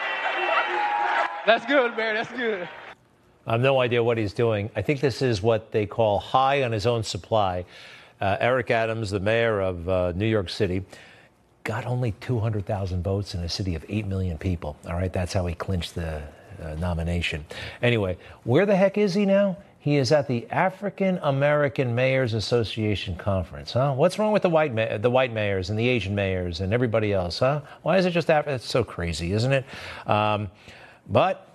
That's 1.46 1.66
good, 1.66 1.94
man. 1.94 2.14
That's 2.14 2.32
good. 2.32 2.66
I 3.46 3.52
have 3.52 3.60
no 3.60 3.80
idea 3.80 4.02
what 4.02 4.16
he's 4.16 4.32
doing. 4.32 4.70
I 4.74 4.80
think 4.80 5.00
this 5.00 5.20
is 5.20 5.42
what 5.42 5.72
they 5.72 5.84
call 5.84 6.20
high 6.20 6.62
on 6.62 6.72
his 6.72 6.86
own 6.86 7.02
supply. 7.02 7.66
Uh, 8.18 8.38
Eric 8.40 8.70
Adams, 8.70 9.10
the 9.10 9.20
mayor 9.20 9.60
of 9.60 9.88
uh, 9.88 10.12
New 10.12 10.26
York 10.26 10.48
City, 10.48 10.84
got 11.64 11.86
only 11.86 12.12
200,000 12.20 13.02
votes 13.02 13.34
in 13.34 13.40
a 13.40 13.48
city 13.48 13.74
of 13.74 13.84
8 13.88 14.06
million 14.06 14.38
people. 14.38 14.76
All 14.86 14.94
right, 14.94 15.12
that's 15.12 15.32
how 15.32 15.46
he 15.46 15.54
clinched 15.54 15.94
the 15.94 16.22
uh, 16.62 16.74
nomination. 16.78 17.44
Anyway, 17.82 18.16
where 18.44 18.66
the 18.66 18.76
heck 18.76 18.98
is 18.98 19.14
he 19.14 19.26
now? 19.26 19.56
He 19.78 19.96
is 19.96 20.12
at 20.12 20.28
the 20.28 20.46
African 20.50 21.18
American 21.22 21.94
Mayors 21.94 22.34
Association 22.34 23.16
conference, 23.16 23.72
huh? 23.72 23.94
What's 23.94 24.18
wrong 24.18 24.30
with 24.30 24.42
the 24.42 24.50
white 24.50 24.74
ma- 24.74 24.98
the 24.98 25.08
white 25.08 25.32
mayors 25.32 25.70
and 25.70 25.78
the 25.78 25.88
Asian 25.88 26.14
mayors 26.14 26.60
and 26.60 26.74
everybody 26.74 27.14
else, 27.14 27.38
huh? 27.38 27.62
Why 27.82 27.96
is 27.96 28.04
it 28.04 28.10
just 28.10 28.28
Africa? 28.28 28.56
It's 28.56 28.68
so 28.68 28.84
crazy, 28.84 29.32
isn't 29.32 29.52
it? 29.52 29.64
Um, 30.06 30.50
but 31.08 31.48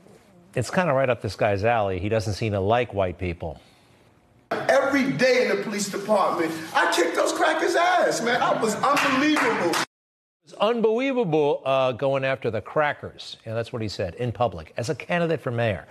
it's 0.56 0.72
kind 0.72 0.90
of 0.90 0.96
right 0.96 1.10
up 1.10 1.22
this 1.22 1.36
guy's 1.36 1.64
alley. 1.64 2.00
He 2.00 2.10
doesn't 2.10 2.34
seem 2.34 2.54
to 2.54 2.60
like 2.60 2.96
white 2.96 3.20
people. 3.20 3.62
Every 4.50 5.12
day 5.12 5.44
in 5.44 5.56
the 5.56 5.64
police 5.64 5.90
department, 5.90 6.52
I 6.74 6.92
kicked 6.96 7.16
those 7.16 7.32
crackers' 7.32 7.76
ass, 7.76 8.24
man. 8.24 8.42
I 8.42 8.60
was 8.60 8.74
unbelievable. 8.76 9.85
It's 10.46 10.54
unbelievable 10.54 11.64
uh, 11.66 11.92
going 11.94 12.24
after 12.24 12.52
the 12.52 12.62
crackers. 12.62 13.38
Yeah, 13.48 13.56
that's 13.56 13.74
what 13.74 13.82
he 13.82 13.90
said 13.90 14.14
in 14.16 14.32
public 14.32 14.74
as 14.78 14.92
a 14.92 14.96
candidate 14.96 15.42
for 15.42 15.50
mayor. 15.50 15.88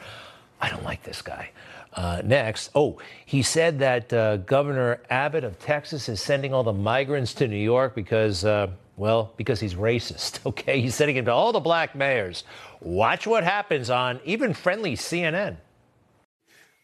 I 0.60 0.70
don't 0.70 0.84
like 0.84 1.02
this 1.02 1.22
guy. 1.22 1.50
Uh, 1.92 2.22
next, 2.24 2.70
oh, 2.76 2.98
he 3.26 3.42
said 3.42 3.80
that 3.80 4.12
uh, 4.12 4.36
Governor 4.38 5.00
Abbott 5.10 5.42
of 5.42 5.58
Texas 5.58 6.08
is 6.08 6.20
sending 6.20 6.54
all 6.54 6.62
the 6.62 6.72
migrants 6.72 7.34
to 7.34 7.48
New 7.48 7.56
York 7.56 7.96
because, 7.96 8.44
uh, 8.44 8.68
well, 8.96 9.32
because 9.36 9.58
he's 9.58 9.74
racist. 9.74 10.38
Okay, 10.46 10.80
he's 10.80 10.94
sending 10.94 11.16
them 11.16 11.24
to 11.24 11.32
all 11.32 11.52
the 11.52 11.58
black 11.58 11.96
mayors. 11.96 12.44
Watch 12.80 13.26
what 13.26 13.42
happens 13.42 13.90
on 13.90 14.20
even 14.24 14.54
friendly 14.54 14.94
CNN. 14.94 15.56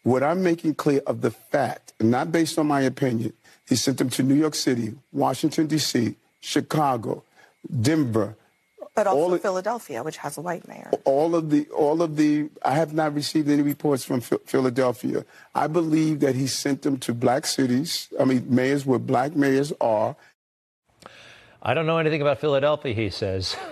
What 0.02 0.24
I'm 0.24 0.42
making 0.42 0.74
clear 0.74 1.02
of 1.06 1.20
the 1.20 1.30
fact, 1.30 1.92
not 2.00 2.32
based 2.32 2.58
on 2.58 2.66
my 2.66 2.80
opinion, 2.80 3.32
he 3.68 3.76
sent 3.76 3.98
them 3.98 4.10
to 4.10 4.24
New 4.24 4.34
York 4.34 4.56
City, 4.56 4.96
Washington 5.12 5.68
D.C., 5.68 6.16
Chicago, 6.40 7.22
Denver. 7.68 8.36
But 8.94 9.06
also 9.06 9.38
Philadelphia, 9.38 10.02
which 10.02 10.18
has 10.18 10.36
a 10.36 10.40
white 10.40 10.66
mayor. 10.66 10.90
All 11.04 11.34
of 11.34 11.50
the, 11.50 11.66
all 11.68 12.02
of 12.02 12.16
the, 12.16 12.50
I 12.62 12.72
have 12.72 12.92
not 12.92 13.14
received 13.14 13.48
any 13.48 13.62
reports 13.62 14.04
from 14.04 14.20
Philadelphia. 14.20 15.24
I 15.54 15.68
believe 15.68 16.20
that 16.20 16.34
he 16.34 16.46
sent 16.46 16.82
them 16.82 16.98
to 16.98 17.14
black 17.14 17.46
cities. 17.46 18.08
I 18.18 18.24
mean, 18.24 18.46
mayors 18.48 18.84
where 18.84 18.98
black 18.98 19.36
mayors 19.36 19.72
are. 19.80 20.16
I 21.62 21.72
don't 21.72 21.86
know 21.86 21.98
anything 21.98 22.20
about 22.20 22.40
Philadelphia, 22.40 22.94
he 22.94 23.10
says. 23.10 23.56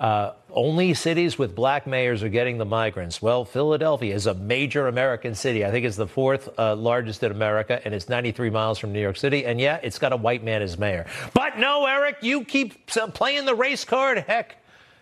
Uh, 0.00 0.32
only 0.56 0.94
cities 0.94 1.38
with 1.38 1.54
black 1.54 1.86
mayors 1.86 2.22
are 2.22 2.30
getting 2.30 2.56
the 2.56 2.64
migrants. 2.64 3.20
Well, 3.20 3.44
Philadelphia 3.44 4.14
is 4.14 4.26
a 4.26 4.34
major 4.34 4.88
American 4.88 5.34
city. 5.34 5.64
I 5.66 5.70
think 5.70 5.84
it's 5.84 5.96
the 5.96 6.06
fourth 6.06 6.48
uh, 6.58 6.74
largest 6.74 7.22
in 7.22 7.30
America, 7.30 7.80
and 7.84 7.94
it's 7.94 8.08
93 8.08 8.48
miles 8.48 8.78
from 8.78 8.92
New 8.92 9.00
York 9.00 9.18
City. 9.18 9.44
And 9.44 9.60
yeah, 9.60 9.78
it's 9.82 9.98
got 9.98 10.14
a 10.14 10.16
white 10.16 10.42
man 10.42 10.62
as 10.62 10.78
mayor. 10.78 11.06
But 11.34 11.58
no, 11.58 11.84
Eric, 11.84 12.16
you 12.22 12.42
keep 12.44 12.86
playing 12.86 13.44
the 13.44 13.54
race 13.54 13.84
card. 13.84 14.18
Heck, 14.26 14.56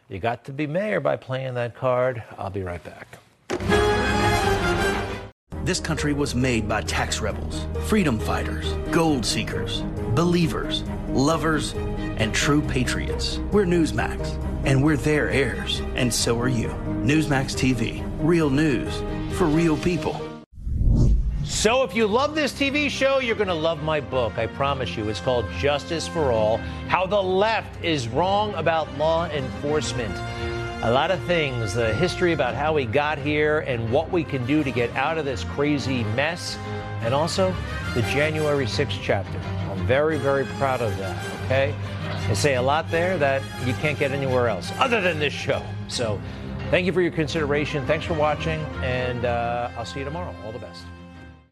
you 0.09 0.19
got 0.19 0.45
to 0.47 0.53
be 0.53 0.67
mayor 0.67 0.99
by 0.99 1.17
playing 1.17 1.55
that 1.55 1.77
card. 1.77 2.23
I'll 2.37 2.51
be 2.51 2.63
right 2.63 2.83
back. 2.83 3.19
This 5.65 5.81
country 5.81 6.13
was 6.13 6.35
made 6.35 6.69
by 6.69 6.83
tax 6.83 7.21
rebels, 7.21 7.67
freedom 7.87 8.19
fighters, 8.19 8.75
gold 8.91 9.25
seekers, 9.25 9.81
believers, 10.15 10.83
lovers, 11.15 11.73
and 12.19 12.35
true 12.35 12.61
patriots. 12.61 13.39
We're 13.53 13.65
Newsmax, 13.65 14.39
and 14.65 14.83
we're 14.83 14.97
their 14.97 15.31
heirs, 15.31 15.81
and 15.95 16.13
so 16.13 16.39
are 16.41 16.49
you. 16.49 16.69
Newsmax 17.03 17.55
TV, 17.55 18.07
real 18.21 18.51
news 18.51 19.03
for 19.37 19.47
real 19.47 19.77
people. 19.77 20.21
So, 21.45 21.83
if 21.83 21.95
you 21.95 22.07
love 22.07 22.35
this 22.35 22.53
TV 22.53 22.91
show, 22.91 23.21
you're 23.21 23.37
going 23.37 23.49
to 23.49 23.55
love 23.55 23.83
my 23.83 24.01
book. 24.01 24.39
I 24.39 24.47
promise 24.47 24.97
you. 24.97 25.09
It's 25.09 25.21
called 25.21 25.47
Justice 25.59 26.09
for 26.09 26.33
All 26.33 26.57
How 26.89 27.07
the 27.07 27.23
Left 27.23 27.83
is 27.85 28.09
Wrong 28.09 28.55
About 28.55 28.93
Law 28.99 29.27
Enforcement 29.27 30.15
a 30.85 30.91
lot 30.91 31.11
of 31.11 31.19
things, 31.23 31.73
the 31.73 31.95
history 31.95 32.35
about 32.35 32.55
how 32.55 32.75
we 32.75 32.85
got 32.85 33.17
here 33.17 33.61
and 33.61 33.91
what 33.91 34.13
we 34.13 34.23
can 34.23 34.45
do 34.45 34.63
to 34.63 34.71
get 34.71 34.95
out 34.95 35.17
of 35.17 35.25
this 35.25 35.43
crazy 35.43 36.05
mess, 36.15 36.59
and 37.01 37.15
also 37.15 37.57
the 37.95 38.03
January 38.03 38.67
6th 38.67 38.99
chapter. 39.01 39.41
Very, 39.87 40.17
very 40.19 40.45
proud 40.59 40.81
of 40.81 40.97
that, 40.99 41.45
okay? 41.45 41.75
I 42.29 42.33
say 42.33 42.55
a 42.55 42.63
lot 42.63 42.91
there 42.91 43.19
that 43.19 43.43
you 43.67 43.75
can't 43.75 43.99
get 43.99 44.13
anywhere 44.13 44.49
else 44.49 44.73
other 44.79 45.01
than 45.01 45.19
this 45.19 45.33
show. 45.33 45.63
So 45.89 46.19
thank 46.71 46.87
you 46.87 46.93
for 46.93 47.03
your 47.03 47.13
consideration. 47.13 47.87
Thanks 47.87 48.07
for 48.07 48.15
watching, 48.15 48.61
and 48.83 49.27
uh, 49.27 49.71
I'll 49.77 49.85
see 49.85 49.99
you 49.99 50.05
tomorrow. 50.05 50.35
All 50.45 50.53
the 50.53 50.59
best. 50.59 50.85